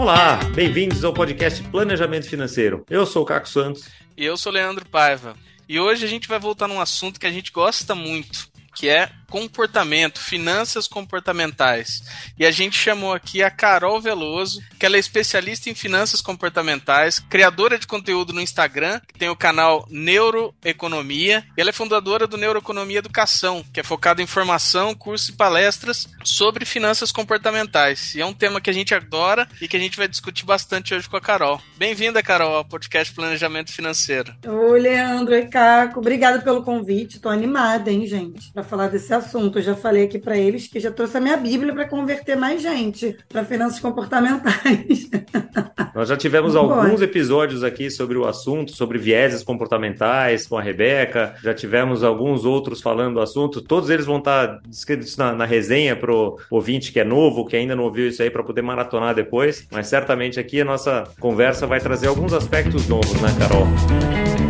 Olá, 0.00 0.36
bem-vindos 0.54 1.04
ao 1.04 1.12
podcast 1.12 1.62
Planejamento 1.64 2.26
Financeiro. 2.26 2.86
Eu 2.88 3.04
sou 3.04 3.22
o 3.22 3.26
Caco 3.26 3.46
Santos. 3.46 3.86
E 4.16 4.24
eu 4.24 4.34
sou 4.34 4.50
o 4.50 4.54
Leandro 4.54 4.88
Paiva. 4.88 5.36
E 5.68 5.78
hoje 5.78 6.06
a 6.06 6.08
gente 6.08 6.26
vai 6.26 6.38
voltar 6.38 6.66
num 6.66 6.80
assunto 6.80 7.20
que 7.20 7.26
a 7.26 7.30
gente 7.30 7.52
gosta 7.52 7.94
muito, 7.94 8.48
que 8.74 8.88
é 8.88 9.10
comportamento, 9.30 10.20
finanças 10.20 10.88
comportamentais. 10.88 12.02
E 12.36 12.44
a 12.44 12.50
gente 12.50 12.76
chamou 12.76 13.14
aqui 13.14 13.42
a 13.42 13.50
Carol 13.50 14.00
Veloso, 14.00 14.60
que 14.78 14.84
ela 14.84 14.96
é 14.96 14.98
especialista 14.98 15.70
em 15.70 15.74
finanças 15.74 16.20
comportamentais, 16.20 17.20
criadora 17.20 17.78
de 17.78 17.86
conteúdo 17.86 18.32
no 18.32 18.40
Instagram, 18.40 19.00
que 19.06 19.18
tem 19.18 19.28
o 19.28 19.36
canal 19.36 19.86
Neuroeconomia, 19.88 21.44
ela 21.56 21.70
é 21.70 21.72
fundadora 21.72 22.26
do 22.26 22.36
Neuroeconomia 22.36 22.98
Educação, 22.98 23.64
que 23.72 23.78
é 23.78 23.84
focado 23.84 24.20
em 24.20 24.26
formação, 24.26 24.94
cursos 24.94 25.28
e 25.28 25.32
palestras 25.32 26.08
sobre 26.24 26.64
finanças 26.64 27.12
comportamentais. 27.12 28.14
E 28.14 28.20
é 28.20 28.26
um 28.26 28.34
tema 28.34 28.60
que 28.60 28.70
a 28.70 28.72
gente 28.72 28.94
adora 28.94 29.48
e 29.60 29.68
que 29.68 29.76
a 29.76 29.80
gente 29.80 29.96
vai 29.96 30.08
discutir 30.08 30.44
bastante 30.44 30.92
hoje 30.92 31.08
com 31.08 31.16
a 31.16 31.20
Carol. 31.20 31.60
Bem-vinda, 31.78 32.22
Carol, 32.22 32.56
ao 32.56 32.64
podcast 32.64 33.14
Planejamento 33.14 33.72
Financeiro. 33.72 34.34
Oi, 34.44 34.80
Leandro 34.80 35.34
e 35.34 35.46
Caco. 35.46 36.00
Obrigada 36.00 36.40
pelo 36.40 36.64
convite. 36.64 37.20
Tô 37.20 37.28
animada, 37.28 37.92
hein, 37.92 38.06
gente, 38.06 38.52
para 38.52 38.64
falar 38.64 38.88
desse 38.88 39.12
assunto. 39.20 39.58
Eu 39.58 39.62
já 39.62 39.74
falei 39.74 40.04
aqui 40.04 40.18
para 40.18 40.36
eles 40.36 40.66
que 40.66 40.80
já 40.80 40.90
trouxe 40.90 41.16
a 41.16 41.20
minha 41.20 41.36
Bíblia 41.36 41.72
para 41.72 41.88
converter 41.88 42.36
mais 42.36 42.60
gente 42.60 43.16
para 43.28 43.44
finanças 43.44 43.78
comportamentais. 43.80 45.08
Nós 45.94 46.08
já 46.08 46.16
tivemos 46.16 46.56
alguns 46.56 47.02
episódios 47.02 47.62
aqui 47.62 47.90
sobre 47.90 48.16
o 48.16 48.26
assunto, 48.26 48.72
sobre 48.72 48.98
vieses 48.98 49.42
comportamentais 49.42 50.46
com 50.46 50.56
a 50.56 50.62
Rebeca, 50.62 51.34
já 51.42 51.52
tivemos 51.52 52.02
alguns 52.02 52.44
outros 52.44 52.80
falando 52.80 53.14
do 53.14 53.20
assunto. 53.20 53.60
Todos 53.60 53.90
eles 53.90 54.06
vão 54.06 54.18
estar 54.18 54.60
descritos 54.66 55.16
na, 55.16 55.32
na 55.32 55.44
resenha 55.44 55.96
para 55.96 56.12
o 56.12 56.38
ouvinte 56.50 56.92
que 56.92 57.00
é 57.00 57.04
novo, 57.04 57.44
que 57.44 57.56
ainda 57.56 57.76
não 57.76 57.84
ouviu 57.84 58.08
isso 58.08 58.22
aí, 58.22 58.30
para 58.30 58.42
poder 58.42 58.62
maratonar 58.62 59.14
depois. 59.14 59.66
Mas 59.70 59.88
certamente 59.88 60.38
aqui 60.38 60.60
a 60.60 60.64
nossa 60.64 61.04
conversa 61.18 61.66
vai 61.66 61.80
trazer 61.80 62.06
alguns 62.06 62.32
aspectos 62.32 62.88
novos, 62.88 63.20
né, 63.20 63.28
Carol? 63.38 64.49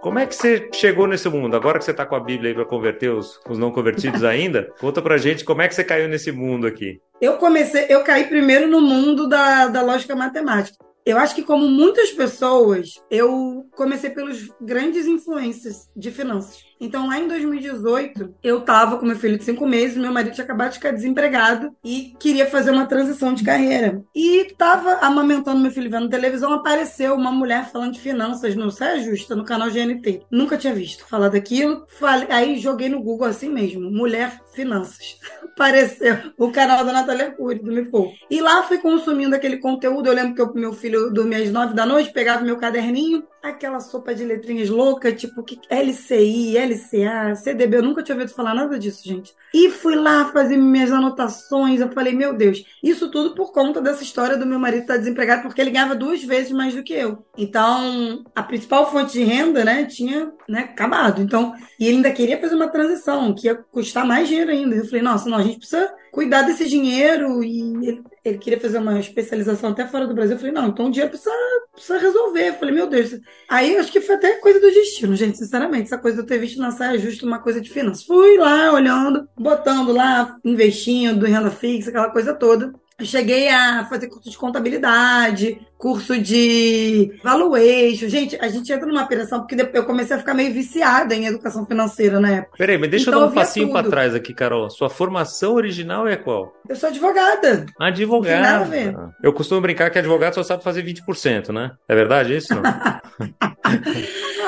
Como 0.00 0.18
é 0.18 0.26
que 0.26 0.34
você 0.34 0.68
chegou 0.72 1.06
nesse 1.06 1.28
mundo? 1.28 1.56
Agora 1.56 1.78
que 1.78 1.84
você 1.84 1.90
está 1.90 2.06
com 2.06 2.14
a 2.14 2.20
Bíblia 2.20 2.50
aí 2.50 2.54
para 2.54 2.64
converter 2.64 3.10
os, 3.10 3.40
os, 3.48 3.58
não 3.58 3.72
convertidos 3.72 4.22
ainda, 4.24 4.72
conta 4.80 5.02
pra 5.02 5.18
gente 5.18 5.44
como 5.44 5.62
é 5.62 5.68
que 5.68 5.74
você 5.74 5.82
caiu 5.82 6.08
nesse 6.08 6.30
mundo 6.30 6.66
aqui. 6.66 7.00
Eu 7.20 7.38
comecei, 7.38 7.86
eu 7.88 8.02
caí 8.04 8.24
primeiro 8.24 8.68
no 8.68 8.80
mundo 8.80 9.28
da, 9.28 9.66
da 9.66 9.82
lógica 9.82 10.14
matemática. 10.14 10.78
Eu 11.04 11.16
acho 11.16 11.34
que, 11.34 11.42
como 11.42 11.66
muitas 11.66 12.10
pessoas, 12.10 13.02
eu 13.10 13.66
comecei 13.74 14.10
pelos 14.10 14.50
grandes 14.60 15.06
influências 15.06 15.88
de 15.96 16.10
finanças. 16.10 16.67
Então, 16.80 17.08
lá 17.08 17.18
em 17.18 17.26
2018, 17.26 18.34
eu 18.42 18.58
estava 18.58 18.98
com 18.98 19.06
meu 19.06 19.16
filho 19.16 19.36
de 19.36 19.44
cinco 19.44 19.66
meses, 19.66 19.96
meu 19.96 20.12
marido 20.12 20.34
tinha 20.34 20.44
acabado 20.44 20.70
de 20.70 20.76
ficar 20.76 20.92
desempregado 20.92 21.74
e 21.84 22.14
queria 22.18 22.46
fazer 22.46 22.70
uma 22.70 22.86
transição 22.86 23.34
de 23.34 23.44
carreira. 23.44 24.02
E 24.14 24.46
estava 24.46 24.98
amamentando 25.00 25.60
meu 25.60 25.70
filho 25.70 25.90
vendo 25.90 26.08
televisão, 26.08 26.52
apareceu 26.52 27.14
uma 27.14 27.32
mulher 27.32 27.70
falando 27.70 27.94
de 27.94 28.00
finanças 28.00 28.54
no 28.54 28.70
Saia 28.70 29.00
Justa, 29.00 29.34
no 29.34 29.44
canal 29.44 29.70
GNT. 29.70 30.22
Nunca 30.30 30.56
tinha 30.56 30.74
visto 30.74 31.06
falar 31.06 31.28
daquilo. 31.28 31.84
Falei, 31.88 32.28
aí 32.30 32.58
joguei 32.58 32.88
no 32.88 33.02
Google 33.02 33.28
assim 33.28 33.48
mesmo, 33.48 33.90
mulher 33.90 34.40
finanças. 34.52 35.18
Apareceu 35.58 36.16
o 36.38 36.52
canal 36.52 36.84
da 36.84 36.92
Natália 36.92 37.32
Cury, 37.32 37.58
do 37.58 37.72
Me 37.72 37.84
Pouco. 37.84 38.14
E 38.30 38.40
lá 38.40 38.62
fui 38.62 38.78
consumindo 38.78 39.34
aquele 39.34 39.56
conteúdo. 39.56 40.06
Eu 40.06 40.14
lembro 40.14 40.34
que 40.34 40.42
o 40.42 40.54
meu 40.54 40.72
filho 40.72 41.10
dormia 41.10 41.38
às 41.38 41.50
nove 41.50 41.74
da 41.74 41.84
noite, 41.84 42.12
pegava 42.12 42.44
meu 42.44 42.56
caderninho, 42.56 43.24
aquela 43.42 43.80
sopa 43.80 44.14
de 44.14 44.24
letrinhas 44.24 44.68
louca, 44.68 45.12
tipo 45.12 45.42
que 45.42 45.60
LCI, 45.70 46.56
LCA, 46.58 47.34
CDB, 47.34 47.78
eu 47.78 47.82
nunca 47.82 48.02
tinha 48.02 48.14
ouvido 48.14 48.34
falar 48.34 48.54
nada 48.54 48.78
disso, 48.78 49.06
gente. 49.06 49.34
E 49.54 49.70
fui 49.70 49.94
lá 49.94 50.26
fazer 50.32 50.56
minhas 50.56 50.92
anotações, 50.92 51.80
eu 51.80 51.90
falei, 51.90 52.12
meu 52.12 52.34
Deus, 52.34 52.64
isso 52.82 53.10
tudo 53.10 53.34
por 53.34 53.52
conta 53.52 53.80
dessa 53.80 54.02
história 54.02 54.36
do 54.36 54.46
meu 54.46 54.58
marido 54.58 54.82
estar 54.82 54.96
desempregado, 54.96 55.42
porque 55.42 55.60
ele 55.60 55.70
ganhava 55.70 55.94
duas 55.94 56.22
vezes 56.22 56.52
mais 56.52 56.74
do 56.74 56.82
que 56.82 56.92
eu. 56.92 57.24
Então, 57.36 58.24
a 58.34 58.42
principal 58.42 58.90
fonte 58.90 59.12
de 59.12 59.24
renda, 59.24 59.64
né, 59.64 59.84
tinha, 59.84 60.32
né, 60.48 60.60
acabado. 60.60 61.22
Então, 61.22 61.54
e 61.78 61.86
ele 61.86 61.96
ainda 61.96 62.10
queria 62.10 62.40
fazer 62.40 62.54
uma 62.54 62.68
transição, 62.68 63.34
que 63.34 63.46
ia 63.46 63.54
custar 63.54 64.06
mais 64.06 64.28
dinheiro 64.28 64.50
ainda. 64.50 64.76
Eu 64.76 64.84
falei, 64.84 65.02
nossa, 65.02 65.28
não, 65.28 65.38
a 65.38 65.42
gente 65.42 65.58
precisa 65.58 65.92
cuidar 66.10 66.42
desse 66.42 66.68
dinheiro 66.68 67.42
e 67.42 67.60
ele, 67.86 68.02
ele, 68.24 68.38
queria 68.38 68.60
fazer 68.60 68.78
uma 68.78 68.98
especialização 68.98 69.70
até 69.70 69.86
fora 69.86 70.06
do 70.06 70.14
Brasil. 70.14 70.34
Eu 70.34 70.38
falei, 70.38 70.54
não, 70.54 70.68
então 70.68 70.86
o 70.86 70.90
dinheiro 70.90 71.10
precisa, 71.10 71.34
precisa 71.72 71.98
resolver. 71.98 72.48
Eu 72.48 72.54
falei, 72.54 72.74
meu 72.74 72.86
Deus. 72.86 73.18
Aí 73.48 73.76
acho 73.76 73.92
que 73.92 74.00
foi 74.00 74.16
até 74.16 74.36
coisa 74.36 74.60
do 74.60 74.70
destino, 74.70 75.14
gente, 75.16 75.38
sinceramente. 75.38 75.84
Essa 75.84 75.98
coisa 75.98 76.16
de 76.16 76.22
eu 76.22 76.26
ter 76.26 76.38
visto 76.38 76.60
na 76.60 76.70
saia 76.70 76.98
justa 76.98 77.26
uma 77.26 77.38
coisa 77.38 77.60
de 77.60 77.70
finanças. 77.70 78.04
Fui 78.04 78.36
lá 78.36 78.72
olhando, 78.72 79.28
botando 79.38 79.92
lá, 79.92 80.36
investindo 80.44 81.26
em 81.26 81.30
renda 81.30 81.50
fixa, 81.50 81.90
aquela 81.90 82.10
coisa 82.10 82.34
toda. 82.34 82.72
Cheguei 83.04 83.48
a 83.48 83.84
fazer 83.84 84.08
curso 84.08 84.28
de 84.28 84.36
contabilidade, 84.36 85.60
curso 85.76 86.20
de 86.20 87.12
valuation. 87.22 88.08
Gente, 88.08 88.36
a 88.40 88.48
gente 88.48 88.72
entra 88.72 88.86
numa 88.86 89.04
operação 89.04 89.46
porque 89.46 89.56
eu 89.72 89.84
comecei 89.84 90.16
a 90.16 90.18
ficar 90.18 90.34
meio 90.34 90.52
viciada 90.52 91.14
em 91.14 91.26
educação 91.26 91.64
financeira 91.64 92.18
na 92.18 92.30
época. 92.30 92.56
Peraí, 92.58 92.76
mas 92.76 92.90
deixa 92.90 93.08
então, 93.08 93.20
eu 93.20 93.26
dar 93.26 93.32
um 93.32 93.34
passinho 93.34 93.72
para 93.72 93.88
trás 93.88 94.14
aqui, 94.14 94.34
Carol. 94.34 94.68
Sua 94.68 94.90
formação 94.90 95.54
original 95.54 96.08
é 96.08 96.16
qual? 96.16 96.52
Eu 96.68 96.74
sou 96.74 96.88
advogada. 96.88 97.66
Advogada. 97.78 99.14
Eu 99.22 99.32
costumo 99.32 99.60
brincar 99.60 99.90
que 99.90 99.98
advogado 99.98 100.34
só 100.34 100.42
sabe 100.42 100.64
fazer 100.64 100.84
20%, 100.84 101.52
né? 101.52 101.72
É 101.88 101.94
verdade 101.94 102.36
isso? 102.36 102.52
ah, 102.60 103.00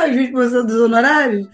20% 0.08 0.66
dos 0.66 0.80
honorários? 0.80 1.46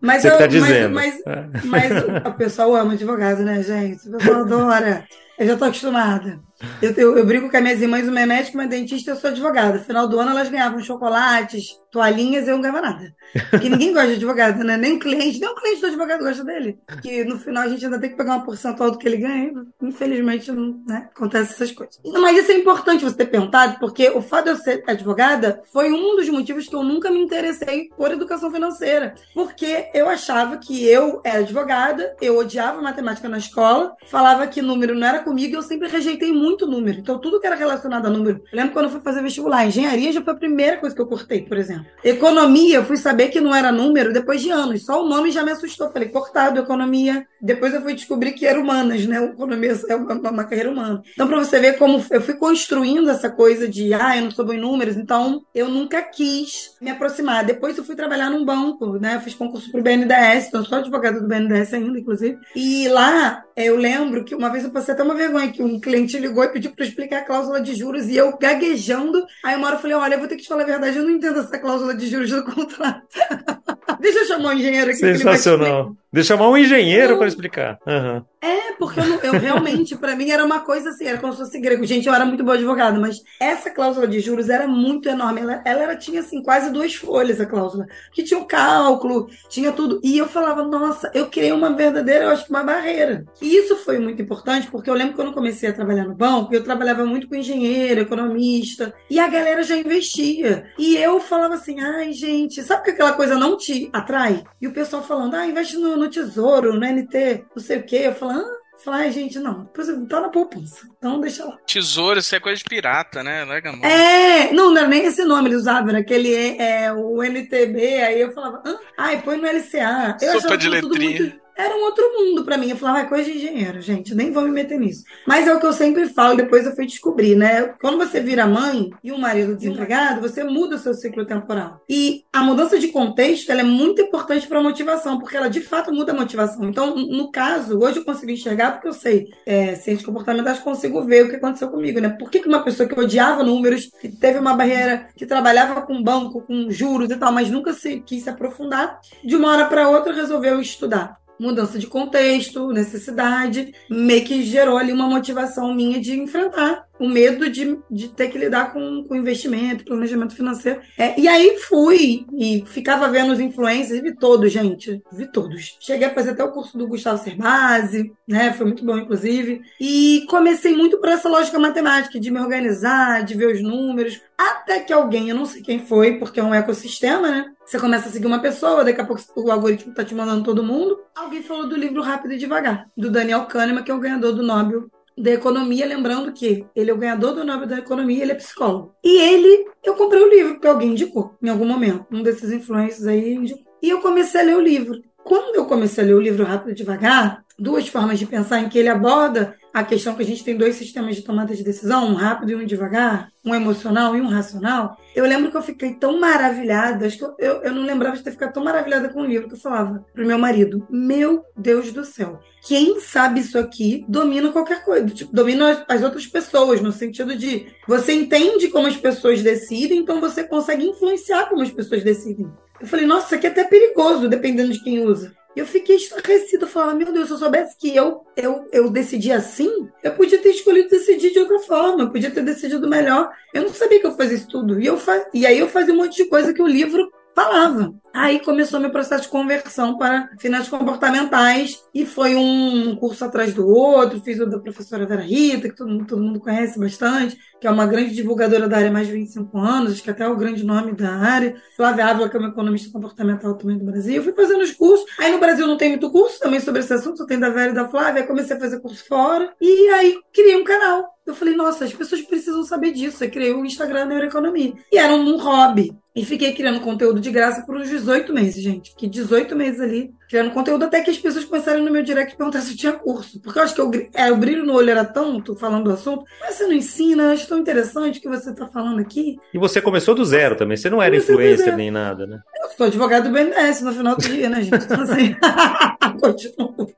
Mas 0.00 0.22
Você 0.22 0.30
eu, 0.30 0.38
tá 0.38 0.46
dizendo. 0.46 0.94
Mas, 0.94 1.22
mas, 1.64 1.64
mas 1.64 2.26
o 2.26 2.32
pessoal 2.34 2.74
ama 2.76 2.94
advogado, 2.94 3.42
né, 3.42 3.62
gente? 3.62 4.08
O 4.08 4.12
pessoal 4.12 4.40
adora. 4.40 5.04
Eu 5.40 5.46
já 5.46 5.56
tô 5.56 5.64
acostumada. 5.64 6.44
Eu, 6.82 6.92
eu, 6.92 7.18
eu, 7.18 7.26
brigo 7.26 7.50
com 7.50 7.56
as 7.56 7.62
minhas 7.62 7.80
irmãs, 7.80 8.06
uma 8.06 8.20
é 8.20 8.26
médica, 8.26 8.56
uma 8.56 8.64
é 8.64 8.68
dentista, 8.68 9.10
eu 9.10 9.16
sou 9.16 9.30
advogada. 9.30 9.78
No 9.78 9.84
final 9.84 10.06
do 10.06 10.20
ano 10.20 10.32
elas 10.32 10.50
ganhavam 10.50 10.82
chocolates, 10.82 11.80
toalhinhas, 11.90 12.46
eu 12.46 12.54
não 12.54 12.60
ganhava 12.60 12.82
nada. 12.82 13.14
Porque 13.50 13.68
ninguém 13.70 13.92
gosta 13.92 14.08
de 14.08 14.14
advogado, 14.14 14.62
né? 14.62 14.76
Nem 14.76 14.96
o 14.96 14.98
cliente, 14.98 15.40
nem 15.40 15.48
o 15.48 15.54
cliente 15.54 15.80
do 15.80 15.86
advogado 15.86 16.20
gosta 16.20 16.44
dele. 16.44 16.78
Que 17.00 17.24
no 17.24 17.38
final 17.38 17.62
a 17.62 17.68
gente 17.68 17.84
ainda 17.84 17.98
tem 17.98 18.10
que 18.10 18.16
pegar 18.16 18.36
uma 18.36 18.44
porcentagem 18.44 18.92
do 18.92 18.98
que 18.98 19.08
ele 19.08 19.16
ganha. 19.16 19.52
Infelizmente, 19.82 20.52
não, 20.52 20.82
né? 20.86 21.08
Acontece 21.14 21.54
essas 21.54 21.72
coisas. 21.72 21.98
Mas 22.04 22.38
isso 22.38 22.52
é 22.52 22.56
importante 22.56 23.04
você 23.04 23.16
ter 23.16 23.26
perguntado, 23.26 23.78
porque 23.78 24.10
o 24.10 24.20
fato 24.20 24.44
de 24.44 24.50
eu 24.50 24.56
ser 24.56 24.84
advogada 24.86 25.62
foi 25.72 25.90
um 25.90 26.16
dos 26.16 26.28
motivos 26.28 26.68
que 26.68 26.74
eu 26.74 26.82
nunca 26.82 27.10
me 27.10 27.20
interessei 27.20 27.88
por 27.96 28.10
educação 28.10 28.50
financeira. 28.50 29.14
Porque 29.34 29.88
eu 29.94 30.08
achava 30.08 30.58
que 30.58 30.86
eu 30.86 31.20
era 31.24 31.38
advogada, 31.38 32.14
eu 32.20 32.36
odiava 32.36 32.82
matemática 32.82 33.28
na 33.28 33.38
escola, 33.38 33.96
falava 34.06 34.46
que 34.46 34.60
número 34.60 34.94
não 34.94 35.06
era 35.06 35.20
comigo 35.20 35.54
e 35.54 35.56
eu 35.56 35.62
sempre 35.62 35.88
rejeitei 35.88 36.32
muito 36.32 36.49
muito 36.50 36.66
número. 36.66 36.98
Então, 36.98 37.18
tudo 37.18 37.40
que 37.40 37.46
era 37.46 37.56
relacionado 37.56 38.06
a 38.06 38.10
número. 38.10 38.42
Eu 38.52 38.56
lembro 38.56 38.72
quando 38.72 38.86
eu 38.86 38.90
fui 38.90 39.00
fazer 39.00 39.22
vestibular. 39.22 39.66
Engenharia 39.66 40.12
já 40.12 40.20
foi 40.20 40.34
a 40.34 40.36
primeira 40.36 40.76
coisa 40.76 40.94
que 40.94 41.00
eu 41.00 41.06
cortei, 41.06 41.42
por 41.42 41.56
exemplo. 41.56 41.86
Economia, 42.04 42.76
eu 42.76 42.84
fui 42.84 42.96
saber 42.96 43.28
que 43.28 43.40
não 43.40 43.54
era 43.54 43.72
número 43.72 44.12
depois 44.12 44.42
de 44.42 44.50
anos. 44.50 44.84
Só 44.84 45.02
o 45.02 45.08
nome 45.08 45.30
já 45.30 45.42
me 45.44 45.52
assustou. 45.52 45.90
Falei, 45.90 46.08
cortado, 46.08 46.60
economia. 46.60 47.26
Depois 47.40 47.72
eu 47.72 47.80
fui 47.80 47.94
descobrir 47.94 48.32
que 48.32 48.46
era 48.46 48.60
humanas, 48.60 49.06
né? 49.06 49.24
Economia 49.24 49.78
é 49.88 49.94
uma, 49.94 50.30
uma 50.30 50.44
carreira 50.44 50.70
humana. 50.70 51.02
Então, 51.12 51.26
para 51.26 51.38
você 51.38 51.58
ver 51.58 51.78
como 51.78 52.04
eu 52.10 52.20
fui 52.20 52.34
construindo 52.34 53.08
essa 53.10 53.30
coisa 53.30 53.66
de, 53.68 53.94
ah, 53.94 54.16
eu 54.16 54.24
não 54.24 54.30
sou 54.30 54.44
bom 54.44 54.52
em 54.52 54.60
números, 54.60 54.96
então 54.96 55.42
eu 55.54 55.68
nunca 55.68 56.02
quis 56.02 56.76
me 56.80 56.90
aproximar. 56.90 57.44
Depois 57.44 57.78
eu 57.78 57.84
fui 57.84 57.94
trabalhar 57.94 58.30
num 58.30 58.44
banco, 58.44 58.98
né? 58.98 59.16
Eu 59.16 59.20
fiz 59.20 59.34
concurso 59.34 59.70
pro 59.70 59.82
BNDES, 59.82 60.48
então 60.48 60.64
sou 60.64 60.78
advogada 60.78 61.20
do 61.20 61.28
BNDES 61.28 61.74
ainda, 61.74 61.98
inclusive. 61.98 62.38
E 62.54 62.88
lá 62.88 63.42
eu 63.56 63.76
lembro 63.76 64.24
que 64.24 64.34
uma 64.34 64.50
vez 64.50 64.64
eu 64.64 64.70
passei 64.70 64.94
até 64.94 65.02
uma 65.02 65.14
vergonha 65.14 65.52
que 65.52 65.62
um 65.62 65.78
cliente 65.80 66.18
ligou 66.18 66.39
e 66.44 66.48
pediu 66.48 66.72
para 66.72 66.84
explicar 66.84 67.18
a 67.18 67.24
cláusula 67.24 67.60
de 67.60 67.74
juros 67.74 68.06
e 68.08 68.16
eu 68.16 68.36
gaguejando. 68.36 69.24
Aí 69.44 69.56
uma 69.56 69.66
hora 69.66 69.76
eu 69.76 69.80
falei: 69.80 69.96
olha, 69.96 70.14
eu 70.14 70.18
vou 70.18 70.28
ter 70.28 70.36
que 70.36 70.42
te 70.42 70.48
falar 70.48 70.62
a 70.62 70.66
verdade, 70.66 70.96
eu 70.96 71.04
não 71.04 71.10
entendo 71.10 71.40
essa 71.40 71.58
cláusula 71.58 71.94
de 71.94 72.06
juros 72.06 72.30
do 72.30 72.44
contrato. 72.44 73.06
Deixa 74.00 74.20
eu 74.20 74.26
chamar 74.26 74.50
um 74.50 74.52
engenheiro 74.58 74.90
aqui. 74.90 74.98
Sensacional. 74.98 75.94
Deixa 76.12 76.32
eu 76.32 76.38
chamar 76.38 76.50
um 76.50 76.56
engenheiro 76.56 77.16
para 77.16 77.28
explicar. 77.28 77.78
Uhum. 77.86 78.24
É, 78.42 78.72
porque 78.78 78.98
eu, 78.98 79.20
eu 79.22 79.32
realmente, 79.38 79.96
para 79.96 80.16
mim, 80.16 80.30
era 80.30 80.44
uma 80.44 80.60
coisa 80.60 80.90
assim, 80.90 81.04
era 81.04 81.18
como 81.18 81.32
se 81.32 81.40
fosse 81.40 81.60
grego. 81.60 81.84
Gente, 81.84 82.08
eu 82.08 82.14
era 82.14 82.24
muito 82.24 82.42
boa 82.42 82.56
advogada, 82.56 82.98
mas 82.98 83.22
essa 83.38 83.70
cláusula 83.70 84.08
de 84.08 84.18
juros 84.18 84.48
era 84.48 84.66
muito 84.66 85.08
enorme. 85.08 85.42
Ela, 85.42 85.62
ela 85.64 85.82
era, 85.82 85.96
tinha, 85.96 86.20
assim, 86.20 86.42
quase 86.42 86.72
duas 86.72 86.94
folhas 86.94 87.40
a 87.40 87.46
cláusula. 87.46 87.86
Que 88.12 88.24
tinha 88.24 88.40
o 88.40 88.46
cálculo, 88.46 89.28
tinha 89.48 89.70
tudo. 89.72 90.00
E 90.02 90.16
eu 90.16 90.26
falava, 90.26 90.64
nossa, 90.64 91.10
eu 91.14 91.28
criei 91.28 91.52
uma 91.52 91.76
verdadeira, 91.76 92.24
eu 92.24 92.30
acho 92.30 92.44
que 92.46 92.50
uma 92.50 92.64
barreira. 92.64 93.24
E 93.40 93.56
isso 93.56 93.76
foi 93.76 93.98
muito 93.98 94.22
importante, 94.22 94.68
porque 94.70 94.88
eu 94.88 94.94
lembro 94.94 95.14
quando 95.14 95.28
eu 95.28 95.34
comecei 95.34 95.68
a 95.68 95.74
trabalhar 95.74 96.04
no 96.04 96.14
banco, 96.14 96.54
eu 96.54 96.64
trabalhava 96.64 97.04
muito 97.04 97.28
com 97.28 97.34
engenheiro, 97.34 98.00
economista, 98.00 98.94
e 99.10 99.20
a 99.20 99.28
galera 99.28 99.62
já 99.62 99.76
investia. 99.76 100.64
E 100.78 100.96
eu 100.96 101.20
falava 101.20 101.54
assim, 101.54 101.78
ai, 101.78 102.12
gente, 102.12 102.62
sabe 102.62 102.84
que 102.84 102.90
aquela 102.90 103.12
coisa 103.12 103.36
não 103.36 103.56
te 103.56 103.90
atrai? 103.92 104.42
E 104.60 104.66
o 104.66 104.72
pessoal 104.72 105.02
falando, 105.02 105.34
ah, 105.34 105.46
investe 105.46 105.76
no, 105.76 105.99
no 106.00 106.10
tesouro, 106.10 106.72
no 106.72 106.80
NT, 106.80 107.44
não 107.54 107.62
sei 107.62 107.78
o 107.78 107.82
quê. 107.82 108.02
Eu 108.04 108.14
falava, 108.14 108.40
ah, 108.40 108.60
Falar, 108.82 109.00
ai, 109.00 109.12
gente, 109.12 109.38
não, 109.38 109.66
tá 110.08 110.22
na 110.22 110.30
poupança. 110.30 110.88
Então 110.96 111.20
deixa 111.20 111.44
lá. 111.44 111.58
Tesouro, 111.66 112.18
isso 112.18 112.34
é 112.34 112.40
coisa 112.40 112.56
de 112.56 112.64
pirata, 112.64 113.22
né? 113.22 113.44
Larga 113.44 113.72
mão. 113.72 113.84
É, 113.84 114.50
não, 114.54 114.70
não 114.70 114.78
era 114.78 114.88
nem 114.88 115.04
esse 115.04 115.22
nome, 115.22 115.50
eles 115.50 115.60
usavam, 115.60 115.90
era 115.90 115.98
aquele, 115.98 116.56
é, 116.56 116.90
o 116.90 117.22
NTB, 117.22 118.00
aí 118.00 118.20
eu 118.22 118.32
falava, 118.32 118.62
ah, 118.64 118.78
ai, 118.96 119.20
põe 119.20 119.36
no 119.36 119.46
LCA. 119.46 120.16
Eu 120.22 120.40
Sopa 120.40 120.56
de 120.56 120.70
letrinha. 120.70 121.20
Muito... 121.20 121.40
era 121.60 121.76
um 121.76 121.84
outro 121.84 122.04
mundo 122.18 122.44
para 122.44 122.56
mim. 122.56 122.70
Eu 122.70 122.76
falava, 122.76 123.00
ah, 123.00 123.06
coisa 123.06 123.30
de 123.30 123.36
engenheiro, 123.36 123.80
gente, 123.80 124.14
nem 124.14 124.32
vou 124.32 124.42
me 124.42 124.50
meter 124.50 124.78
nisso. 124.78 125.04
Mas 125.26 125.46
é 125.46 125.54
o 125.54 125.60
que 125.60 125.66
eu 125.66 125.72
sempre 125.72 126.08
falo, 126.08 126.36
depois 126.36 126.66
eu 126.66 126.74
fui 126.74 126.86
descobrir, 126.86 127.34
né? 127.36 127.74
Quando 127.80 127.98
você 127.98 128.20
vira 128.20 128.46
mãe 128.46 128.90
e 129.02 129.12
um 129.12 129.18
marido 129.18 129.54
desempregado, 129.54 130.20
você 130.20 130.42
muda 130.42 130.76
o 130.76 130.78
seu 130.78 130.94
ciclo 130.94 131.24
temporal. 131.24 131.80
E 131.88 132.24
a 132.32 132.42
mudança 132.42 132.78
de 132.78 132.88
contexto, 132.88 133.50
ela 133.50 133.60
é 133.60 133.64
muito 133.64 134.00
importante 134.00 134.46
para 134.46 134.58
a 134.58 134.62
motivação, 134.62 135.18
porque 135.18 135.36
ela 135.36 135.48
de 135.48 135.60
fato 135.60 135.92
muda 135.92 136.12
a 136.12 136.14
motivação. 136.14 136.68
Então, 136.68 136.96
no 136.96 137.30
caso, 137.30 137.78
hoje 137.78 137.98
eu 137.98 138.04
consigo 138.04 138.32
enxergar 138.32 138.72
porque 138.72 138.88
eu 138.88 138.92
sei, 138.92 139.28
é, 139.46 139.74
ciência 139.74 140.04
comportamentais, 140.04 140.58
consigo 140.58 141.02
ver 141.04 141.26
o 141.26 141.30
que 141.30 141.36
aconteceu 141.36 141.68
comigo, 141.68 142.00
né? 142.00 142.08
Por 142.08 142.30
que 142.30 142.40
uma 142.46 142.62
pessoa 142.62 142.88
que 142.88 142.98
odiava 142.98 143.42
números, 143.42 143.90
que 144.00 144.08
teve 144.08 144.38
uma 144.38 144.54
barreira, 144.54 145.08
que 145.16 145.26
trabalhava 145.26 145.82
com 145.82 146.02
banco, 146.02 146.42
com 146.42 146.70
juros 146.70 147.10
e 147.10 147.16
tal, 147.16 147.32
mas 147.32 147.50
nunca 147.50 147.72
se 147.72 148.00
quis 148.00 148.24
se 148.24 148.30
aprofundar, 148.30 148.98
de 149.22 149.36
uma 149.36 149.50
hora 149.50 149.66
para 149.66 149.88
outra 149.88 150.12
resolveu 150.12 150.60
estudar 150.60 151.20
mudança 151.40 151.78
de 151.78 151.86
contexto, 151.86 152.70
necessidade, 152.70 153.74
meio 153.88 154.24
que 154.24 154.42
gerou 154.42 154.76
ali 154.76 154.92
uma 154.92 155.08
motivação 155.08 155.74
minha 155.74 155.98
de 155.98 156.20
enfrentar 156.20 156.89
o 157.00 157.08
medo 157.08 157.48
de, 157.48 157.78
de 157.90 158.08
ter 158.08 158.28
que 158.28 158.36
lidar 158.36 158.74
com, 158.74 159.02
com 159.04 159.16
investimento, 159.16 159.86
planejamento 159.86 160.36
financeiro. 160.36 160.80
É, 160.98 161.18
e 161.18 161.26
aí 161.26 161.58
fui 161.58 162.26
e 162.36 162.62
ficava 162.66 163.08
vendo 163.08 163.32
os 163.32 163.40
influencers, 163.40 164.02
vi 164.02 164.14
todos, 164.14 164.52
gente, 164.52 165.02
vi 165.10 165.26
todos. 165.32 165.78
Cheguei 165.80 166.06
a 166.06 166.14
fazer 166.14 166.32
até 166.32 166.44
o 166.44 166.52
curso 166.52 166.76
do 166.76 166.86
Gustavo 166.86 167.22
Cerbasi, 167.22 168.12
né? 168.28 168.52
Foi 168.52 168.66
muito 168.66 168.84
bom, 168.84 168.98
inclusive. 168.98 169.62
E 169.80 170.26
comecei 170.28 170.76
muito 170.76 170.98
por 170.98 171.08
essa 171.08 171.28
lógica 171.28 171.58
matemática, 171.58 172.20
de 172.20 172.30
me 172.30 172.38
organizar, 172.38 173.24
de 173.24 173.34
ver 173.34 173.54
os 173.54 173.62
números, 173.62 174.20
até 174.36 174.80
que 174.80 174.92
alguém, 174.92 175.30
eu 175.30 175.36
não 175.36 175.46
sei 175.46 175.62
quem 175.62 175.78
foi, 175.78 176.18
porque 176.18 176.38
é 176.38 176.44
um 176.44 176.54
ecossistema, 176.54 177.30
né? 177.30 177.52
Você 177.64 177.78
começa 177.78 178.08
a 178.08 178.12
seguir 178.12 178.26
uma 178.26 178.40
pessoa, 178.40 178.84
daqui 178.84 179.00
a 179.00 179.06
pouco 179.06 179.22
o 179.36 179.50
algoritmo 179.50 179.94
tá 179.94 180.04
te 180.04 180.14
mandando 180.14 180.44
todo 180.44 180.62
mundo. 180.62 180.98
Alguém 181.14 181.42
falou 181.42 181.68
do 181.68 181.76
livro 181.76 182.02
Rápido 182.02 182.34
e 182.34 182.38
Devagar, 182.38 182.86
do 182.96 183.10
Daniel 183.10 183.46
Kahneman, 183.46 183.82
que 183.82 183.90
é 183.90 183.94
o 183.94 184.00
ganhador 184.00 184.34
do 184.34 184.42
Nobel 184.42 184.90
da 185.16 185.30
economia, 185.32 185.86
lembrando 185.86 186.32
que 186.32 186.64
ele 186.74 186.90
é 186.90 186.94
o 186.94 186.98
ganhador 186.98 187.34
do 187.34 187.44
Nobel 187.44 187.66
da 187.66 187.78
Economia, 187.78 188.22
ele 188.22 188.32
é 188.32 188.36
psicólogo. 188.36 188.94
E 189.04 189.20
ele, 189.20 189.66
eu 189.84 189.94
comprei 189.94 190.22
o 190.22 190.30
livro, 190.30 190.54
porque 190.54 190.66
alguém 190.66 190.90
indicou, 190.90 191.34
em 191.42 191.48
algum 191.48 191.66
momento. 191.66 192.06
Um 192.10 192.22
desses 192.22 192.50
influencers 192.50 193.06
aí 193.06 193.34
indicou. 193.34 193.64
E 193.82 193.88
eu 193.90 194.00
comecei 194.00 194.40
a 194.40 194.44
ler 194.44 194.56
o 194.56 194.60
livro. 194.60 195.00
Quando 195.22 195.56
eu 195.56 195.66
comecei 195.66 196.02
a 196.02 196.06
ler 196.06 196.14
o 196.14 196.20
livro 196.20 196.44
Rápido 196.44 196.70
e 196.70 196.74
Devagar, 196.74 197.44
duas 197.60 197.86
formas 197.86 198.18
de 198.18 198.26
pensar 198.26 198.60
em 198.60 198.68
que 198.68 198.78
ele 198.78 198.88
aborda 198.88 199.54
a 199.72 199.84
questão 199.84 200.14
que 200.14 200.22
a 200.22 200.26
gente 200.26 200.42
tem 200.42 200.56
dois 200.56 200.76
sistemas 200.76 201.14
de 201.14 201.22
tomada 201.22 201.54
de 201.54 201.62
decisão, 201.62 202.08
um 202.08 202.14
rápido 202.14 202.50
e 202.50 202.54
um 202.56 202.66
devagar, 202.66 203.30
um 203.44 203.54
emocional 203.54 204.16
e 204.16 204.20
um 204.20 204.26
racional. 204.26 204.96
Eu 205.14 205.24
lembro 205.24 205.50
que 205.50 205.56
eu 205.56 205.62
fiquei 205.62 205.94
tão 205.94 206.18
maravilhada, 206.18 207.06
acho 207.06 207.18
que 207.18 207.24
eu, 207.24 207.34
eu, 207.38 207.62
eu 207.62 207.72
não 207.72 207.84
lembrava 207.84 208.16
de 208.16 208.22
ter 208.22 208.32
ficado 208.32 208.52
tão 208.52 208.64
maravilhada 208.64 209.08
com 209.08 209.20
o 209.20 209.26
livro 209.26 209.48
que 209.48 209.54
eu 209.54 209.60
falava 209.60 210.04
pro 210.12 210.26
meu 210.26 210.38
marido: 210.38 210.86
Meu 210.90 211.44
Deus 211.56 211.92
do 211.92 212.04
céu, 212.04 212.40
quem 212.66 213.00
sabe 213.00 213.40
isso 213.40 213.58
aqui 213.58 214.04
domina 214.08 214.50
qualquer 214.50 214.84
coisa, 214.84 215.06
tipo, 215.06 215.32
domina 215.32 215.84
as 215.88 216.02
outras 216.02 216.26
pessoas, 216.26 216.80
no 216.80 216.92
sentido 216.92 217.36
de 217.36 217.66
você 217.86 218.12
entende 218.12 218.68
como 218.68 218.86
as 218.86 218.96
pessoas 218.96 219.42
decidem, 219.42 219.98
então 219.98 220.20
você 220.20 220.42
consegue 220.42 220.84
influenciar 220.84 221.48
como 221.48 221.62
as 221.62 221.70
pessoas 221.70 222.02
decidem. 222.02 222.50
Eu 222.80 222.86
falei, 222.86 223.06
nossa, 223.06 223.26
isso 223.26 223.34
aqui 223.34 223.46
é 223.46 223.50
até 223.50 223.64
perigoso, 223.64 224.26
dependendo 224.26 224.72
de 224.72 224.82
quem 224.82 225.04
usa. 225.04 225.32
Eu 225.54 225.66
fiquei 225.66 225.96
estarrecida, 225.96 226.66
falava, 226.66 226.94
meu 226.94 227.12
Deus, 227.12 227.26
se 227.26 227.34
eu 227.34 227.38
soubesse 227.38 227.76
que 227.76 227.94
eu, 227.94 228.24
eu, 228.36 228.68
eu 228.72 228.88
decidi 228.88 229.32
assim, 229.32 229.88
eu 230.02 230.12
podia 230.12 230.38
ter 230.38 230.50
escolhido 230.50 230.88
decidir 230.88 231.32
de 231.32 231.40
outra 231.40 231.58
forma, 231.60 232.04
eu 232.04 232.10
podia 232.10 232.30
ter 232.30 232.44
decidido 232.44 232.88
melhor. 232.88 233.30
Eu 233.52 233.62
não 233.62 233.70
sabia 233.70 234.00
que 234.00 234.06
eu 234.06 234.16
fazia 234.16 234.36
isso 234.36 234.48
tudo. 234.48 234.80
E, 234.80 234.86
eu 234.86 234.96
faz... 234.96 235.26
e 235.34 235.44
aí 235.44 235.58
eu 235.58 235.68
fazia 235.68 235.92
um 235.92 235.96
monte 235.96 236.22
de 236.22 236.28
coisa 236.28 236.54
que 236.54 236.62
o 236.62 236.66
livro 236.66 237.10
falava. 237.34 237.94
Aí 238.12 238.40
começou 238.40 238.80
meu 238.80 238.90
processo 238.90 239.22
de 239.22 239.28
conversão 239.28 239.96
para 239.96 240.28
finanças 240.38 240.68
comportamentais 240.68 241.82
e 241.94 242.04
foi 242.04 242.34
um 242.34 242.96
curso 242.96 243.24
atrás 243.24 243.54
do 243.54 243.68
outro. 243.68 244.20
Fiz 244.20 244.40
o 244.40 244.46
da 244.46 244.58
professora 244.58 245.06
Vera 245.06 245.22
Rita, 245.22 245.68
que 245.68 245.76
todo, 245.76 246.06
todo 246.06 246.22
mundo 246.22 246.40
conhece 246.40 246.78
bastante, 246.78 247.38
que 247.60 247.66
é 247.66 247.70
uma 247.70 247.86
grande 247.86 248.14
divulgadora 248.14 248.68
da 248.68 248.78
área 248.78 248.88
há 248.88 248.92
mais 248.92 249.06
de 249.06 249.12
25 249.12 249.56
anos, 249.58 249.92
acho 249.92 250.02
que 250.02 250.10
até 250.10 250.24
é 250.24 250.28
o 250.28 250.36
grande 250.36 250.64
nome 250.64 250.92
da 250.92 251.10
área. 251.10 251.54
Flávia 251.76 252.06
Ávila, 252.06 252.28
que 252.28 252.36
é 252.36 252.40
uma 252.40 252.48
economista 252.48 252.90
comportamental 252.92 253.54
também 253.56 253.78
do 253.78 253.84
Brasil. 253.84 254.16
Eu 254.16 254.24
fui 254.24 254.32
fazendo 254.32 254.62
os 254.62 254.72
cursos. 254.72 255.06
Aí 255.18 255.30
no 255.30 255.38
Brasil 255.38 255.66
não 255.66 255.76
tem 255.76 255.90
muito 255.90 256.10
curso 256.10 256.40
também 256.40 256.60
sobre 256.60 256.80
esse 256.80 256.92
assunto, 256.92 257.18
só 257.18 257.26
tem 257.26 257.38
da 257.38 257.50
Vera 257.50 257.70
e 257.70 257.74
da 257.74 257.88
Flávia. 257.88 258.22
Aí 258.22 258.28
comecei 258.28 258.56
a 258.56 258.60
fazer 258.60 258.80
curso 258.80 259.06
fora 259.06 259.52
e 259.60 259.88
aí 259.90 260.18
criei 260.32 260.56
um 260.56 260.64
canal. 260.64 261.19
Eu 261.26 261.34
falei, 261.34 261.54
nossa, 261.54 261.84
as 261.84 261.92
pessoas 261.92 262.22
precisam 262.22 262.64
saber 262.64 262.92
disso. 262.92 263.22
Eu 263.22 263.30
criei 263.30 263.52
o 263.52 263.64
Instagram 263.64 264.06
Neuroeconomia. 264.06 264.72
E 264.90 264.98
era 264.98 265.12
um 265.12 265.36
hobby. 265.36 265.92
E 266.14 266.24
fiquei 266.24 266.52
criando 266.52 266.80
conteúdo 266.80 267.20
de 267.20 267.30
graça 267.30 267.64
por 267.64 267.76
uns 267.76 267.88
18 267.88 268.32
meses, 268.34 268.62
gente. 268.62 268.90
Fiquei 268.90 269.08
18 269.08 269.54
meses 269.54 269.80
ali 269.80 270.10
criando 270.28 270.50
conteúdo 270.50 270.84
até 270.84 271.00
que 271.00 271.10
as 271.10 271.18
pessoas 271.18 271.44
começaram 271.44 271.84
no 271.84 271.90
meu 271.90 272.02
direct 272.02 272.36
perguntar 272.36 272.60
se 272.60 272.76
tinha 272.76 272.92
curso. 272.92 273.40
Porque 273.40 273.58
eu 273.58 273.62
acho 273.62 273.74
que 273.74 273.80
eu, 273.80 273.90
é, 274.14 274.30
o 274.30 274.36
brilho 274.36 274.64
no 274.64 274.74
olho 274.74 274.90
era 274.90 275.04
tanto 275.04 275.54
falando 275.54 275.84
do 275.84 275.92
assunto. 275.92 276.24
Mas 276.40 276.56
você 276.56 276.66
não 276.66 276.72
ensina, 276.72 277.32
acho 277.32 277.46
tão 277.46 277.58
interessante 277.58 278.18
o 278.18 278.22
que 278.22 278.28
você 278.28 278.50
está 278.50 278.66
falando 278.66 279.00
aqui. 279.00 279.36
E 279.54 279.58
você 279.58 279.80
começou 279.80 280.14
do 280.14 280.24
zero 280.24 280.56
também. 280.56 280.76
Você 280.76 280.90
não 280.90 281.00
era 281.00 281.16
influencer 281.16 281.76
nem 281.76 281.90
nada, 281.90 282.26
né? 282.26 282.40
Eu 282.62 282.70
sou 282.76 282.86
advogado 282.86 283.24
do 283.24 283.30
BNDES 283.30 283.80
no 283.82 283.92
final 283.92 284.16
do 284.16 284.22
dia, 284.22 284.48
né, 284.50 284.62
gente? 284.62 284.84
Então, 284.84 285.02
assim, 285.02 285.36
continuo, 286.20 286.94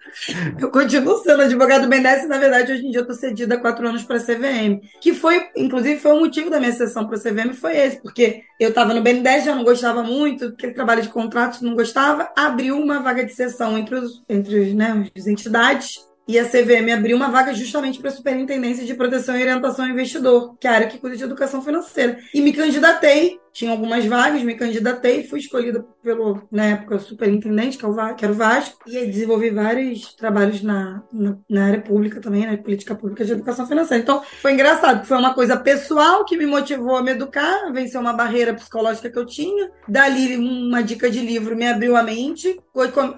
eu 0.60 0.70
continuo 0.70 1.18
sendo 1.18 1.42
advogado 1.42 1.82
do 1.82 1.88
BNDES. 1.88 2.28
Na 2.28 2.38
verdade, 2.38 2.72
hoje 2.72 2.86
em 2.86 2.90
dia 2.90 3.00
eu 3.00 3.02
estou 3.02 3.16
cedida 3.16 3.54
há 3.54 3.60
quatro 3.60 3.88
anos 3.88 4.02
para 4.02 4.16
a 4.16 4.20
CVM. 4.20 4.80
Que 5.00 5.14
foi, 5.14 5.48
inclusive, 5.56 6.00
foi 6.00 6.12
o 6.12 6.20
motivo 6.20 6.50
da 6.50 6.60
minha 6.60 6.72
sessão 6.72 7.06
para 7.06 7.16
a 7.16 7.20
CVM, 7.20 7.54
foi 7.54 7.76
esse. 7.76 8.02
Porque 8.02 8.42
eu 8.58 8.70
estava 8.70 8.92
no 8.92 9.02
BNDES, 9.02 9.44
já 9.44 9.54
não 9.54 9.64
gostava 9.64 10.02
muito, 10.02 10.46
aquele 10.46 10.74
trabalho 10.74 11.02
de 11.02 11.08
contratos, 11.08 11.60
não 11.60 11.74
gostava. 11.74 12.30
Abriu 12.36 12.76
uma 12.76 13.00
vaga 13.00 13.24
de 13.24 13.32
sessão 13.32 13.78
entre, 13.78 13.94
os, 13.94 14.22
entre 14.28 14.74
né, 14.74 15.06
as 15.16 15.26
entidades 15.26 16.12
e 16.26 16.38
a 16.38 16.44
CVM 16.44 16.92
abriu 16.94 17.16
uma 17.16 17.30
vaga 17.30 17.52
justamente 17.52 17.98
para 17.98 18.08
a 18.08 18.12
Superintendência 18.12 18.84
de 18.84 18.94
Proteção 18.94 19.36
e 19.36 19.42
Orientação 19.42 19.84
ao 19.84 19.90
Investidor, 19.90 20.56
que 20.58 20.68
é 20.68 20.70
a 20.70 20.74
área 20.74 20.86
que 20.86 20.98
cuida 20.98 21.16
de 21.16 21.24
educação 21.24 21.62
financeira. 21.62 22.18
E 22.32 22.40
me 22.40 22.52
candidatei 22.52 23.40
tinha 23.52 23.70
algumas 23.70 24.04
vagas, 24.06 24.42
me 24.42 24.54
candidatei, 24.54 25.24
fui 25.24 25.38
escolhida 25.38 25.84
pelo, 26.02 26.42
na 26.50 26.64
época, 26.64 26.98
superintendente, 26.98 27.76
que, 27.76 27.84
é 27.84 27.88
o, 27.88 28.14
que 28.14 28.24
era 28.24 28.32
o 28.32 28.36
Vasco, 28.36 28.78
e 28.86 29.06
desenvolvi 29.06 29.50
vários 29.50 30.14
trabalhos 30.14 30.62
na, 30.62 31.02
na, 31.12 31.36
na, 31.48 31.66
área 31.66 31.80
pública 31.80 32.20
também, 32.20 32.46
na 32.46 32.56
política 32.56 32.94
pública 32.94 33.24
de 33.24 33.32
educação 33.32 33.66
financeira. 33.66 34.02
Então, 34.02 34.22
foi 34.40 34.54
engraçado, 34.54 35.06
foi 35.06 35.18
uma 35.18 35.34
coisa 35.34 35.56
pessoal 35.56 36.24
que 36.24 36.36
me 36.36 36.46
motivou 36.46 36.96
a 36.96 37.02
me 37.02 37.10
educar, 37.10 37.70
vencer 37.72 38.00
uma 38.00 38.14
barreira 38.14 38.54
psicológica 38.54 39.10
que 39.10 39.18
eu 39.18 39.26
tinha. 39.26 39.70
Dali, 39.86 40.36
uma 40.36 40.82
dica 40.82 41.10
de 41.10 41.20
livro 41.20 41.54
me 41.54 41.66
abriu 41.66 41.94
a 41.96 42.02
mente, 42.02 42.58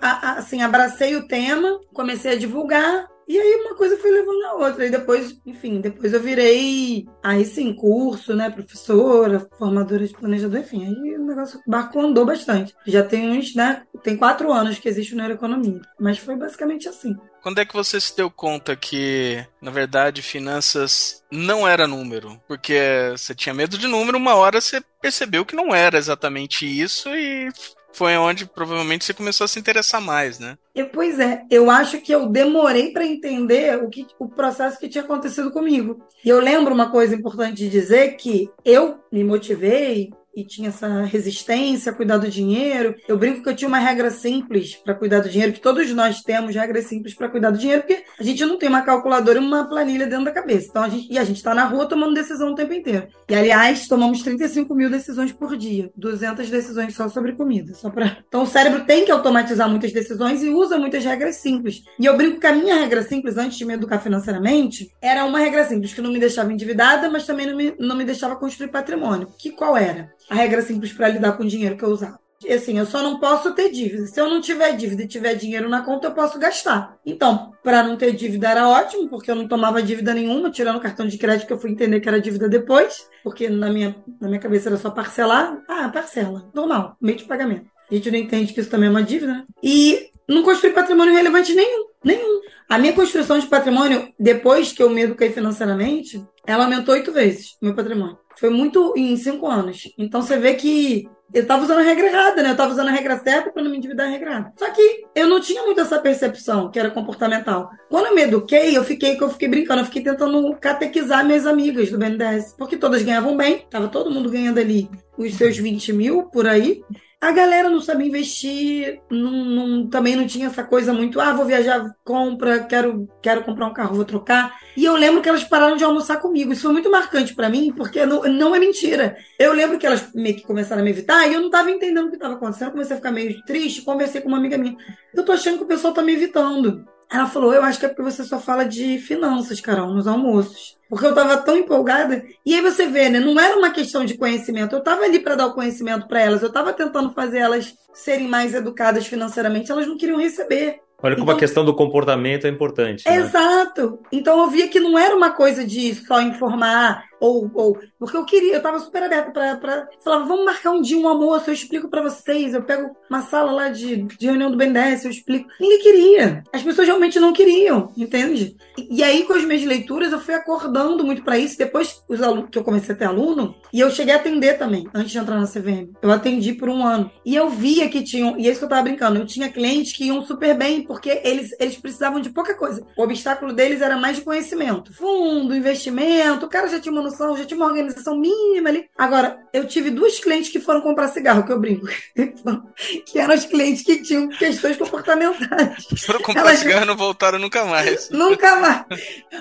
assim, 0.03 0.63
abracei 0.63 1.15
o 1.17 1.29
tema, 1.29 1.81
comecei 1.93 2.33
a 2.33 2.39
divulgar, 2.39 3.07
e 3.27 3.39
aí 3.39 3.55
uma 3.65 3.75
coisa 3.75 3.97
foi 3.97 4.11
levando 4.11 4.45
a 4.45 4.55
outra. 4.55 4.87
E 4.87 4.91
depois, 4.91 5.39
enfim, 5.47 5.81
depois 5.81 6.13
eu 6.13 6.21
virei, 6.21 7.07
aí 7.23 7.45
sim, 7.45 7.73
curso, 7.75 8.35
né? 8.35 8.51
Professora, 8.51 9.49
formadora 9.59 10.07
de 10.07 10.15
planejador, 10.15 10.61
enfim. 10.61 10.85
Aí 10.85 11.15
o 11.17 11.25
negócio, 11.25 11.61
barco 11.67 12.01
andou 12.01 12.27
bastante. 12.27 12.75
Já 12.87 13.03
tem 13.03 13.31
uns, 13.31 13.55
né? 13.55 13.83
Tem 14.03 14.17
quatro 14.17 14.53
anos 14.53 14.79
que 14.79 14.89
existe 14.89 15.15
o 15.15 15.17
Neuroeconomia. 15.17 15.81
Mas 15.99 16.19
foi 16.19 16.37
basicamente 16.37 16.89
assim. 16.89 17.17
Quando 17.43 17.59
é 17.59 17.65
que 17.65 17.75
você 17.75 18.01
se 18.01 18.17
deu 18.17 18.31
conta 18.31 18.75
que, 18.75 19.45
na 19.61 19.71
verdade, 19.71 20.23
finanças 20.23 21.23
não 21.31 21.69
era 21.69 21.87
número? 21.87 22.41
Porque 22.49 22.79
você 23.13 23.35
tinha 23.35 23.55
medo 23.55 23.77
de 23.77 23.87
número, 23.87 24.17
uma 24.17 24.35
hora 24.35 24.61
você 24.61 24.83
percebeu 25.01 25.45
que 25.45 25.55
não 25.55 25.75
era 25.75 25.99
exatamente 25.99 26.65
isso 26.65 27.15
e 27.15 27.51
foi 27.95 28.17
onde 28.17 28.45
provavelmente 28.45 29.05
você 29.05 29.15
começou 29.15 29.45
a 29.45 29.49
se 29.49 29.59
interessar 29.59 30.01
mais, 30.01 30.39
né? 30.39 30.59
Pois 30.93 31.21
é, 31.21 31.45
eu 31.49 31.71
acho 31.71 32.01
que 32.01 32.13
eu 32.13 32.29
demorei 32.29 32.93
para 32.93 33.07
entender 33.07 33.81
o, 33.83 33.89
que, 33.89 34.07
o 34.19 34.29
processo 34.29 34.79
que 34.79 34.89
tinha 34.89 35.05
acontecido 35.05 35.53
comigo. 35.53 36.05
E 36.25 36.29
eu 36.29 36.41
lembro 36.41 36.75
uma 36.75 36.91
coisa 36.91 37.15
importante 37.15 37.55
de 37.55 37.71
dizer 37.71 38.17
que 38.17 38.51
eu 38.65 38.99
me 39.13 39.23
motivei 39.23 40.11
e 40.37 40.45
tinha 40.45 40.69
essa 40.69 41.03
resistência 41.03 41.93
a 41.93 41.95
cuidar 41.95 42.19
do 42.19 42.29
dinheiro. 42.29 42.95
Eu 43.09 43.17
brinco 43.17 43.43
que 43.43 43.49
eu 43.49 43.57
tinha 43.57 43.69
uma 43.69 43.79
regra 43.79 44.11
simples 44.11 44.75
para 44.75 44.95
cuidar 44.95 45.21
do 45.21 45.29
dinheiro, 45.29 45.53
que 45.53 45.61
todos 45.61 45.91
nós 45.93 46.21
temos 46.21 46.55
regras 46.55 46.87
simples 46.87 47.15
para 47.15 47.29
cuidar 47.29 47.51
do 47.51 47.59
dinheiro, 47.59 47.83
porque 47.83 48.05
a 48.19 48.23
gente 48.23 48.45
não 48.45 48.59
tem 48.59 48.69
uma 48.69 48.83
calculadora 48.83 49.39
e 49.39 49.43
uma 49.43 49.69
planilha 49.69 50.07
dentro 50.07 50.25
da 50.25 50.33
cabeça. 50.33 50.69
Então 50.71 50.83
a 50.83 50.89
gente, 50.89 51.13
e 51.13 51.19
a 51.19 51.25
gente 51.25 51.37
está 51.37 51.55
na 51.55 51.65
rua 51.65 51.87
tomando 51.87 52.15
decisão 52.15 52.53
o 52.53 52.55
tempo 52.55 52.73
inteiro. 52.73 53.09
E 53.29 53.35
aliás, 53.35 53.87
tomamos 53.87 54.23
35 54.23 54.75
mil 54.75 54.91
decisões 54.91 55.33
por 55.33 55.57
dia, 55.57 55.91
200 55.97 56.51
decisões 56.51 56.95
só 56.95 57.09
sobre 57.09 57.33
comida. 57.33 57.75
Só 57.75 57.91
pra... 57.91 58.19
Então 58.27 58.43
o 58.43 58.47
cérebro 58.47 58.85
tem 58.85 59.05
que 59.05 59.11
automatizar 59.11 59.69
muitas 59.69 59.93
decisões 59.93 60.43
e 60.43 60.49
usa 60.49 60.79
muitas 60.79 61.05
regras 61.05 61.37
simples. 61.37 61.83
E 61.99 62.07
eu 62.07 62.17
brinco 62.17 62.41
que 62.41 62.47
a 62.47 62.53
minha 62.53 62.77
regra 62.77 63.03
simples, 63.03 63.37
antes 63.37 63.57
de 63.57 63.65
me 63.65 63.75
educar 63.75 63.99
financeiramente, 63.99 64.91
era 65.01 65.25
uma 65.25 65.39
regra 65.39 65.65
simples 65.65 65.93
que 65.93 66.01
não 66.01 66.13
me 66.13 66.19
deixava 66.19 66.53
endividada, 66.53 67.09
mas 67.11 67.27
também 67.27 67.47
não 67.47 67.57
me, 67.57 67.75
não 67.79 67.97
me 67.97 68.05
deixava 68.05 68.37
construir 68.37 68.69
patrimônio. 68.69 69.29
Que 69.39 69.51
qual 69.51 69.77
era? 69.77 70.13
A 70.29 70.35
regra 70.35 70.63
simples 70.63 70.93
para 70.93 71.09
lidar 71.09 71.33
com 71.33 71.43
o 71.43 71.49
dinheiro 71.49 71.77
que 71.77 71.85
eu 71.85 71.91
usava. 71.91 72.19
Assim, 72.51 72.79
eu 72.79 72.85
só 72.85 73.03
não 73.03 73.19
posso 73.19 73.55
ter 73.55 73.71
dívida. 73.71 74.07
Se 74.07 74.21
eu 74.21 74.29
não 74.29 74.41
tiver 74.41 74.73
dívida 74.77 75.03
e 75.03 75.09
tiver 75.09 75.35
dinheiro 75.35 75.69
na 75.69 75.83
conta, 75.83 76.09
eu 76.09 76.13
posso 76.13 76.39
gastar. 76.39 76.99
Então, 77.07 77.53
para 77.63 77.83
não 77.83 77.97
ter 77.97 78.13
dívida 78.13 78.51
era 78.51 78.69
ótimo, 78.69 79.09
porque 79.09 79.31
eu 79.31 79.35
não 79.35 79.49
tomava 79.49 79.83
dívida 79.83 80.13
nenhuma, 80.13 80.51
tirando 80.51 80.77
o 80.77 80.81
cartão 80.81 81.07
de 81.07 81.17
crédito 81.17 81.47
que 81.47 81.53
eu 81.53 81.59
fui 81.59 81.71
entender 81.71 82.01
que 82.01 82.09
era 82.09 82.21
dívida 82.21 82.49
depois, 82.49 83.09
porque 83.23 83.49
na 83.49 83.71
minha, 83.71 83.97
na 84.21 84.29
minha 84.29 84.41
cabeça 84.41 84.69
era 84.69 84.77
só 84.77 84.91
parcelar. 84.91 85.63
Ah, 85.69 85.89
parcela, 85.89 86.51
normal, 86.53 86.97
meio 87.01 87.17
de 87.17 87.25
pagamento. 87.25 87.71
A 87.91 87.95
gente 87.95 88.11
não 88.11 88.19
entende 88.19 88.53
que 88.53 88.61
isso 88.61 88.71
também 88.71 88.89
é 88.89 88.91
uma 88.91 89.03
dívida, 89.03 89.33
né? 89.33 89.45
E 89.63 90.11
não 90.29 90.43
construí 90.43 90.73
patrimônio 90.73 91.15
relevante 91.15 91.55
nenhum. 91.55 91.87
Nenhum. 92.05 92.41
A 92.69 92.79
minha 92.79 92.93
construção 92.93 93.39
de 93.39 93.47
patrimônio, 93.47 94.13
depois 94.19 94.73
que 94.73 94.83
eu 94.83 94.91
me 94.91 95.03
eduquei 95.03 95.31
financeiramente, 95.31 96.25
ela 96.47 96.65
aumentou 96.65 96.95
oito 96.95 97.13
vezes 97.13 97.57
meu 97.61 97.75
patrimônio. 97.75 98.19
Foi 98.37 98.51
muito 98.51 98.95
em 98.97 99.17
cinco 99.17 99.47
anos. 99.47 99.83
Então 99.99 100.23
você 100.23 100.37
vê 100.37 100.55
que 100.55 101.09
eu 101.33 101.43
estava 101.43 101.65
usando 101.65 101.81
a 101.81 101.83
regra 101.83 102.07
errada, 102.07 102.43
né? 102.43 102.51
Eu 102.51 102.53
estava 102.53 102.73
usando 102.73 102.89
a 102.89 102.93
regra 102.93 103.19
certa 103.19 103.51
para 103.51 103.63
não 103.63 103.71
me 103.71 103.77
endividar 103.77 104.07
a 104.07 104.11
regra 104.11 104.31
errada. 104.31 104.53
Só 104.57 104.71
que 104.71 105.05
eu 105.15 105.29
não 105.29 105.41
tinha 105.41 105.63
muito 105.63 105.81
essa 105.81 105.99
percepção, 105.99 106.71
que 106.71 106.79
era 106.79 106.91
comportamental. 106.91 107.71
Quando 107.89 108.07
eu 108.07 108.15
me 108.15 108.23
eduquei, 108.23 108.77
eu 108.77 108.85
fiquei, 108.85 109.17
que 109.17 109.23
eu 109.23 109.31
fiquei 109.31 109.49
brincando, 109.49 109.81
eu 109.81 109.87
fiquei 109.87 110.03
tentando 110.03 110.55
catequizar 110.57 111.25
minhas 111.25 111.47
amigas 111.47 111.91
do 111.91 111.99
BNDES. 111.99 112.55
Porque 112.57 112.77
todas 112.77 113.03
ganhavam 113.03 113.37
bem, 113.37 113.67
tava 113.71 113.89
todo 113.89 114.11
mundo 114.11 114.31
ganhando 114.31 114.59
ali 114.59 114.89
os 115.19 115.35
seus 115.35 115.57
20 115.57 115.93
mil 115.93 116.25
por 116.25 116.47
aí. 116.47 116.83
A 117.25 117.33
galera 117.33 117.71
não 117.71 117.81
sabia 117.81 118.07
investir, 118.07 119.01
não, 119.11 119.31
não, 119.31 119.87
também 119.89 120.15
não 120.15 120.27
tinha 120.27 120.49
essa 120.49 120.63
coisa 120.63 120.93
muito, 120.93 121.19
ah, 121.19 121.33
vou 121.33 121.47
viajar, 121.47 121.97
compra, 122.05 122.63
quero, 122.65 123.09
quero 123.23 123.43
comprar 123.43 123.67
um 123.67 123.73
carro, 123.73 123.95
vou 123.95 124.05
trocar. 124.05 124.55
E 124.77 124.85
eu 124.85 124.95
lembro 124.95 125.23
que 125.23 125.29
elas 125.31 125.43
pararam 125.43 125.75
de 125.75 125.83
almoçar 125.83 126.19
comigo. 126.19 126.53
Isso 126.53 126.61
foi 126.61 126.73
muito 126.73 126.91
marcante 126.91 127.35
para 127.35 127.49
mim, 127.49 127.73
porque 127.75 128.05
não, 128.05 128.25
não 128.25 128.55
é 128.55 128.59
mentira. 128.59 129.17
Eu 129.39 129.55
lembro 129.55 129.79
que 129.79 129.87
elas 129.87 130.13
meio 130.13 130.37
que 130.37 130.43
começaram 130.43 130.83
a 130.83 130.85
me 130.85 130.91
evitar 130.91 131.27
e 131.27 131.33
eu 131.33 131.41
não 131.41 131.47
estava 131.47 131.71
entendendo 131.71 132.09
o 132.09 132.11
que 132.11 132.17
estava 132.17 132.35
acontecendo. 132.35 132.73
comecei 132.73 132.93
a 132.93 132.99
ficar 132.99 133.11
meio 133.11 133.43
triste, 133.47 133.81
conversei 133.81 134.21
com 134.21 134.29
uma 134.29 134.37
amiga 134.37 134.59
minha. 134.59 134.77
Eu 135.15 135.25
tô 135.25 135.33
achando 135.33 135.57
que 135.57 135.65
o 135.65 135.69
pessoal 135.69 135.95
tá 135.95 136.03
me 136.03 136.13
evitando. 136.13 136.85
Ela 137.11 137.27
falou: 137.27 137.53
Eu 137.55 137.63
acho 137.63 137.79
que 137.79 137.87
é 137.87 137.89
porque 137.89 138.03
você 138.03 138.25
só 138.25 138.39
fala 138.39 138.65
de 138.65 138.99
finanças, 138.99 139.61
Carol, 139.61 139.93
nos 139.93 140.07
almoços. 140.07 140.77
Porque 140.89 141.07
eu 141.07 141.11
estava 141.11 141.37
tão 141.39 141.57
empolgada. 141.57 142.25
E 142.45 142.55
aí 142.55 142.61
você 142.61 142.87
vê, 142.87 143.09
né? 143.09 143.19
Não 143.19 143.39
era 143.41 143.57
uma 143.57 143.71
questão 143.71 144.05
de 144.05 144.17
conhecimento. 144.17 144.75
Eu 144.75 144.79
estava 144.79 145.03
ali 145.03 145.19
para 145.19 145.35
dar 145.35 145.47
o 145.47 145.55
conhecimento 145.55 146.07
para 146.07 146.21
elas. 146.21 146.43
Eu 146.43 146.49
estava 146.49 146.73
tentando 146.73 147.13
fazer 147.13 147.39
elas 147.39 147.75
serem 147.93 148.29
mais 148.29 148.55
educadas 148.55 149.07
financeiramente. 149.07 149.73
Elas 149.73 149.87
não 149.87 149.97
queriam 149.97 150.19
receber. 150.19 150.81
Olha 151.03 151.17
como 151.17 151.27
então, 151.27 151.37
a 151.37 151.39
questão 151.39 151.65
do 151.65 151.75
comportamento 151.75 152.47
é 152.47 152.51
importante. 152.51 153.05
Né? 153.07 153.17
Exato. 153.17 153.99
Então 154.11 154.41
eu 154.41 154.49
via 154.49 154.69
que 154.69 154.81
não 154.81 154.99
era 154.99 155.15
uma 155.15 155.33
coisa 155.33 155.63
de 155.63 155.95
só 155.95 156.21
informar, 156.23 157.05
ou, 157.25 157.51
ou 157.55 157.79
porque 157.99 158.17
eu 158.17 158.25
queria, 158.27 158.53
eu 158.53 158.59
estava 158.59 158.79
super 158.79 159.03
aberta 159.03 159.31
para. 159.31 159.89
Falava, 160.03 160.27
vamos 160.27 160.45
marcar 160.45 160.73
um 160.73 160.83
dia 160.83 160.99
um 160.99 161.09
almoço, 161.09 161.49
eu 161.49 161.55
explico 161.55 161.89
para 161.89 162.03
vocês. 162.03 162.53
Eu 162.53 162.63
pego 162.63 162.95
uma 163.09 163.23
sala 163.23 163.51
lá 163.51 163.69
de, 163.71 164.03
de 164.03 164.27
reunião 164.27 164.51
do 164.51 164.59
BNDES, 164.59 165.05
eu 165.05 165.11
explico. 165.11 165.49
Ninguém 165.59 165.81
queria. 165.81 166.45
As 166.53 166.63
pessoas 166.63 166.87
realmente 166.87 167.19
não 167.19 167.33
queriam, 167.33 167.93
entende? 167.97 168.57
E, 168.77 168.99
e 168.99 169.03
aí, 169.03 169.25
com 169.25 169.33
as 169.33 169.45
minhas 169.45 169.65
leituras, 169.65 170.13
eu 170.13 170.21
fui 170.21 170.35
acordando 170.35 171.03
muito 171.03 171.25
para 171.25 171.39
isso. 171.39 171.57
Depois 171.57 172.03
os 172.07 172.21
alunos, 172.21 172.51
que 172.51 172.59
eu 172.59 172.65
comecei 172.65 172.95
a 172.95 172.99
ter 172.99 173.07
aluno, 173.07 173.55
e 173.73 173.81
eu 173.81 173.91
cheguei 173.91 174.13
a 174.13 174.19
atender 174.19 174.59
também, 174.59 174.87
antes 174.93 175.11
de 175.11 175.19
entrar 175.19 175.41
na 175.41 175.47
CVM. 175.47 175.93
Eu 176.03 176.11
atendi 176.11 176.53
por 176.53 176.69
um 176.69 176.87
ano. 176.87 177.11
E 177.25 177.35
eu 177.35 177.49
via 177.49 177.89
que 177.89 178.03
tinham, 178.03 178.39
e 178.39 178.47
é 178.47 178.51
isso 178.51 178.59
que 178.59 178.65
eu 178.65 178.69
estava 178.69 178.83
brincando, 178.83 179.19
eu 179.19 179.27
tinha 179.27 179.49
clientes 179.49 179.95
que 179.95 180.05
iam 180.05 180.23
super 180.23 180.55
bem, 180.57 180.83
porque 180.83 181.23
eles, 181.25 181.53
eles 181.59 181.77
precisavam 181.79 182.21
de 182.21 182.29
pouca 182.29 182.55
coisa. 182.55 182.85
O 182.97 183.03
obstáculo 183.03 183.53
deles 183.53 183.81
era 183.81 183.97
mais 183.97 184.17
de 184.17 184.23
conhecimento. 184.23 184.93
Fundo, 184.93 185.55
investimento, 185.55 186.45
o 186.45 186.49
cara 186.51 186.69
já 186.69 186.79
tinha 186.79 186.93
uma 186.93 187.14
já 187.37 187.45
tinha 187.45 187.57
uma 187.57 187.67
organização 187.67 188.17
mínima 188.17 188.69
ali. 188.69 188.89
Agora, 188.97 189.39
eu 189.53 189.67
tive 189.67 189.91
duas 189.91 190.19
clientes 190.19 190.51
que 190.51 190.61
foram 190.61 190.81
comprar 190.81 191.09
cigarro, 191.09 191.45
que 191.45 191.53
eu 191.53 191.61
brinco. 191.61 191.87
que 193.07 193.19
eram 193.19 193.35
os 193.35 193.45
clientes 193.45 193.85
que 193.85 194.03
tinham 194.03 194.29
questões 194.29 194.77
comportamentais. 194.77 195.87
Foram 196.05 196.21
comprar 196.21 196.43
Elas... 196.43 196.59
cigarro 196.59 196.85
e 196.85 196.87
não 196.87 196.97
voltaram 196.97 197.39
nunca 197.39 197.65
mais. 197.65 198.11
nunca 198.13 198.57
mais. 198.57 198.85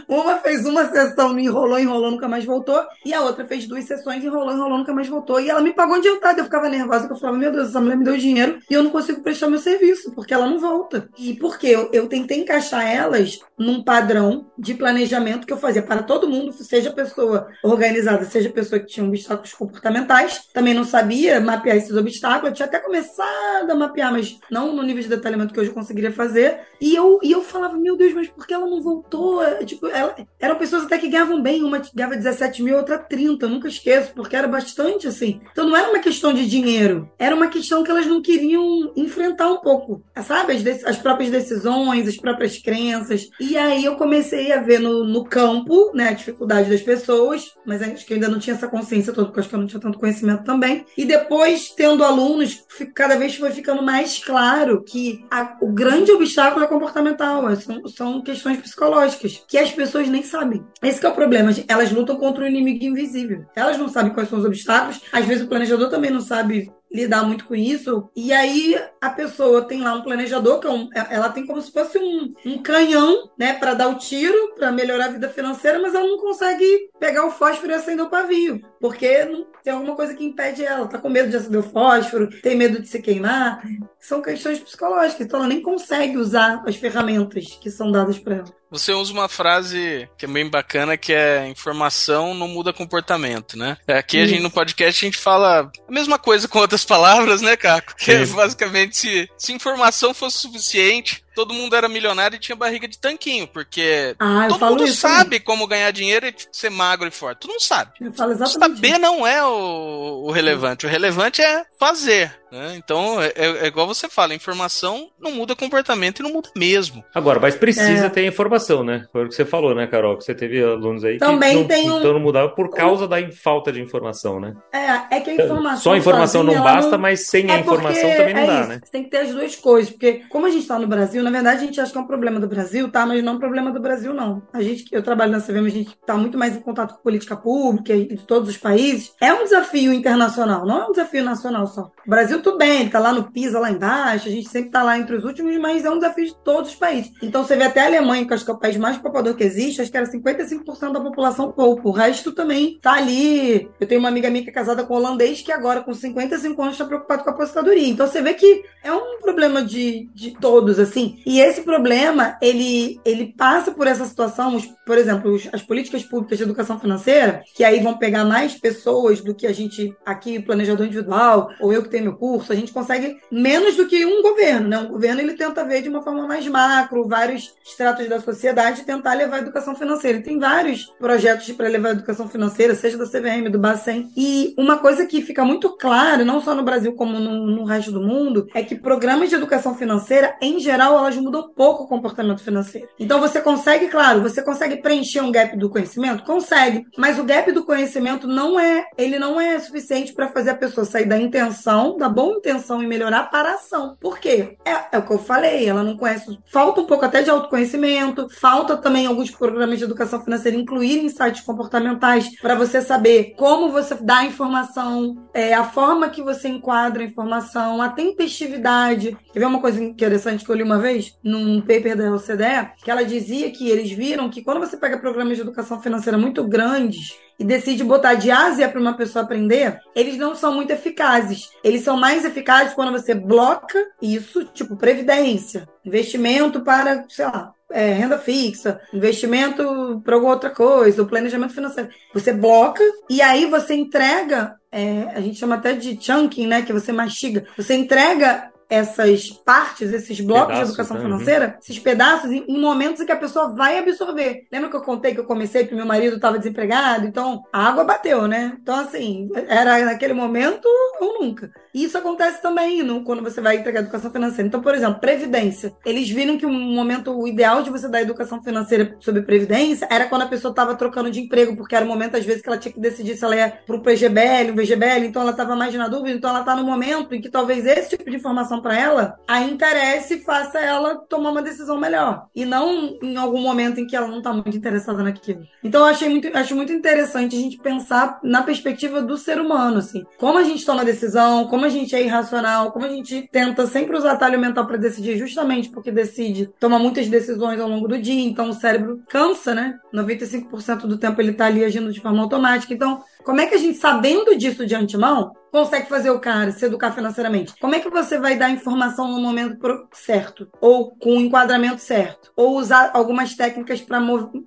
Uma 0.07 0.37
fez 0.37 0.65
uma 0.65 0.85
sessão, 0.89 1.37
enrolou, 1.37 1.79
enrolou, 1.79 2.11
nunca 2.11 2.27
mais 2.27 2.45
voltou. 2.45 2.81
E 3.05 3.13
a 3.13 3.21
outra 3.21 3.45
fez 3.45 3.67
duas 3.67 3.85
sessões, 3.85 4.23
enrolou, 4.23 4.53
enrolou, 4.53 4.77
nunca 4.77 4.93
mais 4.93 5.07
voltou. 5.07 5.39
E 5.39 5.49
ela 5.49 5.61
me 5.61 5.73
pagou 5.73 5.95
adiantado. 5.95 6.39
Eu 6.39 6.45
ficava 6.45 6.69
nervosa, 6.69 7.07
eu 7.09 7.15
falava, 7.15 7.37
meu 7.37 7.51
Deus, 7.51 7.69
essa 7.69 7.81
mulher 7.81 7.97
me 7.97 8.03
deu 8.03 8.17
dinheiro 8.17 8.59
e 8.69 8.73
eu 8.73 8.83
não 8.83 8.91
consigo 8.91 9.21
prestar 9.21 9.47
meu 9.47 9.59
serviço, 9.59 10.11
porque 10.13 10.33
ela 10.33 10.47
não 10.47 10.59
volta. 10.59 11.09
E 11.17 11.33
por 11.33 11.57
quê? 11.57 11.67
Eu, 11.67 11.89
eu 11.91 12.07
tentei 12.07 12.39
encaixar 12.39 12.87
elas 12.87 13.39
num 13.57 13.83
padrão 13.83 14.51
de 14.57 14.73
planejamento 14.73 15.45
que 15.45 15.53
eu 15.53 15.57
fazia 15.57 15.81
para 15.81 16.03
todo 16.03 16.29
mundo, 16.29 16.51
seja 16.53 16.91
pessoa 16.91 17.47
organizada, 17.63 18.25
seja 18.25 18.49
pessoa 18.49 18.79
que 18.79 18.87
tinha 18.87 19.05
obstáculos 19.05 19.53
comportamentais. 19.53 20.47
Também 20.53 20.73
não 20.73 20.83
sabia 20.83 21.39
mapear 21.39 21.77
esses 21.77 21.95
obstáculos. 21.95 22.49
Eu 22.49 22.55
tinha 22.55 22.65
até 22.65 22.79
começado 22.79 23.69
a 23.69 23.75
mapear, 23.75 24.11
mas 24.11 24.39
não 24.49 24.75
no 24.75 24.83
nível 24.83 25.03
de 25.03 25.09
detalhamento 25.09 25.53
que 25.53 25.59
hoje 25.59 25.69
eu 25.69 25.73
conseguiria 25.73 26.11
fazer. 26.11 26.59
E 26.79 26.95
eu, 26.95 27.19
e 27.23 27.31
eu 27.31 27.41
falava, 27.41 27.77
meu 27.77 27.95
Deus, 27.95 28.13
mas 28.13 28.27
por 28.27 28.45
que 28.45 28.53
ela 28.53 28.65
não 28.65 28.81
voltou? 28.81 29.43
É, 29.43 29.63
tipo, 29.63 29.87
ela, 29.87 30.15
eram 30.39 30.57
pessoas 30.57 30.83
até 30.83 30.97
que 30.97 31.07
ganhavam 31.07 31.41
bem. 31.41 31.63
Uma 31.63 31.81
ganhava 31.93 32.15
17 32.15 32.63
mil, 32.63 32.77
outra 32.77 32.97
30. 32.97 33.45
Eu 33.45 33.49
nunca 33.49 33.67
esqueço, 33.67 34.13
porque 34.13 34.35
era 34.35 34.47
bastante 34.47 35.07
assim. 35.07 35.41
Então 35.51 35.67
não 35.67 35.75
era 35.75 35.89
uma 35.89 35.99
questão 35.99 36.33
de 36.33 36.47
dinheiro. 36.47 37.09
Era 37.17 37.35
uma 37.35 37.47
questão 37.47 37.83
que 37.83 37.91
elas 37.91 38.05
não 38.05 38.21
queriam 38.21 38.91
enfrentar 38.95 39.49
um 39.49 39.57
pouco. 39.57 40.03
Sabe? 40.23 40.53
As, 40.53 40.83
as 40.85 40.97
próprias 40.97 41.31
decisões, 41.31 42.07
as 42.07 42.17
próprias 42.17 42.57
crenças. 42.57 43.29
E 43.39 43.57
aí 43.57 43.85
eu 43.85 43.95
comecei 43.95 44.51
a 44.51 44.61
ver 44.61 44.79
no, 44.79 45.03
no 45.03 45.23
campo, 45.23 45.91
né, 45.93 46.09
a 46.09 46.13
dificuldade 46.13 46.69
das 46.69 46.81
pessoas, 46.81 47.42
mas 47.65 47.81
acho 47.81 48.05
que 48.05 48.13
ainda 48.13 48.27
não 48.27 48.39
tinha 48.39 48.55
essa 48.55 48.67
consciência 48.67 49.13
toda, 49.13 49.27
porque 49.27 49.39
acho 49.39 49.49
que 49.49 49.55
eu 49.55 49.59
não 49.59 49.67
tinha 49.67 49.79
tanto 49.79 49.99
conhecimento 49.99 50.43
também. 50.43 50.85
E 50.97 51.05
depois, 51.05 51.69
tendo 51.69 52.03
alunos, 52.03 52.63
cada 52.93 53.15
vez 53.15 53.35
foi 53.35 53.51
ficando 53.51 53.81
mais 53.81 54.23
claro 54.23 54.83
que 54.83 55.25
a, 55.29 55.57
o 55.61 55.71
grande 55.71 56.11
obstáculo 56.11 56.63
é 56.63 56.67
comportamental, 56.67 57.49
é, 57.49 57.55
são, 57.55 57.87
são 57.87 58.21
questões 58.21 58.59
psicológicas, 58.59 59.43
que 59.47 59.57
as 59.57 59.71
pessoas 59.71 60.07
nem 60.07 60.23
sabem. 60.23 60.63
Esse 60.81 61.05
é 61.05 61.09
o 61.09 61.13
problema, 61.13 61.51
elas 61.67 61.91
lutam 61.91 62.15
contra 62.15 62.43
o 62.43 62.47
inimigo 62.47 62.83
invisível. 62.83 63.45
Elas 63.55 63.77
não 63.77 63.89
sabem 63.89 64.13
quais 64.13 64.29
são 64.29 64.39
os 64.39 64.45
obstáculos, 64.45 65.01
às 65.11 65.25
vezes 65.25 65.43
o 65.43 65.47
planejador 65.47 65.89
também 65.89 66.11
não 66.11 66.21
sabe 66.21 66.71
lidar 66.93 67.23
muito 67.23 67.45
com 67.45 67.55
isso. 67.55 68.09
E 68.15 68.31
aí 68.31 68.79
a 69.01 69.09
pessoa 69.09 69.63
tem 69.63 69.81
lá 69.81 69.93
um 69.95 70.03
planejador, 70.03 70.59
que 70.59 70.67
é 70.67 70.69
um, 70.69 70.89
ela 71.09 71.29
tem 71.29 71.45
como 71.45 71.61
se 71.61 71.71
fosse 71.71 71.97
um, 71.97 72.33
um 72.45 72.61
canhão, 72.61 73.31
né, 73.37 73.53
para 73.53 73.73
dar 73.73 73.87
o 73.87 73.97
tiro, 73.97 74.53
para 74.55 74.71
melhorar 74.71 75.05
a 75.05 75.11
vida 75.11 75.29
financeira, 75.29 75.79
mas 75.79 75.95
ela 75.95 76.07
não 76.07 76.19
consegue 76.19 76.89
pegar 76.99 77.25
o 77.25 77.31
fósforo 77.31 77.71
e 77.71 77.75
acender 77.75 78.05
o 78.05 78.09
pavio, 78.09 78.61
porque 78.83 79.25
tem 79.63 79.71
alguma 79.71 79.95
coisa 79.95 80.13
que 80.13 80.25
impede 80.25 80.65
ela. 80.65 80.85
Tá 80.89 80.97
com 80.97 81.07
medo 81.07 81.29
de 81.29 81.37
acender 81.37 81.57
o 81.57 81.63
fósforo, 81.63 82.29
tem 82.41 82.53
medo 82.53 82.81
de 82.81 82.87
se 82.89 83.01
queimar. 83.01 83.63
São 83.97 84.21
questões 84.21 84.59
psicológicas, 84.59 85.25
então 85.25 85.39
ela 85.39 85.47
nem 85.47 85.61
consegue 85.61 86.17
usar 86.17 86.61
as 86.67 86.75
ferramentas 86.75 87.57
que 87.61 87.71
são 87.71 87.89
dadas 87.89 88.19
para 88.19 88.35
ela. 88.35 88.63
Você 88.69 88.91
usa 88.91 89.13
uma 89.13 89.29
frase 89.29 90.09
que 90.17 90.25
é 90.25 90.27
bem 90.27 90.49
bacana, 90.49 90.97
que 90.97 91.13
é 91.13 91.47
informação 91.47 92.33
não 92.33 92.47
muda 92.49 92.73
comportamento, 92.73 93.57
né? 93.57 93.77
Aqui 93.87 94.19
a 94.19 94.25
gente 94.25 94.41
no 94.41 94.51
podcast 94.51 95.05
a 95.05 95.07
gente 95.07 95.17
fala 95.17 95.71
a 95.87 95.91
mesma 95.91 96.19
coisa 96.19 96.47
com 96.47 96.59
outras 96.59 96.83
palavras, 96.83 97.41
né, 97.41 97.55
Caco? 97.55 97.95
Que 97.95 98.11
é 98.11 98.25
basicamente 98.25 98.97
se, 98.97 99.29
se 99.37 99.53
informação 99.53 100.13
fosse 100.13 100.39
suficiente, 100.39 101.22
todo 101.33 101.53
mundo 101.53 101.75
era 101.75 101.87
milionário 101.89 102.35
e 102.35 102.39
tinha 102.39 102.55
barriga 102.55 102.87
de 102.87 102.97
tanquinho, 102.97 103.47
porque 103.47 104.15
ah, 104.19 104.47
todo 104.49 104.65
mundo 104.65 104.87
sabe 104.87 105.23
também. 105.23 105.41
como 105.41 105.67
ganhar 105.67 105.91
dinheiro 105.91 106.27
e 106.27 106.35
ser 106.51 106.69
magro 106.69 107.07
e 107.07 107.11
forte. 107.11 107.39
Tu 107.39 107.47
não 107.47 107.59
sabe. 107.59 107.91
Eu 107.99 108.11
falo 108.13 108.31
exatamente 108.31 108.75
Saber 108.75 108.97
não 108.97 109.25
é 109.25 109.43
o, 109.45 110.25
o 110.27 110.31
relevante. 110.31 110.85
O 110.85 110.89
relevante 110.89 111.41
é 111.41 111.65
fazer. 111.79 112.42
Né? 112.53 112.75
Então, 112.77 113.19
é, 113.19 113.33
é, 113.35 113.63
é, 113.63 113.67
igual 113.67 113.87
você 113.87 114.07
fala, 114.07 114.35
informação 114.35 115.09
não 115.19 115.31
muda 115.31 115.55
comportamento 115.55 116.19
e 116.19 116.23
não 116.23 116.31
muda 116.31 116.49
mesmo. 116.55 117.03
Agora, 117.11 117.39
mas 117.39 117.55
precisa 117.55 118.05
é. 118.05 118.09
ter 118.09 118.27
informação, 118.27 118.83
né? 118.83 119.07
Foi 119.11 119.25
o 119.25 119.27
que 119.27 119.33
você 119.33 119.43
falou, 119.43 119.73
né, 119.73 119.87
Carol? 119.87 120.15
Que 120.15 120.23
você 120.23 120.35
teve 120.35 120.63
alunos 120.63 121.03
aí 121.03 121.17
Também 121.17 121.63
que 121.63 121.69
tem 121.69 121.87
não, 121.87 121.95
um... 121.95 121.99
então 121.99 122.13
não 122.13 122.19
mudavam 122.19 122.53
por 122.53 122.69
causa 122.69 123.07
da 123.07 123.17
falta 123.31 123.71
de 123.71 123.81
informação, 123.81 124.39
né? 124.39 124.55
É, 124.71 125.17
é 125.17 125.19
que 125.21 125.31
a 125.31 125.33
informação. 125.33 125.81
Só 125.81 125.93
a 125.93 125.97
informação 125.97 126.43
não 126.43 126.61
basta, 126.61 126.91
não... 126.91 126.99
mas 126.99 127.21
sem 127.21 127.49
a 127.49 127.55
é 127.55 127.59
informação 127.61 128.09
também 128.11 128.35
não 128.35 128.41
é 128.41 128.45
dá, 128.45 128.59
isso. 128.59 128.69
né? 128.69 128.79
Você 128.83 128.91
tem 128.91 129.03
que 129.03 129.09
ter 129.09 129.17
as 129.17 129.31
duas 129.31 129.55
coisas, 129.55 129.89
porque 129.89 130.21
como 130.29 130.45
a 130.45 130.49
gente 130.49 130.61
está 130.61 130.77
no 130.77 130.85
Brasil, 130.85 131.23
na 131.23 131.31
verdade 131.31 131.63
a 131.63 131.65
gente 131.65 131.81
acha 131.81 131.91
que 131.91 131.97
é 131.97 132.01
um 132.01 132.07
problema 132.07 132.39
do 132.39 132.47
Brasil, 132.47 132.87
tá? 132.91 133.03
Mas 133.03 133.23
não 133.23 133.33
é 133.33 133.35
um 133.35 133.39
problema 133.39 133.71
do 133.71 133.81
Brasil, 133.81 134.13
não. 134.13 134.43
A 134.53 134.61
gente, 134.61 134.85
eu 134.91 135.01
trabalho 135.01 135.31
na 135.31 135.41
CVM, 135.41 135.65
a 135.65 135.69
gente 135.69 135.97
está 135.99 136.15
muito 136.15 136.37
mais 136.37 136.55
em 136.55 136.59
contato 136.59 136.93
com 136.93 137.01
política 137.01 137.35
pública 137.35 137.95
e 137.95 138.09
de 138.09 138.27
todos 138.27 138.47
os 138.47 138.57
países. 138.57 139.11
É 139.19 139.33
um 139.33 139.43
desafio 139.43 139.91
internacional, 139.91 140.67
não 140.67 140.83
é 140.83 140.87
um 140.87 140.91
desafio 140.91 141.23
nacional 141.23 141.65
só. 141.65 141.89
O 142.05 142.09
Brasil, 142.09 142.42
tudo 142.43 142.57
bem, 142.57 142.81
ele 142.81 142.89
tá 142.89 142.99
lá 142.99 143.13
no 143.13 143.31
pisa 143.31 143.59
lá 143.59 143.71
embaixo, 143.71 144.27
a 144.27 144.31
gente 144.31 144.49
sempre 144.49 144.67
está 144.67 144.83
lá 144.83 144.97
entre 144.97 145.15
os 145.15 145.23
últimos, 145.23 145.55
mas 145.57 145.85
é 145.85 145.89
um 145.89 145.97
desafio 145.97 146.25
de 146.25 146.35
todos 146.43 146.71
os 146.71 146.75
países. 146.75 147.11
Então 147.21 147.43
você 147.43 147.55
vê 147.55 147.63
até 147.63 147.81
a 147.81 147.85
Alemanha, 147.85 148.27
que 148.27 148.33
acho 148.33 148.45
que 148.45 148.51
é 148.51 148.53
o 148.53 148.59
país 148.59 148.77
mais 148.77 148.97
poupador 148.97 149.35
que 149.35 149.43
existe, 149.43 149.81
acho 149.81 149.89
que 149.89 149.97
era 149.97 150.05
55% 150.05 150.91
da 150.91 150.99
população 150.99 151.51
poupa. 151.51 151.87
O 151.87 151.91
resto 151.91 152.31
também 152.31 152.77
tá 152.81 152.93
ali. 152.93 153.69
Eu 153.79 153.87
tenho 153.87 153.99
uma 153.99 154.09
amiga 154.09 154.29
minha 154.29 154.43
que 154.43 154.49
é 154.49 154.53
casada 154.53 154.83
com 154.83 154.93
um 154.93 154.97
holandês 154.97 155.41
que 155.41 155.51
agora, 155.51 155.81
com 155.81 155.93
55 155.93 156.61
anos, 156.61 156.73
está 156.73 156.85
preocupado 156.85 157.23
com 157.23 157.29
a 157.29 157.33
aposentadoria. 157.33 157.87
Então 157.87 158.07
você 158.07 158.21
vê 158.21 158.33
que 158.33 158.63
é 158.83 158.91
um 158.91 159.19
problema 159.21 159.63
de, 159.63 160.09
de 160.13 160.31
todos, 160.31 160.79
assim. 160.79 161.21
E 161.25 161.39
esse 161.39 161.61
problema, 161.61 162.37
ele, 162.41 162.99
ele 163.05 163.33
passa 163.37 163.71
por 163.71 163.87
essa 163.87 164.05
situação, 164.05 164.57
por 164.85 164.97
exemplo, 164.97 165.37
as 165.51 165.61
políticas 165.61 166.03
públicas 166.03 166.37
de 166.37 166.43
educação 166.43 166.79
financeira, 166.79 167.43
que 167.55 167.63
aí 167.63 167.79
vão 167.79 167.97
pegar 167.97 168.25
mais 168.25 168.53
pessoas 168.55 169.21
do 169.21 169.33
que 169.33 169.47
a 169.47 169.53
gente 169.53 169.95
aqui, 170.05 170.41
planejador 170.41 170.85
individual, 170.85 171.49
ou 171.59 171.71
eu 171.71 171.81
que 171.81 171.89
tenho 171.89 172.03
meu 172.03 172.15
curso, 172.15 172.32
a 172.49 172.55
gente 172.55 172.71
consegue 172.71 173.19
menos 173.31 173.75
do 173.75 173.87
que 173.87 174.05
um 174.05 174.21
governo, 174.21 174.67
né? 174.67 174.77
Um 174.79 174.87
governo 174.87 175.21
ele 175.21 175.33
tenta 175.33 175.63
ver 175.63 175.81
de 175.81 175.89
uma 175.89 176.01
forma 176.01 176.27
mais 176.27 176.47
macro, 176.47 177.07
vários 177.07 177.53
estratos 177.63 178.07
da 178.07 178.19
sociedade, 178.19 178.83
tentar 178.83 179.13
levar 179.13 179.37
a 179.37 179.39
educação 179.39 179.75
financeira. 179.75 180.21
Tem 180.21 180.39
vários 180.39 180.85
projetos 180.99 181.49
para 181.51 181.67
levar 181.67 181.89
a 181.89 181.93
educação 181.93 182.27
financeira, 182.27 182.75
seja 182.75 182.97
da 182.97 183.05
CVM, 183.05 183.49
do 183.51 183.59
Bacen. 183.59 184.11
E 184.15 184.53
uma 184.57 184.77
coisa 184.77 185.05
que 185.05 185.21
fica 185.21 185.43
muito 185.43 185.75
clara, 185.77 186.23
não 186.23 186.41
só 186.41 186.55
no 186.55 186.63
Brasil 186.63 186.93
como 186.93 187.19
no, 187.19 187.45
no 187.45 187.63
resto 187.63 187.91
do 187.91 188.01
mundo, 188.01 188.47
é 188.53 188.63
que 188.63 188.75
programas 188.75 189.29
de 189.29 189.35
educação 189.35 189.75
financeira, 189.75 190.35
em 190.41 190.59
geral, 190.59 190.97
elas 190.97 191.15
mudam 191.15 191.51
pouco 191.55 191.83
o 191.83 191.87
comportamento 191.87 192.43
financeiro. 192.43 192.87
Então 192.99 193.19
você 193.19 193.41
consegue, 193.41 193.87
claro, 193.87 194.21
você 194.21 194.41
consegue 194.41 194.77
preencher 194.77 195.21
um 195.21 195.31
gap 195.31 195.57
do 195.57 195.69
conhecimento? 195.69 196.23
Consegue. 196.23 196.85
Mas 196.97 197.19
o 197.19 197.23
gap 197.23 197.51
do 197.51 197.65
conhecimento 197.65 198.27
não 198.27 198.59
é, 198.59 198.85
ele 198.97 199.19
não 199.19 199.39
é 199.39 199.59
suficiente 199.59 200.13
para 200.13 200.29
fazer 200.29 200.51
a 200.51 200.55
pessoa 200.55 200.85
sair 200.85 201.05
da 201.05 201.17
intenção, 201.17 201.97
da 201.97 202.09
boa 202.09 202.22
intenção 202.31 202.81
e 202.81 202.87
melhorar 202.87 203.29
para 203.29 203.51
a 203.51 203.55
ação. 203.55 203.97
Por 203.99 204.19
quê? 204.19 204.57
É, 204.65 204.95
é 204.95 204.97
o 204.97 205.05
que 205.05 205.13
eu 205.13 205.19
falei, 205.19 205.67
ela 205.67 205.83
não 205.83 205.97
conhece. 205.97 206.37
Falta 206.45 206.81
um 206.81 206.85
pouco 206.85 207.05
até 207.05 207.21
de 207.21 207.29
autoconhecimento, 207.29 208.27
falta 208.29 208.77
também 208.77 209.05
alguns 209.05 209.31
programas 209.31 209.77
de 209.77 209.85
educação 209.85 210.23
financeira 210.23 210.57
incluírem 210.57 211.05
insights 211.05 211.41
comportamentais 211.41 212.39
para 212.39 212.55
você 212.55 212.81
saber 212.81 213.33
como 213.37 213.71
você 213.71 213.95
dá 213.95 214.19
a 214.19 214.25
informação, 214.25 215.27
é, 215.33 215.53
a 215.53 215.63
forma 215.63 216.09
que 216.09 216.21
você 216.21 216.47
enquadra 216.47 217.03
a 217.03 217.05
informação, 217.05 217.81
a 217.81 217.89
tempestividade. 217.89 219.17
Quer 219.31 219.39
ver 219.39 219.45
uma 219.45 219.61
coisa 219.61 219.83
interessante 219.83 220.45
que 220.45 220.51
eu 220.51 220.55
li 220.55 220.63
uma 220.63 220.79
vez 220.79 221.17
num 221.23 221.61
paper 221.61 221.97
da 221.97 222.11
OCDE, 222.13 222.83
que 222.83 222.91
ela 222.91 223.03
dizia 223.03 223.51
que 223.51 223.69
eles 223.69 223.91
viram 223.91 224.29
que 224.29 224.43
quando 224.43 224.59
você 224.59 224.77
pega 224.77 224.97
programas 224.97 225.37
de 225.37 225.41
educação 225.41 225.81
financeira 225.81 226.17
muito 226.17 226.47
grandes, 226.47 227.17
e 227.39 227.43
decide 227.43 227.83
botar 227.83 228.13
de 228.13 228.31
Ásia 228.31 228.69
para 228.69 228.79
uma 228.79 228.95
pessoa 228.95 229.23
aprender, 229.23 229.79
eles 229.95 230.17
não 230.17 230.35
são 230.35 230.53
muito 230.53 230.71
eficazes. 230.71 231.49
Eles 231.63 231.83
são 231.83 231.97
mais 231.97 232.25
eficazes 232.25 232.73
quando 232.73 232.91
você 232.91 233.13
bloca 233.13 233.77
isso, 234.01 234.45
tipo 234.45 234.75
previdência, 234.75 235.67
investimento 235.83 236.61
para, 236.61 237.05
sei 237.09 237.25
lá, 237.25 237.53
é, 237.71 237.91
renda 237.93 238.19
fixa, 238.19 238.79
investimento 238.93 240.01
para 240.05 240.15
alguma 240.15 240.33
outra 240.33 240.51
coisa, 240.51 241.01
o 241.01 241.07
planejamento 241.07 241.53
financeiro. 241.53 241.89
Você 242.13 242.31
bloca 242.31 242.83
e 243.09 243.21
aí 243.21 243.47
você 243.47 243.73
entrega, 243.73 244.55
é, 244.71 245.07
a 245.15 245.19
gente 245.19 245.39
chama 245.39 245.55
até 245.55 245.73
de 245.73 245.97
chunking, 245.99 246.45
né? 246.45 246.61
Que 246.61 246.71
você 246.71 246.91
mastiga. 246.91 247.45
Você 247.57 247.73
entrega 247.73 248.52
essas 248.73 249.29
partes, 249.29 249.93
esses 249.93 250.19
blocos 250.19 250.47
pedaços, 250.47 250.65
de 250.65 250.81
educação 250.81 250.99
financeira, 250.99 251.57
esses 251.61 251.77
pedaços, 251.77 252.31
em, 252.31 252.43
em, 252.47 252.59
momentos 252.59 253.01
em 253.01 253.05
que 253.05 253.11
a 253.11 253.17
pessoa 253.17 253.53
vai 253.53 253.77
absorver. 253.77 254.47
Lembra 254.51 254.69
que 254.69 254.75
eu 254.75 254.81
contei 254.81 255.13
que 255.13 255.19
eu 255.19 255.25
comecei 255.25 255.63
porque 255.63 255.75
meu 255.75 255.85
marido 255.85 256.15
estava 256.15 256.39
desempregado? 256.39 257.05
Então, 257.05 257.43
a 257.53 257.67
água 257.67 257.83
bateu, 257.83 258.27
né? 258.27 258.57
Então, 258.59 258.75
assim, 258.75 259.29
era 259.47 259.85
naquele 259.85 260.13
momento 260.13 260.67
ou 260.99 261.21
nunca. 261.21 261.51
Isso 261.73 261.97
acontece 261.97 262.41
também 262.41 262.83
no, 262.83 263.03
quando 263.03 263.23
você 263.23 263.41
vai 263.41 263.57
entregar 263.57 263.81
educação 263.81 264.11
financeira. 264.11 264.47
Então, 264.47 264.61
por 264.61 264.75
exemplo, 264.75 264.99
previdência. 264.99 265.73
Eles 265.85 266.09
viram 266.09 266.37
que 266.37 266.45
o 266.45 266.51
momento 266.51 267.27
ideal 267.27 267.63
de 267.63 267.69
você 267.69 267.87
dar 267.87 268.01
educação 268.01 268.43
financeira 268.43 268.95
sobre 268.99 269.21
previdência 269.23 269.87
era 269.89 270.07
quando 270.07 270.23
a 270.23 270.27
pessoa 270.27 270.51
estava 270.51 270.75
trocando 270.75 271.09
de 271.09 271.21
emprego, 271.21 271.55
porque 271.55 271.75
era 271.75 271.85
o 271.85 271.87
momento, 271.87 272.15
às 272.15 272.25
vezes, 272.25 272.41
que 272.41 272.49
ela 272.49 272.57
tinha 272.57 272.71
que 272.71 272.79
decidir 272.79 273.15
se 273.15 273.25
ela 273.25 273.35
ia 273.35 273.49
para 273.65 273.75
o 273.75 273.81
PGBL, 273.81 274.51
um 274.51 274.55
VGBL, 274.55 275.05
então 275.05 275.21
ela 275.21 275.31
estava 275.31 275.55
mais 275.55 275.73
na 275.73 275.87
dúvida, 275.87 276.15
então 276.15 276.29
ela 276.29 276.41
está 276.41 276.55
no 276.55 276.63
momento 276.63 277.15
em 277.15 277.21
que 277.21 277.29
talvez 277.29 277.65
esse 277.65 277.89
tipo 277.89 278.09
de 278.09 278.17
informação 278.17 278.61
para 278.61 278.77
ela, 278.77 279.17
a 279.27 279.41
interesse 279.41 280.19
faça 280.19 280.59
ela 280.59 280.95
tomar 280.95 281.31
uma 281.31 281.41
decisão 281.41 281.79
melhor. 281.79 282.27
E 282.35 282.45
não 282.45 282.97
em 283.01 283.17
algum 283.17 283.41
momento 283.41 283.79
em 283.79 283.87
que 283.87 283.95
ela 283.95 284.07
não 284.07 284.19
está 284.19 284.31
muito 284.31 284.55
interessada 284.55 285.01
naquilo. 285.01 285.43
Então 285.63 285.81
eu 285.81 285.87
achei 285.87 286.09
muito, 286.09 286.29
acho 286.35 286.55
muito 286.55 286.71
interessante 286.71 287.35
a 287.35 287.39
gente 287.39 287.57
pensar 287.57 288.19
na 288.23 288.43
perspectiva 288.43 289.01
do 289.01 289.17
ser 289.17 289.39
humano, 289.39 289.77
assim. 289.77 290.03
Como 290.17 290.37
a 290.37 290.43
gente 290.43 290.65
toma 290.65 290.85
decisão, 290.85 291.47
como 291.47 291.62
a 291.63 291.69
gente 291.69 291.95
é 291.95 292.03
irracional, 292.03 292.71
como 292.71 292.85
a 292.85 292.89
gente 292.89 293.27
tenta 293.31 293.65
sempre 293.67 293.97
usar 293.97 294.13
atalho 294.13 294.39
mental 294.39 294.65
para 294.65 294.77
decidir, 294.77 295.17
justamente 295.17 295.69
porque 295.69 295.91
decide, 295.91 296.49
toma 296.59 296.77
muitas 296.79 297.07
decisões 297.07 297.59
ao 297.59 297.69
longo 297.69 297.87
do 297.87 298.01
dia, 298.01 298.23
então 298.23 298.49
o 298.49 298.53
cérebro 298.53 299.01
cansa, 299.09 299.53
né? 299.53 299.79
95% 299.93 300.87
do 300.87 300.97
tempo 300.97 301.21
ele 301.21 301.31
está 301.31 301.45
ali 301.45 301.63
agindo 301.63 301.91
de 301.91 302.01
forma 302.01 302.21
automática. 302.21 302.73
Então, 302.73 303.03
como 303.23 303.41
é 303.41 303.45
que 303.45 303.55
a 303.55 303.57
gente, 303.57 303.77
sabendo 303.77 304.37
disso 304.37 304.65
de 304.65 304.75
antemão, 304.75 305.33
consegue 305.53 305.87
fazer 305.87 306.09
o 306.09 306.19
cara 306.19 306.51
se 306.51 306.65
educar 306.65 306.91
financeiramente? 306.91 307.53
Como 307.61 307.75
é 307.75 307.79
que 307.79 307.89
você 307.89 308.17
vai 308.17 308.35
dar 308.35 308.49
informação 308.49 309.07
no 309.07 309.19
momento 309.19 309.87
certo? 309.93 310.49
Ou 310.59 310.95
com 310.95 311.17
o 311.17 311.21
enquadramento 311.21 311.79
certo? 311.79 312.31
Ou 312.35 312.57
usar 312.57 312.89
algumas 312.93 313.35
técnicas 313.35 313.79
para 313.79 313.99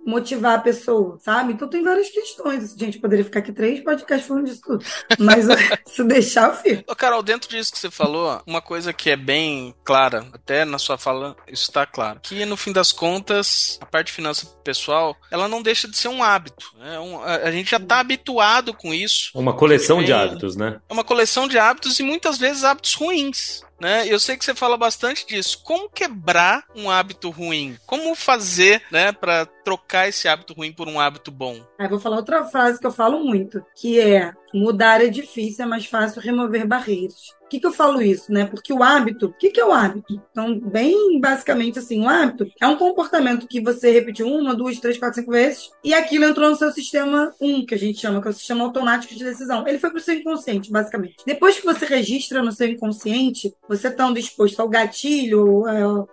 motivar 0.04 0.56
a 0.56 0.60
pessoa, 0.60 1.16
sabe? 1.20 1.52
Então 1.52 1.68
tem 1.68 1.84
várias 1.84 2.10
questões. 2.10 2.74
A 2.74 2.78
gente 2.78 2.98
poderia 2.98 3.24
ficar 3.24 3.38
aqui 3.38 3.52
três 3.52 3.80
podcasts 3.84 4.26
falando 4.26 4.46
disso 4.46 4.62
tudo. 4.64 4.84
Mas 5.20 5.46
se 5.86 6.02
deixar, 6.02 6.52
fico. 6.56 6.94
Carol, 6.96 7.22
dentro 7.22 7.48
disso 7.48 7.70
que 7.70 7.78
você 7.78 7.90
falou, 7.90 8.42
uma 8.44 8.60
coisa 8.60 8.92
que 8.92 9.08
é 9.08 9.16
bem 9.16 9.74
clara, 9.84 10.26
até 10.32 10.64
na 10.64 10.78
sua 10.78 10.98
fala, 10.98 11.36
isso 11.46 11.64
está 11.64 11.86
claro. 11.86 12.18
Que 12.20 12.44
no 12.44 12.56
fim 12.56 12.72
das 12.72 12.90
contas, 12.90 13.78
a 13.80 13.86
parte 13.86 14.08
de 14.08 14.12
finança 14.12 14.46
pessoal, 14.64 15.16
ela 15.30 15.46
não 15.46 15.62
deixa 15.62 15.88
de 15.88 15.96
ser 15.96 16.08
um 16.08 16.20
hábito. 16.20 16.72
Né? 16.76 16.98
Um, 16.98 17.20
a, 17.22 17.36
a, 17.36 17.52
gente 17.52 17.70
já 17.70 17.76
está 17.76 18.00
habituado 18.00 18.65
com 18.74 18.92
isso. 18.92 19.30
Uma 19.34 19.54
coleção 19.54 20.02
de 20.02 20.12
hábitos, 20.12 20.56
né? 20.56 20.80
É 20.88 20.92
uma 20.92 21.04
coleção 21.04 21.48
de 21.48 21.58
hábitos 21.58 21.98
e 21.98 22.02
muitas 22.02 22.38
vezes 22.38 22.64
hábitos 22.64 22.94
ruins. 22.94 23.62
Né? 23.78 24.06
Eu 24.08 24.18
sei 24.18 24.36
que 24.36 24.44
você 24.44 24.54
fala 24.54 24.76
bastante 24.76 25.26
disso. 25.26 25.60
Como 25.62 25.90
quebrar 25.90 26.64
um 26.74 26.90
hábito 26.90 27.28
ruim? 27.30 27.76
Como 27.86 28.14
fazer, 28.14 28.82
né, 28.90 29.12
para 29.12 29.46
trocar 29.66 30.08
esse 30.08 30.28
hábito 30.28 30.54
ruim 30.54 30.72
por 30.72 30.86
um 30.86 31.00
hábito 31.00 31.32
bom? 31.32 31.60
Aí 31.76 31.88
vou 31.88 31.98
falar 31.98 32.18
outra 32.18 32.44
frase 32.44 32.78
que 32.78 32.86
eu 32.86 32.92
falo 32.92 33.18
muito, 33.24 33.60
que 33.74 33.98
é 33.98 34.32
mudar 34.54 35.04
é 35.04 35.08
difícil, 35.08 35.64
é 35.64 35.68
mais 35.68 35.86
fácil 35.86 36.22
remover 36.22 36.64
barreiras. 36.64 37.34
Por 37.40 37.50
que, 37.50 37.60
que 37.60 37.66
eu 37.66 37.72
falo 37.72 38.02
isso, 38.02 38.32
né? 38.32 38.44
Porque 38.44 38.72
o 38.72 38.82
hábito, 38.82 39.26
o 39.26 39.32
que, 39.32 39.50
que 39.50 39.60
é 39.60 39.64
o 39.64 39.72
hábito? 39.72 40.20
Então, 40.32 40.58
bem 40.58 41.20
basicamente 41.20 41.78
assim, 41.78 42.02
o 42.02 42.08
hábito 42.08 42.44
é 42.60 42.66
um 42.66 42.76
comportamento 42.76 43.46
que 43.46 43.60
você 43.60 43.92
repetiu 43.92 44.26
uma, 44.26 44.52
duas, 44.52 44.80
três, 44.80 44.98
quatro, 44.98 45.20
cinco 45.20 45.30
vezes 45.30 45.70
e 45.84 45.94
aquilo 45.94 46.24
entrou 46.24 46.50
no 46.50 46.56
seu 46.56 46.72
sistema 46.72 47.32
1, 47.40 47.48
um, 47.48 47.64
que 47.64 47.76
a 47.76 47.78
gente 47.78 48.00
chama, 48.00 48.20
que 48.20 48.26
é 48.26 48.30
o 48.32 48.34
sistema 48.34 48.64
automático 48.64 49.14
de 49.14 49.22
decisão. 49.22 49.66
Ele 49.66 49.78
foi 49.78 49.90
para 49.90 49.98
o 49.98 50.02
seu 50.02 50.14
inconsciente, 50.14 50.72
basicamente. 50.72 51.14
Depois 51.24 51.60
que 51.60 51.64
você 51.64 51.86
registra 51.86 52.42
no 52.42 52.50
seu 52.50 52.66
inconsciente, 52.66 53.54
você 53.68 53.86
estando 53.86 54.18
exposto 54.18 54.58
ao 54.58 54.68
gatilho, 54.68 55.64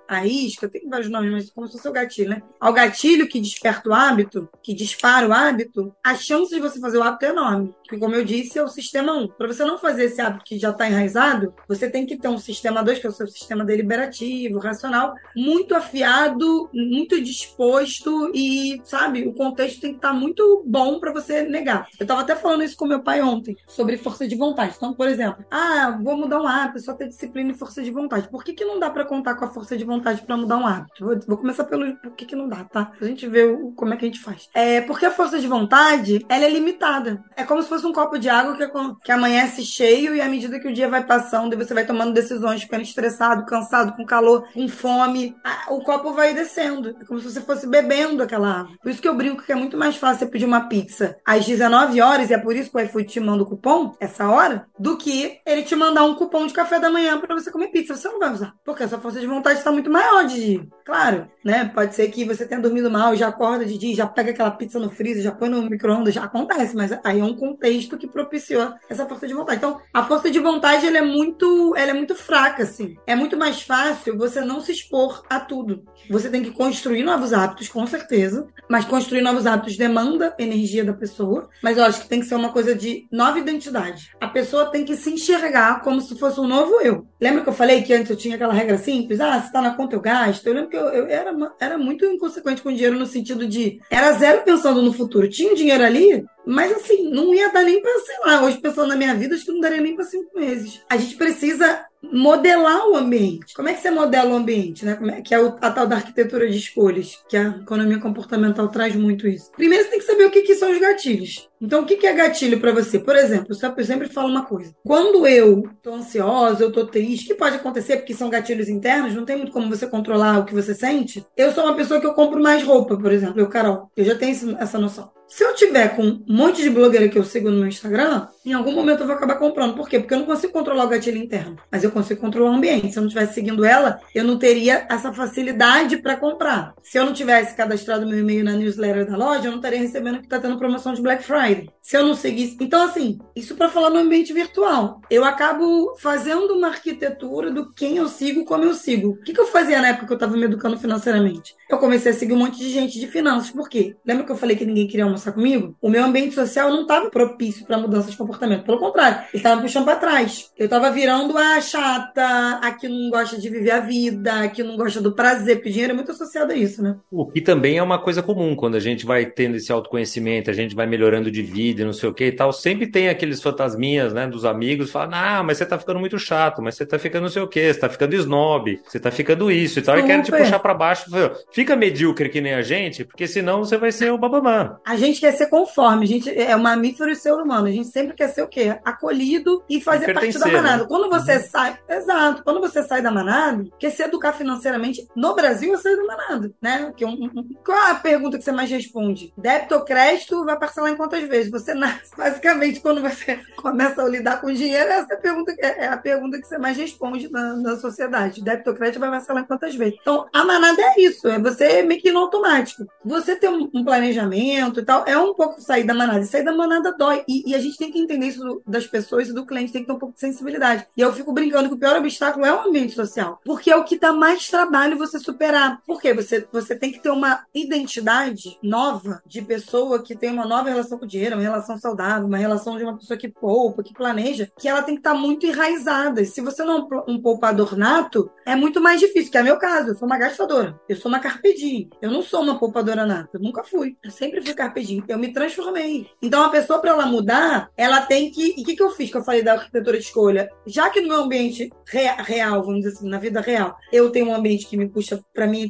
à 0.07 0.27
isca, 0.27 0.69
tem 0.69 0.87
vários 0.87 1.09
nomes, 1.09 1.31
mas 1.31 1.49
como 1.49 1.65
se 1.65 1.73
fosse 1.73 1.87
o 1.87 1.93
gatilho, 1.93 2.29
né? 2.29 2.43
Ao 2.59 2.71
gatilho 2.71 3.27
que 3.27 3.41
desperta 3.43 3.89
o 3.89 3.93
hábito, 3.93 4.49
que 4.61 4.73
dispara 4.73 5.27
o 5.27 5.33
hábito, 5.33 5.93
a 6.03 6.15
chance 6.15 6.53
de 6.53 6.61
você 6.61 6.79
fazer 6.79 6.97
o 6.97 7.03
hábito 7.03 7.25
é 7.25 7.29
enorme. 7.29 7.73
Porque, 7.83 7.97
como 7.97 8.15
eu 8.15 8.25
disse, 8.25 8.57
é 8.57 8.63
o 8.63 8.67
sistema 8.67 9.13
1. 9.13 9.27
Para 9.29 9.47
você 9.47 9.63
não 9.63 9.77
fazer 9.77 10.05
esse 10.05 10.21
hábito 10.21 10.45
que 10.45 10.57
já 10.57 10.71
está 10.71 10.87
enraizado, 10.87 11.53
você 11.67 11.89
tem 11.89 12.05
que 12.05 12.17
ter 12.17 12.27
um 12.27 12.37
sistema 12.37 12.83
2, 12.83 12.99
que 12.99 13.05
é 13.05 13.09
o 13.09 13.13
seu 13.13 13.27
sistema 13.27 13.63
deliberativo, 13.63 14.59
racional, 14.59 15.13
muito 15.35 15.75
afiado, 15.75 16.69
muito 16.73 17.21
disposto 17.21 18.31
e, 18.33 18.81
sabe, 18.83 19.27
o 19.27 19.33
contexto 19.33 19.81
tem 19.81 19.91
que 19.91 19.97
estar 19.97 20.09
tá 20.09 20.13
muito 20.13 20.63
bom 20.65 20.99
para 20.99 21.11
você 21.11 21.43
negar. 21.43 21.87
Eu 21.99 22.03
estava 22.03 22.21
até 22.21 22.35
falando 22.35 22.63
isso 22.63 22.77
com 22.77 22.85
meu 22.85 23.01
pai 23.01 23.21
ontem, 23.21 23.55
sobre 23.67 23.97
força 23.97 24.27
de 24.27 24.35
vontade. 24.35 24.73
Então, 24.75 24.93
por 24.93 25.07
exemplo, 25.07 25.45
ah, 25.51 25.99
vou 26.01 26.17
mudar 26.17 26.41
um 26.41 26.47
hábito, 26.47 26.79
só 26.79 26.93
ter 26.93 27.07
disciplina 27.07 27.51
e 27.51 27.57
força 27.57 27.83
de 27.83 27.91
vontade. 27.91 28.29
Por 28.29 28.43
que, 28.43 28.53
que 28.53 28.65
não 28.65 28.79
dá 28.79 28.89
para 28.89 29.05
contar 29.05 29.35
com 29.35 29.45
a 29.45 29.49
força 29.49 29.77
de 29.77 29.83
vontade 29.83 30.21
para 30.21 30.37
mudar 30.37 30.57
um 30.57 30.65
hábito? 30.65 31.05
Vou, 31.05 31.19
vou, 31.27 31.37
começar 31.37 31.65
pelo 31.65 31.95
por 31.97 32.13
que, 32.13 32.25
que 32.25 32.35
não 32.35 32.47
dá, 32.47 32.63
tá? 32.63 32.85
Pra 32.85 33.07
gente 33.07 33.27
ver 33.33 33.57
como 33.75 33.93
é 33.93 33.97
que 33.97 34.05
a 34.05 34.07
gente 34.07 34.21
faz. 34.21 34.49
É 34.53 34.81
porque 34.81 35.05
a 35.05 35.11
força 35.11 35.39
de 35.39 35.47
vontade, 35.47 36.25
ela 36.29 36.45
é 36.45 36.49
limitada. 36.49 37.23
É 37.35 37.43
como 37.43 37.61
se 37.61 37.69
fosse 37.69 37.85
um 37.85 37.91
copo 37.91 38.17
de 38.17 38.29
água 38.29 38.55
que, 38.55 38.63
é 38.63 38.71
que 39.03 39.11
amanhece 39.11 39.63
cheio 39.63 40.15
e 40.15 40.21
à 40.21 40.29
medida 40.29 40.59
que 40.59 40.67
o 40.67 40.73
dia 40.73 40.87
vai 40.87 41.05
passando 41.05 41.53
e 41.53 41.57
você 41.57 41.73
vai 41.73 41.85
tomando 41.85 42.13
decisões, 42.13 42.63
ficando 42.63 42.83
estressado, 42.83 43.45
cansado, 43.45 43.95
com 43.95 44.05
calor, 44.05 44.47
com 44.53 44.67
fome, 44.67 45.35
o 45.69 45.81
copo 45.81 46.13
vai 46.13 46.33
descendo. 46.33 46.95
É 47.01 47.05
como 47.05 47.19
se 47.19 47.31
você 47.31 47.41
fosse 47.41 47.67
bebendo 47.67 48.23
aquela 48.23 48.61
água. 48.61 48.77
Por 48.81 48.89
isso 48.89 49.01
que 49.01 49.07
eu 49.07 49.15
brinco 49.15 49.43
que 49.43 49.51
é 49.51 49.55
muito 49.55 49.77
mais 49.77 49.95
fácil 49.95 50.19
você 50.19 50.25
pedir 50.27 50.45
uma 50.45 50.67
pizza 50.67 51.17
às 51.25 51.45
19 51.45 51.99
horas, 52.01 52.29
e 52.29 52.33
é 52.33 52.37
por 52.37 52.55
isso 52.55 52.69
que 52.69 52.77
o 52.77 52.79
iFood 52.81 53.07
te 53.07 53.19
manda 53.19 53.43
o 53.43 53.45
cupom, 53.45 53.95
essa 53.99 54.29
hora, 54.29 54.67
do 54.77 54.97
que 54.97 55.39
ele 55.45 55.63
te 55.63 55.75
mandar 55.75 56.03
um 56.03 56.15
cupom 56.15 56.45
de 56.45 56.53
café 56.53 56.79
da 56.79 56.91
manhã 56.91 57.19
para 57.19 57.35
você 57.35 57.51
comer 57.51 57.67
pizza. 57.67 57.95
Você 57.95 58.07
não 58.07 58.19
vai 58.19 58.31
usar. 58.31 58.53
Porque 58.63 58.83
a 58.83 58.87
sua 58.87 58.99
força 58.99 59.19
de 59.19 59.27
vontade 59.27 59.59
está 59.59 59.71
muito 59.71 59.89
maior 59.89 60.25
de. 60.25 60.67
Claro, 60.85 61.27
né? 61.43 61.65
Pode 61.73 61.95
ser 61.95 62.09
que 62.09 62.25
você 62.25 62.45
tenha 62.45 62.61
dormido 62.61 62.91
mal, 62.91 63.15
já 63.15 63.22
já 63.23 63.29
acorda 63.29 63.65
de 63.65 63.77
dia, 63.77 63.95
já 63.95 64.05
pega 64.05 64.31
aquela 64.31 64.51
pizza 64.51 64.79
no 64.79 64.89
freezer, 64.89 65.23
já 65.23 65.31
põe 65.31 65.49
no 65.49 65.61
micro-ondas, 65.63 66.13
já 66.13 66.23
acontece, 66.23 66.75
mas 66.75 66.91
aí 67.03 67.19
é 67.19 67.23
um 67.23 67.35
contexto 67.35 67.97
que 67.97 68.07
propiciou 68.07 68.73
essa 68.89 69.05
força 69.05 69.27
de 69.27 69.33
vontade. 69.33 69.57
Então, 69.57 69.79
a 69.93 70.03
força 70.03 70.29
de 70.29 70.39
vontade 70.39 70.85
ela 70.85 70.97
é 70.97 71.01
muito, 71.01 71.73
ela 71.75 71.91
é 71.91 71.93
muito 71.93 72.15
fraca, 72.15 72.63
assim. 72.63 72.97
É 73.07 73.15
muito 73.15 73.37
mais 73.37 73.61
fácil 73.61 74.17
você 74.17 74.41
não 74.41 74.59
se 74.61 74.71
expor 74.71 75.23
a 75.29 75.39
tudo. 75.39 75.83
Você 76.09 76.29
tem 76.29 76.43
que 76.43 76.51
construir 76.51 77.03
novos 77.03 77.33
hábitos, 77.33 77.69
com 77.69 77.85
certeza, 77.87 78.47
mas 78.69 78.85
construir 78.85 79.21
novos 79.21 79.45
hábitos 79.45 79.77
demanda 79.77 80.35
energia 80.37 80.83
da 80.83 80.93
pessoa, 80.93 81.49
mas 81.61 81.77
eu 81.77 81.83
acho 81.83 82.01
que 82.01 82.09
tem 82.09 82.19
que 82.19 82.25
ser 82.25 82.35
uma 82.35 82.51
coisa 82.51 82.75
de 82.75 83.07
nova 83.11 83.39
identidade. 83.39 84.11
A 84.19 84.27
pessoa 84.27 84.65
tem 84.65 84.83
que 84.83 84.97
se 84.97 85.11
enxergar 85.11 85.81
como 85.81 86.01
se 86.01 86.17
fosse 86.17 86.39
um 86.39 86.47
novo 86.47 86.81
eu. 86.81 87.07
Lembra 87.19 87.41
que 87.41 87.49
eu 87.49 87.53
falei 87.53 87.83
que 87.83 87.93
antes 87.93 88.09
eu 88.09 88.17
tinha 88.17 88.35
aquela 88.35 88.53
regra 88.53 88.77
simples? 88.77 89.19
Ah, 89.21 89.41
se 89.41 89.51
tá 89.51 89.61
na 89.61 89.75
conta 89.75 89.95
eu 89.95 90.01
gasto. 90.01 90.45
Eu 90.45 90.53
lembro 90.53 90.69
que 90.69 90.75
eu, 90.75 90.87
eu 90.87 91.07
era, 91.07 91.33
era 91.59 91.77
muito 91.77 92.05
inconsequente 92.05 92.61
com 92.61 92.73
dinheiro 92.73 92.97
no 92.97 93.05
sentido 93.13 93.47
de 93.47 93.79
era 93.89 94.11
zero 94.13 94.43
pensando 94.43 94.81
no 94.81 94.93
futuro. 94.93 95.29
Tinha 95.29 95.55
dinheiro 95.55 95.83
ali, 95.83 96.25
mas 96.45 96.71
assim, 96.71 97.09
não 97.09 97.33
ia 97.33 97.51
dar 97.51 97.63
nem 97.63 97.81
para, 97.81 97.99
sei 97.99 98.15
lá, 98.25 98.43
hoje 98.43 98.57
pensando 98.57 98.87
na 98.87 98.95
minha 98.95 99.15
vida, 99.15 99.35
acho 99.35 99.45
que 99.45 99.51
não 99.51 99.59
daria 99.59 99.81
nem 99.81 99.95
para 99.95 100.05
cinco 100.05 100.37
meses. 100.37 100.81
A 100.89 100.97
gente 100.97 101.15
precisa 101.15 101.85
modelar 102.11 102.87
o 102.89 102.97
ambiente. 102.97 103.53
Como 103.53 103.69
é 103.69 103.73
que 103.73 103.81
você 103.81 103.89
modela 103.89 104.31
o 104.31 104.35
ambiente, 104.35 104.85
né? 104.85 104.97
É, 105.17 105.21
que 105.21 105.33
é 105.33 105.37
a 105.37 105.71
tal 105.71 105.87
da 105.87 105.95
arquitetura 105.95 106.49
de 106.49 106.57
escolhas, 106.57 107.23
que 107.29 107.37
a 107.37 107.49
economia 107.61 107.99
comportamental 107.99 108.67
traz 108.67 108.95
muito 108.95 109.27
isso. 109.27 109.51
Primeiro 109.55 109.85
você 109.85 109.91
tem 109.91 109.99
que 109.99 110.05
saber 110.05 110.25
o 110.25 110.31
que, 110.31 110.41
que 110.41 110.55
são 110.55 110.71
os 110.71 110.79
gatilhos. 110.79 111.49
Então, 111.61 111.81
o 111.81 111.85
que, 111.85 111.95
que 111.95 112.05
é 112.05 112.13
gatilho 112.13 112.59
para 112.59 112.73
você? 112.73 112.99
Por 112.99 113.15
exemplo, 113.15 113.47
eu 113.51 113.85
sempre 113.85 114.09
falo 114.09 114.27
uma 114.27 114.45
coisa. 114.45 114.75
Quando 114.85 115.25
eu 115.25 115.63
tô 115.81 115.93
ansiosa, 115.93 116.61
eu 116.61 116.71
tô 116.71 116.85
triste, 116.85 117.27
que 117.27 117.35
pode 117.35 117.55
acontecer 117.55 117.97
porque 117.97 118.13
são 118.13 118.29
gatilhos 118.29 118.67
internos, 118.67 119.15
não 119.15 119.23
tem 119.23 119.37
muito 119.37 119.53
como 119.53 119.69
você 119.69 119.87
controlar 119.87 120.39
o 120.39 120.45
que 120.45 120.53
você 120.53 120.75
sente. 120.75 121.25
Eu 121.37 121.53
sou 121.53 121.63
uma 121.63 121.75
pessoa 121.75 122.01
que 122.01 122.05
eu 122.05 122.13
compro 122.13 122.41
mais 122.41 122.63
roupa, 122.63 122.97
por 122.97 123.11
exemplo, 123.11 123.39
eu, 123.39 123.47
Carol, 123.47 123.89
eu 123.95 124.03
já 124.03 124.15
tenho 124.15 124.57
essa 124.59 124.77
noção. 124.77 125.09
Se 125.27 125.43
eu 125.43 125.55
tiver 125.55 125.95
com 125.95 126.03
um 126.03 126.23
monte 126.27 126.61
de 126.61 126.69
blogueira 126.69 127.09
que 127.09 127.17
eu 127.17 127.23
sigo 127.23 127.49
no 127.49 127.57
meu 127.57 127.67
Instagram, 127.67 128.27
em 128.45 128.53
algum 128.53 128.71
momento 128.71 128.99
eu 128.99 129.07
vou 129.07 129.15
acabar 129.15 129.35
comprando. 129.35 129.75
Por 129.75 129.87
quê? 129.87 129.99
Porque 129.99 130.13
eu 130.13 130.19
não 130.19 130.25
consigo 130.25 130.51
controlar 130.51 130.83
o 130.83 130.89
gatilho 130.89 131.17
interno, 131.17 131.57
mas 131.71 131.83
eu 131.83 131.91
consigo 131.91 132.19
controlar 132.19 132.51
o 132.51 132.55
ambiente. 132.55 132.91
Se 132.91 132.99
eu 132.99 133.01
não 133.01 133.07
estivesse 133.07 133.33
seguindo 133.33 133.63
ela, 133.63 133.99
eu 134.13 134.23
não 134.23 134.37
teria 134.37 134.85
essa 134.89 135.13
facilidade 135.13 135.97
para 135.97 136.17
comprar. 136.17 136.73
Se 136.83 136.97
eu 136.97 137.05
não 137.05 137.13
tivesse 137.13 137.55
cadastrado 137.55 138.05
meu 138.05 138.19
e-mail 138.19 138.43
na 138.43 138.51
newsletter 138.51 139.09
da 139.09 139.17
loja, 139.17 139.45
eu 139.45 139.51
não 139.51 139.57
estaria 139.57 139.79
recebendo 139.79 140.19
que 140.19 140.25
está 140.25 140.39
tendo 140.39 140.57
promoção 140.57 140.93
de 140.93 141.01
Black 141.01 141.23
Friday. 141.23 141.69
Se 141.81 141.97
eu 141.97 142.05
não 142.05 142.15
seguisse. 142.15 142.57
Então, 142.59 142.83
assim, 142.83 143.17
isso 143.35 143.55
para 143.55 143.69
falar 143.69 143.89
no 143.89 143.99
ambiente 143.99 144.33
virtual. 144.33 145.01
Eu 145.09 145.23
acabo 145.23 145.95
fazendo 145.97 146.53
uma 146.53 146.67
arquitetura 146.67 147.49
do 147.49 147.73
quem 147.73 147.97
eu 147.97 148.07
sigo, 148.07 148.45
como 148.45 148.63
eu 148.63 148.73
sigo. 148.73 149.11
O 149.11 149.23
que, 149.23 149.33
que 149.33 149.39
eu 149.39 149.47
fazia 149.47 149.81
na 149.81 149.89
época 149.89 150.05
que 150.05 150.13
eu 150.13 150.17
estava 150.17 150.35
me 150.35 150.43
educando 150.43 150.77
financeiramente? 150.77 151.55
Eu 151.69 151.77
comecei 151.77 152.11
a 152.11 152.15
seguir 152.15 152.33
um 152.33 152.37
monte 152.37 152.59
de 152.59 152.69
gente 152.69 152.99
de 152.99 153.07
finanças. 153.07 153.51
Por 153.51 153.69
quê? 153.69 153.95
Lembra 154.05 154.25
que 154.25 154.31
eu 154.31 154.37
falei 154.37 154.55
que 154.55 154.65
ninguém 154.65 154.87
queria 154.87 155.05
almoçar 155.13 155.31
comigo? 155.31 155.75
O 155.81 155.89
meu 155.89 156.03
ambiente 156.03 156.35
social 156.35 156.69
não 156.69 156.81
estava 156.81 157.09
propício 157.09 157.65
para 157.65 157.77
mudança 157.77 158.09
de 158.09 158.17
comportamento. 158.17 158.65
Pelo 158.65 158.79
contrário, 158.79 159.19
ele 159.33 159.37
estava 159.37 159.61
puxando 159.61 159.85
para 159.85 159.95
trás. 159.95 160.51
Eu 160.57 160.65
estava 160.65 160.91
virando 160.91 161.37
a 161.37 161.61
chata, 161.61 162.59
a 162.61 162.71
que 162.71 162.87
não 162.87 163.09
gosta 163.09 163.37
de 163.39 163.49
viver 163.49 163.71
a 163.71 163.79
vida, 163.79 164.41
a 164.41 164.47
que 164.47 164.63
não 164.63 164.75
gosta 164.75 165.01
do 165.01 165.13
prazer, 165.13 165.57
porque 165.57 165.69
dinheiro 165.69 165.93
é 165.93 165.95
muito 165.95 166.11
associado 166.11 166.51
a 166.51 166.55
isso, 166.55 166.81
né? 166.81 166.97
O 167.11 167.25
que 167.25 167.41
também 167.41 167.77
é 167.77 167.83
uma 167.83 167.99
coisa 167.99 168.21
comum, 168.21 168.55
quando 168.55 168.75
a 168.75 168.79
gente 168.79 169.05
vai 169.05 169.25
tendo 169.25 169.55
esse 169.55 169.71
autoconhecimento, 169.71 170.49
a 170.49 170.53
gente 170.53 170.75
vai 170.75 170.85
melhorando 170.85 171.31
de 171.31 171.41
vida, 171.41 171.85
não 171.85 171.93
sei 171.93 172.09
o 172.09 172.13
que 172.13 172.25
e 172.25 172.31
tal, 172.31 172.51
sempre 172.51 172.87
tem 172.87 173.09
aqueles 173.09 173.41
fantasminhas, 173.41 174.13
né, 174.13 174.27
dos 174.27 174.45
amigos, 174.45 174.91
falam, 174.91 175.11
ah, 175.13 175.43
mas 175.43 175.57
você 175.57 175.65
tá 175.65 175.77
ficando 175.77 175.99
muito 175.99 176.17
chato, 176.17 176.61
mas 176.61 176.75
você 176.75 176.85
tá 176.85 176.97
ficando 176.97 177.23
não 177.23 177.29
sei 177.29 177.41
o 177.41 177.47
que, 177.47 177.73
você 177.73 177.79
tá 177.79 177.89
ficando 177.89 178.15
snob, 178.15 178.79
você 178.85 178.99
tá 178.99 179.11
ficando 179.11 179.51
isso 179.51 179.79
e 179.79 179.81
tal, 179.81 179.97
e 179.97 180.03
querem 180.03 180.21
te 180.21 180.31
puxar 180.31 180.59
para 180.59 180.73
baixo. 180.73 181.09
Fica 181.51 181.75
medíocre 181.75 182.29
que 182.29 182.41
nem 182.41 182.53
a 182.53 182.61
gente, 182.61 183.05
porque 183.05 183.27
senão 183.27 183.63
você 183.63 183.77
vai 183.77 183.91
ser 183.91 184.11
o 184.11 184.17
babamã. 184.17 184.77
A 184.85 184.95
gente 185.05 185.19
quer 185.19 185.33
ser 185.33 185.47
conforme, 185.47 186.05
a 186.05 186.07
gente 186.07 186.29
é 186.29 186.55
mamífero 186.55 187.09
e 187.09 187.15
ser 187.15 187.33
humano, 187.33 187.67
a 187.67 187.71
gente 187.71 187.87
sempre 187.87 188.13
quer 188.13 188.29
ser 188.29 188.43
o 188.43 188.47
quê? 188.47 188.77
Acolhido 188.83 189.63
e 189.69 189.81
fazer 189.81 190.09
e 190.09 190.13
parte 190.13 190.37
da 190.37 190.47
manada. 190.47 190.83
Né? 190.83 190.85
Quando 190.87 191.09
você 191.09 191.37
uhum. 191.37 191.43
sai, 191.43 191.79
exato, 191.89 192.43
quando 192.43 192.59
você 192.59 192.83
sai 192.83 193.01
da 193.01 193.11
manada, 193.11 193.65
quer 193.79 193.89
se 193.89 194.03
educar 194.03 194.33
financeiramente, 194.33 195.07
no 195.15 195.35
Brasil 195.35 195.73
é 195.73 195.77
sair 195.77 195.95
da 195.95 196.05
manada, 196.05 196.51
né? 196.61 196.93
Que 196.95 197.05
um, 197.05 197.11
um, 197.11 197.49
qual 197.65 197.77
é 197.77 197.91
a 197.91 197.95
pergunta 197.95 198.37
que 198.37 198.43
você 198.43 198.51
mais 198.51 198.69
responde? 198.69 199.33
Débito 199.37 199.75
ou 199.75 199.81
crédito 199.81 200.45
vai 200.45 200.57
parcelar 200.57 200.91
em 200.91 200.95
quantas 200.95 201.23
vezes? 201.23 201.51
Você 201.51 201.73
nasce, 201.73 202.11
basicamente, 202.17 202.79
quando 202.79 203.01
você 203.01 203.39
começa 203.57 204.01
a 204.01 204.07
lidar 204.07 204.41
com 204.41 204.51
dinheiro, 204.51 204.89
essa 204.89 205.13
é 205.13 205.15
a 205.15 205.19
pergunta, 205.19 205.53
é, 205.59 205.85
é 205.85 205.87
a 205.87 205.97
pergunta 205.97 206.39
que 206.39 206.47
você 206.47 206.57
mais 206.57 206.77
responde 206.77 207.31
na, 207.31 207.53
na 207.55 207.77
sociedade. 207.77 208.43
Débito 208.43 208.69
ou 208.69 208.75
crédito 208.75 208.99
vai 208.99 209.09
parcelar 209.09 209.43
em 209.43 209.47
quantas 209.47 209.75
vezes? 209.75 209.97
Então, 210.01 210.27
a 210.31 210.45
manada 210.45 210.81
é 210.81 211.01
isso, 211.01 211.27
é 211.27 211.39
você 211.39 211.81
meio 211.83 212.01
que 212.01 212.11
no 212.11 212.19
automático. 212.19 212.85
Você 213.03 213.35
ter 213.35 213.49
um, 213.49 213.69
um 213.73 213.83
planejamento 213.83 214.79
e 214.79 214.85
tal, 214.85 214.92
é 215.05 215.17
um 215.17 215.33
pouco 215.33 215.61
sair 215.61 215.83
da 215.83 215.93
manada. 215.93 216.19
E 216.19 216.25
sair 216.25 216.43
da 216.43 216.53
manada 216.53 216.91
dói. 216.91 217.23
E, 217.27 217.51
e, 217.51 217.55
a 217.55 217.59
gente 217.59 217.77
tem 217.77 217.91
que 217.91 217.99
entender 217.99 218.27
isso 218.27 218.61
das 218.67 218.85
pessoas 218.85 219.29
e 219.29 219.33
do 219.33 219.45
cliente, 219.45 219.71
tem 219.71 219.81
que 219.81 219.87
ter 219.87 219.93
um 219.93 219.99
pouco 219.99 220.15
de 220.15 220.19
sensibilidade. 220.19 220.85
E 220.95 221.01
eu 221.01 221.11
fico 221.13 221.33
brincando 221.33 221.69
que 221.69 221.75
o 221.75 221.77
pior 221.77 221.95
obstáculo 221.95 222.45
é 222.45 222.53
o 222.53 222.67
ambiente 222.67 222.93
social. 222.93 223.41
Porque 223.43 223.71
é 223.71 223.75
o 223.75 223.83
que 223.83 223.97
dá 223.97 224.13
mais 224.13 224.47
trabalho 224.47 224.97
você 224.97 225.19
superar. 225.19 225.81
Porque 225.85 226.13
você, 226.13 226.47
você 226.51 226.75
tem 226.75 226.91
que 226.91 226.99
ter 226.99 227.09
uma 227.09 227.45
identidade 227.53 228.57
nova 228.61 229.21
de 229.25 229.41
pessoa 229.41 230.01
que 230.01 230.15
tem 230.15 230.31
uma 230.31 230.45
nova 230.45 230.69
relação 230.69 230.97
com 230.97 231.05
o 231.05 231.07
dinheiro, 231.07 231.35
uma 231.35 231.41
relação 231.41 231.77
saudável, 231.77 232.27
uma 232.27 232.37
relação 232.37 232.77
de 232.77 232.83
uma 232.83 232.97
pessoa 232.97 233.17
que 233.17 233.27
poupa, 233.27 233.83
que 233.83 233.93
planeja, 233.93 234.51
que 234.57 234.67
ela 234.67 234.81
tem 234.83 234.95
que 234.95 234.99
estar 234.99 235.13
muito 235.13 235.45
enraizada. 235.45 236.23
Se 236.25 236.41
você 236.41 236.63
não 236.63 236.87
é 236.91 237.11
um 237.11 237.21
poupador 237.21 237.77
nato, 237.77 238.29
é 238.45 238.55
muito 238.55 238.81
mais 238.81 238.99
difícil, 238.99 239.31
que 239.31 239.37
é 239.37 239.43
meu 239.43 239.57
caso. 239.57 239.89
Eu 239.89 239.95
sou 239.95 240.05
uma 240.05 240.17
gastadora. 240.17 240.79
Eu 240.87 240.95
sou 240.95 241.09
uma 241.09 241.19
carpedinha. 241.19 241.87
Eu 242.01 242.11
não 242.11 242.21
sou 242.21 242.41
uma 242.41 242.59
poupadora 242.59 243.05
nata. 243.05 243.37
Eu 243.37 243.41
nunca 243.41 243.63
fui. 243.63 243.97
Eu 244.03 244.11
sempre 244.11 244.41
fui 244.41 244.53
carpedinha. 244.53 244.82
Eu 245.07 245.17
me 245.17 245.33
transformei. 245.33 246.07
Então, 246.21 246.43
a 246.43 246.49
pessoa, 246.49 246.79
para 246.79 246.91
ela 246.91 247.05
mudar, 247.05 247.69
ela 247.77 248.01
tem 248.01 248.31
que. 248.31 248.55
E 248.57 248.61
o 248.61 248.65
que, 248.65 248.75
que 248.75 248.83
eu 248.83 248.91
fiz 248.91 249.09
que 249.09 249.17
eu 249.17 249.23
falei 249.23 249.43
da 249.43 249.53
arquitetura 249.53 249.97
de 249.97 250.03
escolha? 250.03 250.49
Já 250.65 250.89
que 250.89 251.01
no 251.01 251.09
meu 251.09 251.21
ambiente 251.23 251.71
real, 251.91 252.63
vamos 252.63 252.81
dizer 252.81 252.97
assim, 252.97 253.09
na 253.09 253.17
vida 253.17 253.41
real, 253.41 253.77
eu 253.91 254.09
tenho 254.09 254.27
um 254.27 254.35
ambiente 254.35 254.67
que 254.67 254.77
me 254.77 254.87
puxa 254.87 255.19
para 255.33 255.47
minha 255.47 255.69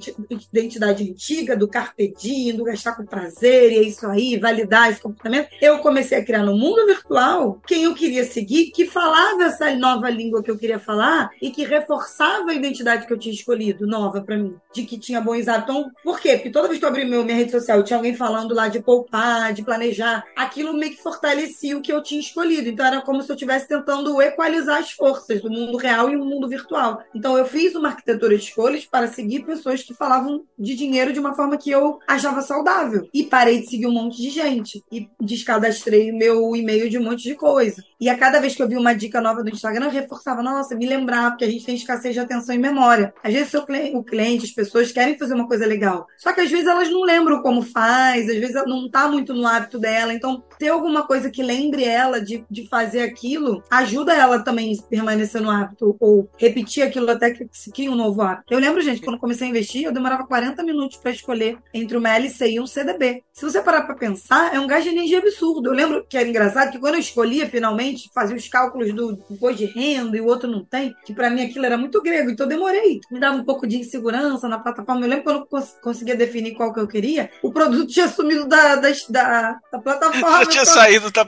identidade 0.52 1.10
antiga, 1.10 1.56
do 1.56 1.67
carpe 1.67 2.13
do 2.56 2.63
gastar 2.63 2.95
com 2.95 3.06
prazer, 3.06 3.71
e 3.71 3.78
é 3.78 3.82
isso 3.84 4.06
aí, 4.08 4.38
validar 4.38 4.89
esse 4.89 5.02
comportamento. 5.02 5.49
Eu 5.62 5.80
comecei 5.80 6.17
a 6.17 6.26
criar 6.26 6.43
no 6.43 6.56
mundo 6.56 6.86
virtual 6.86 7.62
quem 7.65 7.84
eu 7.84 7.93
queria 7.93 8.23
seguir, 8.23 8.71
que 8.71 8.86
falava 8.86 9.43
essa 9.43 9.73
nova 9.76 10.10
língua 10.10 10.43
que 10.43 10.52
eu 10.52 10.58
queria 10.58 10.80
falar 10.80 11.30
e 11.41 11.52
que 11.52 11.63
reforçava 11.63 12.52
a 12.52 12.54
identidade 12.54 13.06
que 13.06 13.13
eu 13.13 13.17
tinha 13.17 13.34
escolhido, 13.34 13.88
nova 13.88 14.21
para 14.21 14.38
mim, 14.38 14.56
de 14.73 14.84
que 14.84 14.97
tinha 14.97 15.21
bons 15.21 15.47
hábitos. 15.47 15.76
Então, 15.76 15.91
por 16.04 16.19
quê? 16.19 16.36
Porque 16.36 16.49
toda 16.49 16.67
vez 16.67 16.80
que 16.80 16.86
eu 16.86 16.89
abri 16.89 17.06
meu, 17.06 17.23
minha 17.23 17.38
rede 17.38 17.52
social, 17.52 17.84
tinha 17.84 17.97
alguém 17.97 18.15
falando 18.15 18.54
lá 18.54 18.67
de 18.67 18.82
poupar, 19.04 19.54
de 19.54 19.63
planejar, 19.63 20.24
aquilo 20.36 20.74
meio 20.74 20.94
que 20.94 21.02
fortalecia 21.04 21.78
o 21.78 21.82
que 21.82 21.92
eu 21.92 22.02
tinha 22.02 22.20
escolhido. 22.20 22.70
Então, 22.70 22.86
era 22.86 23.02
como 23.02 23.22
se 23.22 23.30
eu 23.30 23.36
estivesse 23.36 23.68
tentando 23.68 24.22
equalizar 24.22 24.80
as 24.80 24.92
forças 24.92 25.42
do 25.42 25.50
mundo 25.50 25.78
real 25.78 26.10
e 26.10 26.16
o 26.16 26.26
mundo 26.26 26.48
virtual. 26.48 27.04
Então, 27.13 27.38
eu 27.38 27.46
fiz 27.46 27.76
uma 27.76 27.89
arquitetura 27.89 28.38
de 28.38 28.44
escolhas 28.44 28.86
para 28.86 29.08
seguir 29.08 29.46
pessoas 29.46 29.84
que 29.84 29.94
falavam 29.94 30.44
de 30.58 30.76
dinheiro 30.76 31.13
de 31.13 31.20
uma 31.20 31.36
forma 31.36 31.58
que 31.58 31.70
eu 31.70 32.00
achava 32.08 32.42
saudável. 32.42 33.08
E 33.13 33.24
parei 33.24 33.62
de 33.62 33.70
seguir 33.70 33.88
um 33.88 33.92
monte 33.92 34.22
de 34.22 34.30
gente. 34.30 34.84
E 34.92 35.10
descadastrei 35.20 36.12
meu 36.12 36.56
e-mail 36.56 36.89
de 36.89 36.98
um 36.98 37.04
monte 37.04 37.24
de 37.24 37.36
coisa. 37.36 37.84
E 38.00 38.10
a 38.10 38.18
cada 38.18 38.39
vez 38.39 38.56
que 38.56 38.62
eu 38.62 38.68
vi 38.68 38.76
uma 38.76 38.94
dica 38.94 39.22
nova 39.22 39.44
do 39.44 39.50
Instagram, 39.50 39.86
eu 39.86 39.92
reforçava, 39.92 40.44
nossa, 40.44 40.76
me 40.76 40.86
lembrar, 40.86 41.32
porque 41.32 41.46
a 41.46 41.50
gente 41.50 41.66
tem 41.66 41.76
escassez 41.76 42.13
de 42.13 42.20
atenção 42.20 42.54
e 42.54 42.58
memória. 42.58 43.13
Às 43.24 43.34
vezes 43.34 43.54
o 43.54 44.04
cliente, 44.04 44.46
as 44.46 44.52
pessoas 44.52 44.92
querem 44.92 45.18
fazer 45.18 45.34
uma 45.34 45.48
coisa 45.48 45.66
legal. 45.66 46.08
Só 46.18 46.34
que 46.34 46.42
às 46.42 46.52
vezes 46.52 46.68
elas 46.68 46.89
não 46.89 47.02
lembram 47.02 47.42
como 47.42 47.62
faz, 47.62 48.30
às 48.30 48.38
vezes 48.38 48.56
não 48.66 48.89
está 48.93 49.08
muito 49.08 49.34
no 49.34 49.47
hábito 49.47 49.79
dela. 49.79 50.13
Então, 50.13 50.43
ter 50.60 50.69
alguma 50.69 51.06
coisa 51.08 51.32
que 51.32 51.41
lembre 51.41 51.84
ela 51.84 52.21
de, 52.21 52.45
de 52.49 52.67
fazer 52.69 53.01
aquilo, 53.01 53.63
ajuda 53.69 54.13
ela 54.13 54.39
também 54.39 54.77
a 54.77 54.84
permanecer 54.84 55.41
no 55.41 55.49
hábito 55.49 55.97
ou 55.99 56.29
repetir 56.38 56.84
aquilo 56.84 57.10
até 57.10 57.32
que 57.32 57.47
se 57.51 57.71
crie 57.71 57.89
um 57.89 57.95
novo 57.95 58.21
hábito. 58.21 58.53
Eu 58.53 58.60
lembro, 58.60 58.82
gente, 58.82 59.01
quando 59.01 59.19
comecei 59.19 59.47
a 59.47 59.49
investir, 59.49 59.84
eu 59.84 59.91
demorava 59.91 60.27
40 60.27 60.62
minutos 60.63 60.97
para 60.97 61.12
escolher 61.12 61.58
entre 61.73 61.97
uma 61.97 62.15
LC 62.15 62.51
e 62.51 62.60
um 62.60 62.67
CDB. 62.67 63.23
Se 63.34 63.43
você 63.43 63.62
parar 63.62 63.82
para 63.82 63.95
pensar, 63.95 64.53
é 64.53 64.60
um 64.60 64.67
gás 64.67 64.84
de 64.84 64.91
energia 64.91 65.17
absurdo. 65.17 65.69
Eu 65.69 65.73
lembro 65.73 66.06
que 66.08 66.15
era 66.15 66.29
engraçado 66.29 66.71
que 66.71 66.79
quando 66.79 66.93
eu 66.95 66.99
escolhia 66.99 67.49
finalmente, 67.49 68.12
fazia 68.13 68.36
os 68.36 68.47
cálculos 68.47 68.93
do 68.93 69.12
imposto 69.29 69.58
de 69.58 69.65
renda 69.65 70.15
e 70.15 70.21
o 70.21 70.27
outro 70.27 70.49
não 70.49 70.63
tem, 70.63 70.95
que 71.03 71.13
para 71.13 71.29
mim 71.29 71.41
aquilo 71.41 71.65
era 71.65 71.77
muito 71.77 72.01
grego, 72.01 72.29
então 72.29 72.45
eu 72.45 72.49
demorei. 72.49 73.01
Me 73.12 73.19
dava 73.19 73.38
um 73.38 73.43
pouco 73.43 73.65
de 73.65 73.77
insegurança 73.77 74.47
na 74.47 74.60
plataforma. 74.60 75.01
Eu 75.01 75.10
lembro 75.10 75.23
quando 75.23 75.38
eu 75.38 75.45
cons 75.47 75.75
conseguia 75.82 76.15
definir 76.15 76.53
qual 76.53 76.73
que 76.73 76.79
eu 76.79 76.88
queria, 76.88 77.32
o 77.41 77.51
produto 77.51 77.88
tinha 77.88 78.08
sumido 78.08 78.45
da, 78.47 78.83
da, 78.84 78.91
da, 79.10 79.60
da 79.72 79.80
plataforma. 79.80 80.39
Já 80.39 80.46
tinha 80.46 80.65
saído 80.65 81.12
da 81.12 81.26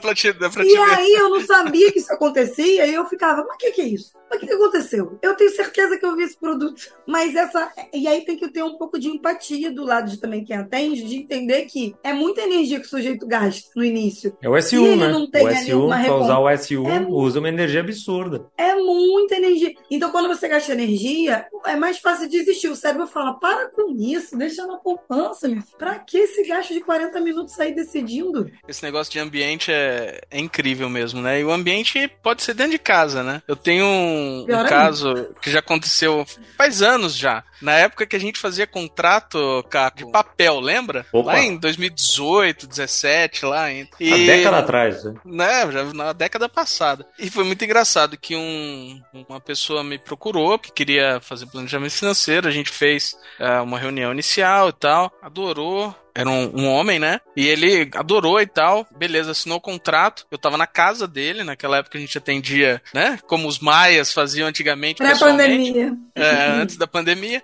prateleira. 0.50 0.92
E 0.92 0.94
aí 0.94 1.12
eu 1.12 1.30
não 1.30 1.40
sabia 1.46 1.92
que 1.92 1.98
isso 1.98 2.12
acontecia 2.12 2.86
e 2.86 2.94
eu 2.94 3.06
ficava, 3.06 3.44
mas 3.46 3.54
o 3.54 3.58
que, 3.58 3.72
que 3.72 3.80
é 3.80 3.88
isso? 3.88 4.12
Mas 4.28 4.38
o 4.38 4.40
que, 4.40 4.46
que 4.46 4.52
aconteceu? 4.52 5.18
Eu 5.22 5.34
tenho 5.36 5.50
certeza 5.50 5.98
que 5.98 6.04
eu 6.04 6.16
vi 6.16 6.24
esse 6.24 6.38
produto. 6.38 6.82
Mas 7.06 7.34
essa. 7.34 7.70
E 7.92 8.08
aí 8.08 8.24
tem 8.24 8.36
que 8.36 8.48
ter 8.48 8.62
um 8.62 8.76
pouco 8.76 8.98
de 8.98 9.08
empatia 9.08 9.70
do 9.70 9.84
lado 9.84 10.10
de 10.10 10.18
também 10.18 10.44
quem 10.44 10.56
atende, 10.56 11.04
de 11.04 11.16
entender 11.16 11.66
que 11.66 11.94
é 12.02 12.12
muita 12.12 12.42
energia 12.42 12.80
que 12.80 12.86
o 12.86 12.88
sujeito 12.88 13.26
gasta 13.26 13.70
no 13.76 13.84
início. 13.84 14.36
É 14.42 14.48
o 14.48 14.52
S1, 14.52 14.96
né? 14.96 15.12
o 15.12 15.28
S1, 15.28 16.04
para 16.04 16.16
usar 16.16 16.38
o 16.38 16.44
S1, 16.44 16.88
é 16.88 17.06
usa 17.08 17.38
uma 17.38 17.48
energia 17.48 17.80
absurda. 17.80 18.46
É 18.56 18.74
muita 18.74 19.36
energia. 19.36 19.74
Então, 19.90 20.10
quando 20.10 20.28
você 20.28 20.48
gasta 20.48 20.72
energia, 20.72 21.46
é 21.64 21.76
mais 21.76 21.98
fácil 21.98 22.28
desistir. 22.28 22.68
O 22.68 22.76
cérebro 22.76 23.06
fala: 23.06 23.34
para 23.34 23.70
com 23.70 23.94
isso, 23.96 24.36
deixa 24.36 24.66
na 24.66 24.76
poupança, 24.76 25.48
meu. 25.48 25.62
Pra 25.78 25.98
que 25.98 26.18
esse 26.18 26.44
gasto 26.46 26.72
de 26.72 26.80
40 26.80 27.20
minutos 27.20 27.45
sair 27.50 27.74
decidindo? 27.74 28.50
Esse 28.66 28.82
negócio 28.82 29.12
de 29.12 29.18
ambiente 29.18 29.70
é, 29.70 30.20
é 30.30 30.38
incrível 30.38 30.88
mesmo, 30.88 31.20
né? 31.20 31.40
E 31.40 31.44
o 31.44 31.52
ambiente 31.52 32.08
pode 32.22 32.42
ser 32.42 32.54
dentro 32.54 32.72
de 32.72 32.78
casa, 32.78 33.22
né? 33.22 33.42
Eu 33.46 33.56
tenho 33.56 33.84
um, 33.84 34.42
um 34.42 34.66
caso 34.66 35.34
que 35.40 35.50
já 35.50 35.60
aconteceu 35.60 36.26
faz 36.56 36.82
anos 36.82 37.16
já. 37.16 37.44
Na 37.60 37.72
época 37.72 38.06
que 38.06 38.16
a 38.16 38.20
gente 38.20 38.38
fazia 38.38 38.66
contrato, 38.66 39.64
Caco, 39.70 39.98
de 39.98 40.10
papel, 40.10 40.60
lembra? 40.60 41.06
Opa. 41.12 41.32
Lá 41.32 41.40
em 41.40 41.56
2018, 41.56 42.66
17, 42.66 43.46
lá. 43.46 43.72
E, 43.72 43.88
a 44.12 44.16
década 44.16 44.58
atrás, 44.58 45.04
né? 45.04 45.14
né? 45.24 45.72
Já 45.72 45.84
na 45.84 46.12
década 46.12 46.48
passada. 46.48 47.06
E 47.18 47.30
foi 47.30 47.44
muito 47.44 47.64
engraçado 47.64 48.16
que 48.16 48.36
um, 48.36 49.00
uma 49.28 49.40
pessoa 49.40 49.82
me 49.82 49.98
procurou 49.98 50.58
que 50.58 50.72
queria 50.72 51.20
fazer 51.20 51.46
planejamento 51.46 51.92
financeiro. 51.92 52.48
A 52.48 52.52
gente 52.52 52.70
fez 52.70 53.16
uh, 53.40 53.62
uma 53.62 53.78
reunião 53.78 54.12
inicial 54.12 54.68
e 54.68 54.72
tal. 54.72 55.12
Adorou 55.22 55.94
era 56.16 56.30
um, 56.30 56.62
um, 56.62 56.68
homem, 56.68 56.98
né? 56.98 57.20
E 57.36 57.46
ele 57.46 57.90
adorou 57.94 58.40
e 58.40 58.46
tal. 58.46 58.86
Beleza, 58.96 59.32
assinou 59.32 59.58
o 59.58 59.60
contrato. 59.60 60.26
Eu 60.30 60.38
tava 60.38 60.56
na 60.56 60.66
casa 60.66 61.06
dele, 61.06 61.44
naquela 61.44 61.76
época 61.76 61.98
a 61.98 62.00
gente 62.00 62.16
atendia, 62.16 62.80
né? 62.94 63.18
Como 63.26 63.46
os 63.46 63.58
maias 63.58 64.14
faziam 64.14 64.48
antigamente. 64.48 64.96
Pré-pandemia. 64.96 65.92
É, 66.14 66.46
antes 66.52 66.78
da 66.78 66.86
pandemia. 66.86 67.42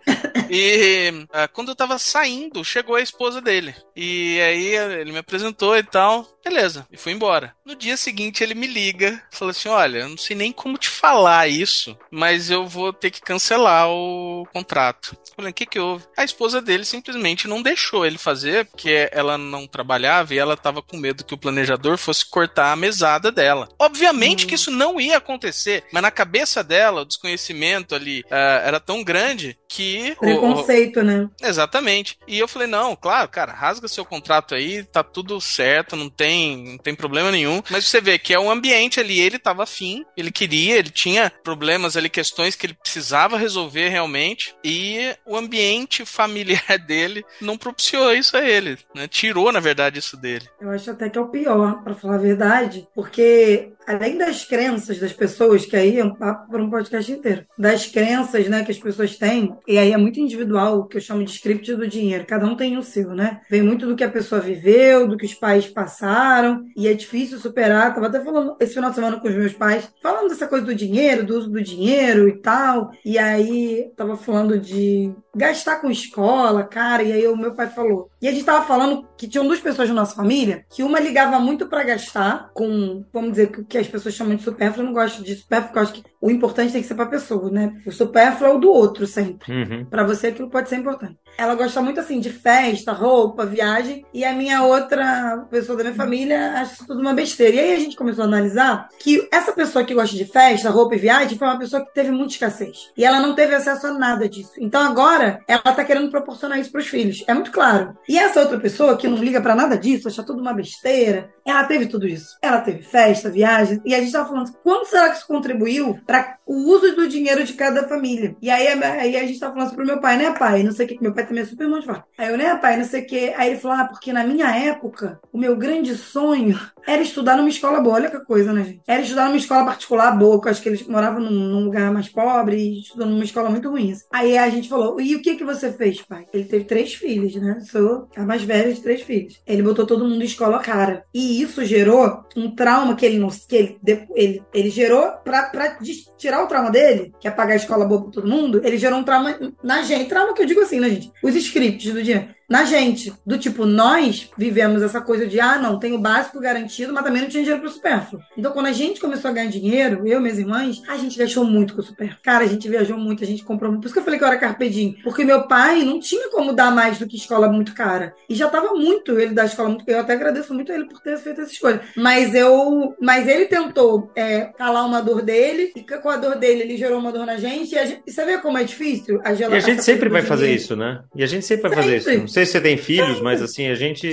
E 0.49 1.11
uh, 1.25 1.49
quando 1.53 1.69
eu 1.69 1.77
tava 1.77 1.99
saindo, 1.99 2.65
chegou 2.65 2.97
a 2.97 3.03
esposa 3.03 3.41
dele. 3.41 3.75
E 3.95 4.41
aí 4.41 4.75
ele 5.01 5.13
me 5.13 5.19
apresentou 5.19 5.77
e 5.77 5.83
tal. 5.83 6.27
Beleza, 6.45 6.87
e 6.91 6.97
fui 6.97 7.13
embora. 7.13 7.55
No 7.65 7.77
dia 7.77 7.97
seguinte 7.97 8.43
ele 8.43 8.55
me 8.55 8.67
liga, 8.67 9.23
falou 9.31 9.51
assim: 9.51 9.69
Olha, 9.69 9.99
eu 9.99 10.09
não 10.09 10.17
sei 10.17 10.37
nem 10.37 10.51
como 10.51 10.77
te 10.77 10.89
falar 10.89 11.49
isso, 11.49 11.97
mas 12.11 12.51
eu 12.51 12.67
vou 12.67 12.93
ter 12.93 13.11
que 13.11 13.21
cancelar 13.21 13.89
o 13.89 14.47
contrato. 14.53 15.17
Eu 15.31 15.37
falei: 15.37 15.51
O 15.53 15.55
que 15.55 15.67
que 15.67 15.79
houve? 15.79 16.05
A 16.17 16.25
esposa 16.25 16.61
dele 16.61 16.85
simplesmente 16.85 17.47
não 17.47 17.63
deixou 17.63 18.05
ele 18.05 18.19
fazer, 18.19 18.62
porque 18.65 19.09
ela 19.13 19.39
não 19.39 19.67
trabalhava 19.67 20.35
e 20.35 20.39
ela 20.39 20.57
tava 20.57 20.83
com 20.83 20.97
medo 20.97 21.25
que 21.25 21.35
o 21.35 21.39
planejador 21.39 21.97
fosse 21.97 22.25
cortar 22.29 22.73
a 22.73 22.77
mesada 22.77 23.31
dela. 23.31 23.69
Obviamente 23.79 24.45
hum. 24.45 24.49
que 24.49 24.55
isso 24.55 24.71
não 24.71 25.01
ia 25.01 25.19
acontecer, 25.19 25.85
mas 25.93 26.03
na 26.03 26.11
cabeça 26.11 26.65
dela, 26.65 27.03
o 27.03 27.07
desconhecimento 27.07 27.95
ali 27.95 28.21
uh, 28.23 28.65
era 28.65 28.81
tão 28.81 29.05
grande 29.05 29.57
que. 29.69 30.15
Preconceito, 30.17 30.99
o, 30.99 31.01
o... 31.01 31.05
né? 31.05 31.29
Exatamente. 31.43 32.19
E 32.27 32.39
eu 32.39 32.49
falei: 32.49 32.67
Não, 32.67 32.97
claro, 32.97 33.29
cara, 33.29 33.53
rasga 33.53 33.87
seu 33.89 34.05
contrato 34.05 34.55
aí, 34.55 34.83
tá 34.85 35.03
tudo 35.03 35.41
certo, 35.41 35.97
não 35.97 36.09
tem 36.09 36.23
tem, 36.23 36.57
não 36.57 36.79
tem 36.79 36.95
problema 36.95 37.31
nenhum. 37.31 37.63
Mas 37.71 37.87
você 37.87 38.01
vê 38.01 38.19
que 38.19 38.33
é 38.33 38.39
um 38.39 38.51
ambiente 38.51 39.01
ali, 39.01 39.21
ele 39.21 39.39
tava 39.39 39.65
afim, 39.65 40.05
ele 40.17 40.31
queria, 40.31 40.77
ele 40.77 40.91
tinha 40.91 41.33
problemas 41.43 41.97
ali, 41.97 42.09
questões 42.09 42.55
que 42.55 42.67
ele 42.67 42.75
precisava 42.75 43.37
resolver 43.37 43.89
realmente. 43.89 44.55
E 44.65 45.15
o 45.27 45.37
ambiente 45.37 46.05
familiar 46.05 46.79
dele 46.87 47.25
não 47.41 47.59
propiciou 47.59 48.15
isso 48.15 48.37
a 48.37 48.49
ele, 48.49 48.52
né? 48.95 49.09
Tirou, 49.09 49.51
na 49.53 49.61
verdade, 49.61 49.99
isso 49.99 50.17
dele. 50.17 50.49
Eu 50.61 50.71
acho 50.71 50.91
até 50.91 51.09
que 51.09 51.19
é 51.19 51.21
o 51.21 51.29
pior, 51.29 51.83
para 51.83 51.95
falar 51.95 52.17
a 52.17 52.19
verdade, 52.19 52.87
porque 52.95 53.73
além 53.87 54.19
das 54.19 54.45
crenças 54.45 54.99
das 54.99 55.13
pessoas, 55.13 55.65
que 55.67 55.77
aí 55.77 55.99
é 55.99 56.05
um 56.05 56.15
papo 56.15 56.51
para 56.51 56.63
um 56.63 56.71
podcast 56.71 57.11
inteiro, 57.11 57.45
das 57.59 57.87
crenças 57.87 58.49
né, 58.49 58.65
que 58.65 58.71
as 58.71 58.79
pessoas 58.79 59.17
têm, 59.17 59.55
e 59.67 59.79
aí 59.79 59.93
é 59.93 59.97
muito 59.97 60.21
individual, 60.21 60.79
o 60.79 60.87
que 60.87 60.97
eu 60.97 61.01
chamo 61.01 61.25
de 61.25 61.31
script 61.31 61.75
do 61.75 61.87
dinheiro, 61.87 62.27
cada 62.27 62.47
um 62.47 62.57
tem 62.57 62.77
o 62.77 62.83
seu, 62.83 63.15
né? 63.15 63.41
Vem 63.51 63.63
muito 63.63 63.87
do 63.87 63.97
que 63.97 64.05
a 64.05 64.11
pessoa 64.11 64.41
viveu, 64.41 65.09
do 65.09 65.17
que 65.17 65.27
os 65.27 65.35
pais 65.35 65.67
passaram, 65.67 66.65
e 66.77 66.89
é 66.89 66.95
difícil 66.95 67.39
superar. 67.39 67.95
Tava 67.95 68.07
até 68.07 68.21
falando 68.21 68.57
esse 68.61 68.75
final 68.75 68.91
de 68.91 68.97
semana 68.97 69.21
com 69.21 69.29
os 69.29 69.35
meus 69.35 69.53
pais, 69.53 69.91
falando 70.03 70.29
dessa 70.29 70.47
coisa 70.47 70.65
do 70.65 70.75
dinheiro, 70.75 71.25
do 71.25 71.39
uso 71.39 71.51
do 71.51 71.63
dinheiro 71.63 72.29
e 72.29 72.39
tal, 72.39 72.91
e 73.05 73.19
aí 73.19 73.91
tava 73.97 74.17
falando 74.17 74.59
de 74.59 75.13
gastar 75.35 75.81
com 75.81 75.91
escola, 75.91 76.65
cara, 76.65 77.03
e 77.03 77.13
aí 77.13 77.27
o 77.27 77.37
meu 77.37 77.55
pai 77.55 77.69
falou. 77.69 78.11
E 78.21 78.29
a 78.29 78.33
gente 78.33 78.45
tava 78.45 78.65
falando 78.67 79.07
que 79.17 79.27
tinham 79.27 79.47
duas 79.47 79.61
pessoas 79.61 79.89
na 79.89 79.95
nossa 79.95 80.15
família, 80.15 80.65
que 80.71 80.83
uma 80.83 81.01
ligava 81.01 81.39
muito 81.39 81.67
para 81.67 81.85
gastar 81.85 82.51
com, 82.53 83.05
vamos 83.13 83.33
dizer, 83.33 83.51
que 83.73 83.79
as 83.79 83.89
pessoas 83.89 84.15
chamam 84.15 84.37
de 84.37 84.43
supérfluo, 84.43 84.83
eu 84.83 84.87
não 84.87 84.93
gosto 84.93 85.23
de 85.23 85.35
supérfluo, 85.35 85.69
porque 85.69 85.79
eu 85.79 85.83
acho 85.83 85.93
que 85.95 86.05
o 86.21 86.31
importante 86.31 86.73
tem 86.73 86.83
que 86.83 86.87
ser 86.87 86.95
pra 86.95 87.07
pessoa, 87.07 87.51
né? 87.51 87.73
O 87.87 87.91
supérfluo 87.91 88.51
é 88.51 88.55
o 88.55 88.59
do 88.59 88.71
outro 88.71 89.07
sempre. 89.07 89.51
Uhum. 89.51 89.85
Para 89.87 90.05
você 90.05 90.27
aquilo 90.29 90.51
pode 90.51 90.69
ser 90.69 90.77
importante. 90.77 91.17
Ela 91.39 91.55
gosta 91.55 91.81
muito 91.81 91.99
assim 91.99 92.21
de 92.21 92.31
festa, 92.31 92.93
roupa, 92.93 93.47
viagem, 93.47 94.05
e 94.13 94.25
a 94.25 94.35
minha 94.35 94.63
outra 94.63 95.47
pessoa 95.51 95.79
da 95.79 95.85
minha 95.85 95.97
família 95.97 96.53
acha 96.53 96.75
isso 96.75 96.87
tudo 96.87 97.01
uma 97.01 97.15
besteira. 97.15 97.57
E 97.57 97.61
aí 97.61 97.75
a 97.75 97.79
gente 97.79 97.97
começou 97.97 98.25
a 98.25 98.27
analisar 98.27 98.89
que 99.01 99.27
essa 99.33 99.53
pessoa 99.53 99.85
que 99.85 99.95
gosta 99.95 100.15
de 100.15 100.27
festa, 100.27 100.69
roupa 100.69 100.95
e 100.95 100.99
viagem 100.99 101.39
foi 101.39 101.49
uma 101.49 101.59
pessoa 101.59 101.85
que 101.85 101.95
teve 101.95 102.11
muita 102.11 102.35
escassez. 102.35 102.91
E 102.95 103.05
ela 103.05 103.21
não 103.21 103.35
teve 103.35 103.55
acesso 103.55 103.87
a 103.87 103.95
nada 103.95 104.29
disso. 104.29 104.53
Então 104.59 104.83
agora 104.83 105.41
ela 105.49 105.63
tá 105.63 105.83
querendo 105.83 106.11
proporcionar 106.11 106.61
isso 106.61 106.71
pros 106.71 106.87
filhos. 106.87 107.25
É 107.27 107.33
muito 107.33 107.51
claro. 107.51 107.97
E 108.07 108.19
essa 108.19 108.41
outra 108.41 108.61
pessoa 108.61 108.99
que 108.99 109.09
não 109.09 109.17
liga 109.17 109.41
para 109.41 109.55
nada 109.55 109.79
disso, 109.79 110.09
acha 110.09 110.23
tudo 110.23 110.43
uma 110.43 110.53
besteira, 110.53 111.31
ela 111.45 111.65
teve 111.65 111.87
tudo 111.87 112.07
isso. 112.07 112.37
Ela 112.41 112.61
teve 112.61 112.83
festa, 112.83 113.31
viagem, 113.31 113.81
e 113.85 113.95
a 113.95 113.99
gente 113.99 114.09
estava 114.09 114.29
falando, 114.29 114.53
quanto 114.63 114.87
será 114.87 115.11
que 115.11 115.17
isso 115.17 115.27
contribuiu 115.27 115.99
para 116.07 116.39
o 116.53 116.69
uso 116.69 116.95
do 116.95 117.09
dinheiro 117.09 117.45
de 117.45 117.55
cada 117.55 117.89
família? 117.89 118.37
E 118.43 118.51
aí, 118.51 118.67
aí 118.67 119.17
a 119.17 119.21
gente 119.21 119.33
estava 119.33 119.55
falando 119.55 119.69
assim 119.69 119.77
pro 119.77 119.87
meu 119.87 120.01
pai, 120.01 120.19
né, 120.19 120.33
pai? 120.33 120.63
Não 120.63 120.73
sei 120.73 120.85
o 120.85 120.89
que, 120.89 121.03
meu 121.03 121.15
pai 121.15 121.27
também 121.27 121.43
é 121.43 121.47
super 121.47 121.69
forte. 121.83 122.05
Aí 122.19 122.29
eu, 122.29 122.37
né, 122.37 122.55
pai? 122.57 122.77
Não 122.77 122.85
sei 122.85 123.03
o 123.03 123.07
que. 123.07 123.33
Aí 123.35 123.51
ele 123.51 123.61
falou, 123.61 123.79
ah, 123.79 123.85
porque 123.85 124.13
na 124.13 124.25
minha 124.25 124.55
época, 124.55 125.19
o 125.33 125.39
meu 125.39 125.57
grande 125.57 125.97
sonho 125.97 126.59
era 126.87 127.01
estudar 127.01 127.37
numa 127.37 127.49
escola 127.49 127.81
boa. 127.81 127.95
Olha 127.95 128.11
que 128.11 128.21
coisa, 128.21 128.53
né, 128.53 128.65
gente? 128.65 128.83
Era 128.87 129.01
estudar 129.01 129.27
numa 129.27 129.37
escola 129.37 129.65
particular 129.65 130.11
boa, 130.13 130.41
que 130.41 130.49
eu 130.49 130.51
acho 130.51 130.63
que 130.63 130.69
eles 130.69 130.87
moravam 130.87 131.21
num, 131.21 131.31
num 131.31 131.65
lugar 131.65 131.91
mais 131.91 132.09
pobre 132.09 132.57
e 132.57 132.81
estudando 132.81 133.11
numa 133.11 133.25
escola 133.25 133.49
muito 133.49 133.71
ruim. 133.71 133.93
Assim. 133.93 134.05
Aí 134.13 134.37
a 134.37 134.51
gente 134.51 134.69
falou, 134.69 135.01
e 135.01 135.15
o 135.17 135.23
que 135.23 135.37
que 135.37 135.45
você 135.45 135.73
fez, 135.73 136.03
pai? 136.03 136.27
Ele 136.33 136.45
teve 136.45 136.65
três 136.65 136.95
filhos, 136.95 137.35
né? 137.37 137.61
Sou 137.71 138.09
a 138.15 138.25
mais 138.25 138.43
velha 138.43 138.73
de 138.73 138.83
três 138.83 139.03
filhos. 139.03 139.41
Ele 139.47 139.63
botou 139.63 139.87
todo 139.87 140.05
mundo 140.05 140.23
em 140.23 140.27
escola 140.27 140.59
cara. 140.59 141.05
E 141.15 141.41
isso 141.41 141.65
gerou 141.65 142.25
um 142.37 142.55
trauma 142.55 142.95
que 142.95 143.07
ele 143.07 143.19
não 143.19 143.29
que 143.29 143.57
ele 143.57 143.79
ele, 144.15 144.43
ele 144.53 144.71
gerou, 144.71 145.13
pra, 145.25 145.45
pra 145.45 145.79
tirar 146.17 146.42
o 146.45 146.47
trauma 146.47 146.71
dele, 146.71 147.13
que 147.21 147.29
é 147.29 147.31
pagar 147.31 147.55
a 147.55 147.57
escola 147.57 147.85
boa 147.85 148.03
pra 148.03 148.13
todo 148.13 148.29
mundo, 148.29 148.61
ele 148.65 148.77
gerou 148.77 148.99
um 148.99 149.05
trauma 149.05 149.39
na 149.63 149.83
gente. 149.83 150.09
Trauma 150.09 150.35
que 150.35 150.43
eu 150.43 150.47
digo 150.47 150.61
assim, 150.61 150.81
né, 150.81 150.89
gente? 150.91 151.13
Os 151.23 151.35
scripts 151.35 151.93
do 151.93 152.03
dia 152.03 152.35
na 152.53 152.65
gente. 152.65 153.15
Do 153.25 153.39
tipo, 153.39 153.65
nós 153.65 154.31
vivemos 154.37 154.83
essa 154.83 155.01
coisa 155.01 155.27
de, 155.27 155.41
ah, 155.41 155.59
não, 155.59 155.79
tem 155.79 155.95
o 155.95 155.99
básico 155.99 156.39
garantido, 156.39 156.93
mas 156.93 157.03
também 157.03 157.23
não 157.23 157.29
tinha 157.31 157.43
dinheiro 157.43 157.63
pro 157.63 157.71
supérfluo. 157.71 158.23
Então, 158.37 158.53
quando 158.53 158.67
a 158.67 158.73
gente 158.73 159.01
começou 159.01 159.31
a 159.31 159.33
ganhar 159.33 159.49
dinheiro, 159.49 160.07
eu 160.07 160.19
e 160.19 160.23
minhas 160.23 160.39
irmãs, 160.39 160.83
a 160.87 160.99
gente 160.99 161.19
gastou 161.19 161.45
muito 161.45 161.75
com 161.75 161.81
o 161.81 161.85
supérfluo. 161.85 162.21
Cara, 162.23 162.45
a 162.45 162.47
gente 162.47 162.69
viajou 162.69 162.99
muito, 162.99 163.25
a 163.25 163.27
gente 163.27 163.43
comprou 163.43 163.71
muito. 163.71 163.81
Por 163.81 163.87
isso 163.87 163.95
que 163.95 164.01
eu 164.01 164.05
falei 164.05 164.19
que 164.19 164.25
eu 164.25 164.29
era 164.29 164.37
carpedinho. 164.37 164.97
Porque 165.03 165.25
meu 165.25 165.49
pai 165.49 165.83
não 165.83 165.99
tinha 165.99 166.29
como 166.29 166.53
dar 166.53 166.71
mais 166.71 166.99
do 166.99 167.07
que 167.07 167.17
escola 167.17 167.51
muito 167.51 167.75
cara. 167.75 168.15
E 168.29 168.35
já 168.35 168.51
tava 168.51 168.75
muito 168.75 169.19
ele 169.19 169.33
da 169.33 169.47
escola 169.47 169.71
muito. 169.71 169.89
Eu 169.89 170.01
até 170.01 170.13
agradeço 170.13 170.53
muito 170.53 170.71
ele 170.71 170.85
por 170.85 171.01
ter 171.01 171.17
feito 171.17 171.41
essa 171.41 171.53
escolha. 171.53 171.81
Mas 171.97 172.35
eu. 172.35 172.95
Mas 173.01 173.27
ele 173.27 173.47
tentou 173.47 174.11
é, 174.15 174.51
calar 174.59 174.85
uma 174.85 175.01
dor 175.01 175.23
dele, 175.23 175.73
e 175.75 175.83
com 175.83 176.11
a 176.11 176.19
dor 176.19 176.37
dele, 176.37 176.65
ele 176.65 176.77
gerou 176.77 176.99
uma 176.99 177.13
dor 177.13 177.25
na 177.25 177.39
gente. 177.39 177.75
E, 177.75 177.87
gente, 177.87 178.03
e 178.07 178.13
você 178.13 178.27
vê 178.27 178.37
como 178.37 178.59
é 178.59 178.65
difícil? 178.65 179.23
A 179.25 179.33
e 179.33 179.45
a 179.45 179.61
gente 179.61 179.83
sempre 179.83 180.11
vai 180.11 180.21
fazer 180.21 180.53
isso, 180.53 180.77
né? 180.77 181.03
E 181.17 181.23
a 181.23 181.27
gente 181.27 181.47
sempre 181.47 181.71
vai 181.71 181.83
sempre. 181.83 182.01
fazer 182.01 182.13
isso. 182.13 182.21
Não 182.21 182.29
sei 182.29 182.42
se 182.47 182.53
você 182.53 182.61
tem 182.61 182.77
filhos, 182.77 183.21
mas 183.21 183.41
assim, 183.43 183.69
a 183.69 183.75
gente. 183.75 184.09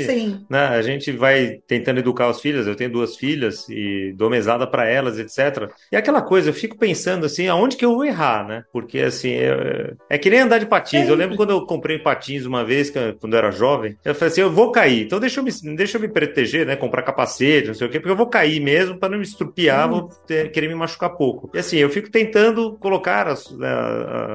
Né, 0.50 0.60
a 0.60 0.82
gente 0.82 1.12
vai 1.12 1.60
tentando 1.68 2.00
educar 2.00 2.30
os 2.30 2.42
filhos. 2.42 2.68
Eu 2.68 2.76
tenho 2.76 2.92
duas 2.92 3.16
filhas 3.16 3.68
e 3.70 4.14
dou 4.16 4.30
mesada 4.30 4.66
para 4.68 4.88
elas, 4.88 5.20
etc. 5.20 5.70
E 5.92 5.96
aquela 5.96 6.22
coisa, 6.22 6.50
eu 6.50 6.54
fico 6.54 6.78
pensando 6.78 7.26
assim, 7.26 7.48
aonde 7.48 7.78
que 7.78 7.86
eu 7.86 7.94
vou 7.94 8.06
errar, 8.06 8.48
né? 8.48 8.64
Porque 8.72 9.00
assim, 9.00 9.34
é, 9.34 9.94
é 10.10 10.18
que 10.18 10.30
nem 10.30 10.40
andar 10.40 10.60
de 10.60 10.66
patins. 10.66 11.08
Eu 11.08 11.16
lembro 11.16 11.36
quando 11.36 11.52
eu 11.52 11.66
comprei 11.66 12.00
patins 12.00 12.46
uma 12.46 12.64
vez, 12.64 12.90
quando 13.20 13.34
eu 13.34 13.38
era 13.38 13.52
jovem, 13.52 13.98
eu 14.04 14.16
falei 14.16 14.32
assim, 14.32 14.42
eu 14.42 14.52
vou 14.52 14.72
cair, 14.72 15.06
então 15.06 15.20
deixa 15.20 15.40
eu 15.40 15.44
me, 15.44 15.52
deixa 15.76 15.98
eu 15.98 16.02
me 16.02 16.08
proteger, 16.08 16.66
né? 16.66 16.76
Comprar 16.76 17.04
capacete, 17.04 17.68
não 17.68 17.74
sei 17.74 17.88
o 17.88 17.90
quê, 17.90 18.00
porque 18.00 18.12
eu 18.12 18.18
vou 18.18 18.28
cair 18.28 18.60
mesmo 18.60 18.98
para 18.98 19.10
não 19.10 19.18
me 19.18 19.24
estrupiar, 19.24 19.90
vou 19.90 20.10
ter, 20.28 20.52
querer 20.52 20.68
me 20.68 20.76
machucar 20.76 21.12
pouco. 21.12 21.50
E 21.54 21.60
assim, 21.60 21.78
eu 21.78 21.90
fico 21.90 22.10
tentando 22.10 22.78
colocar 22.80 23.28
as, 23.28 23.52
né, 23.52 23.70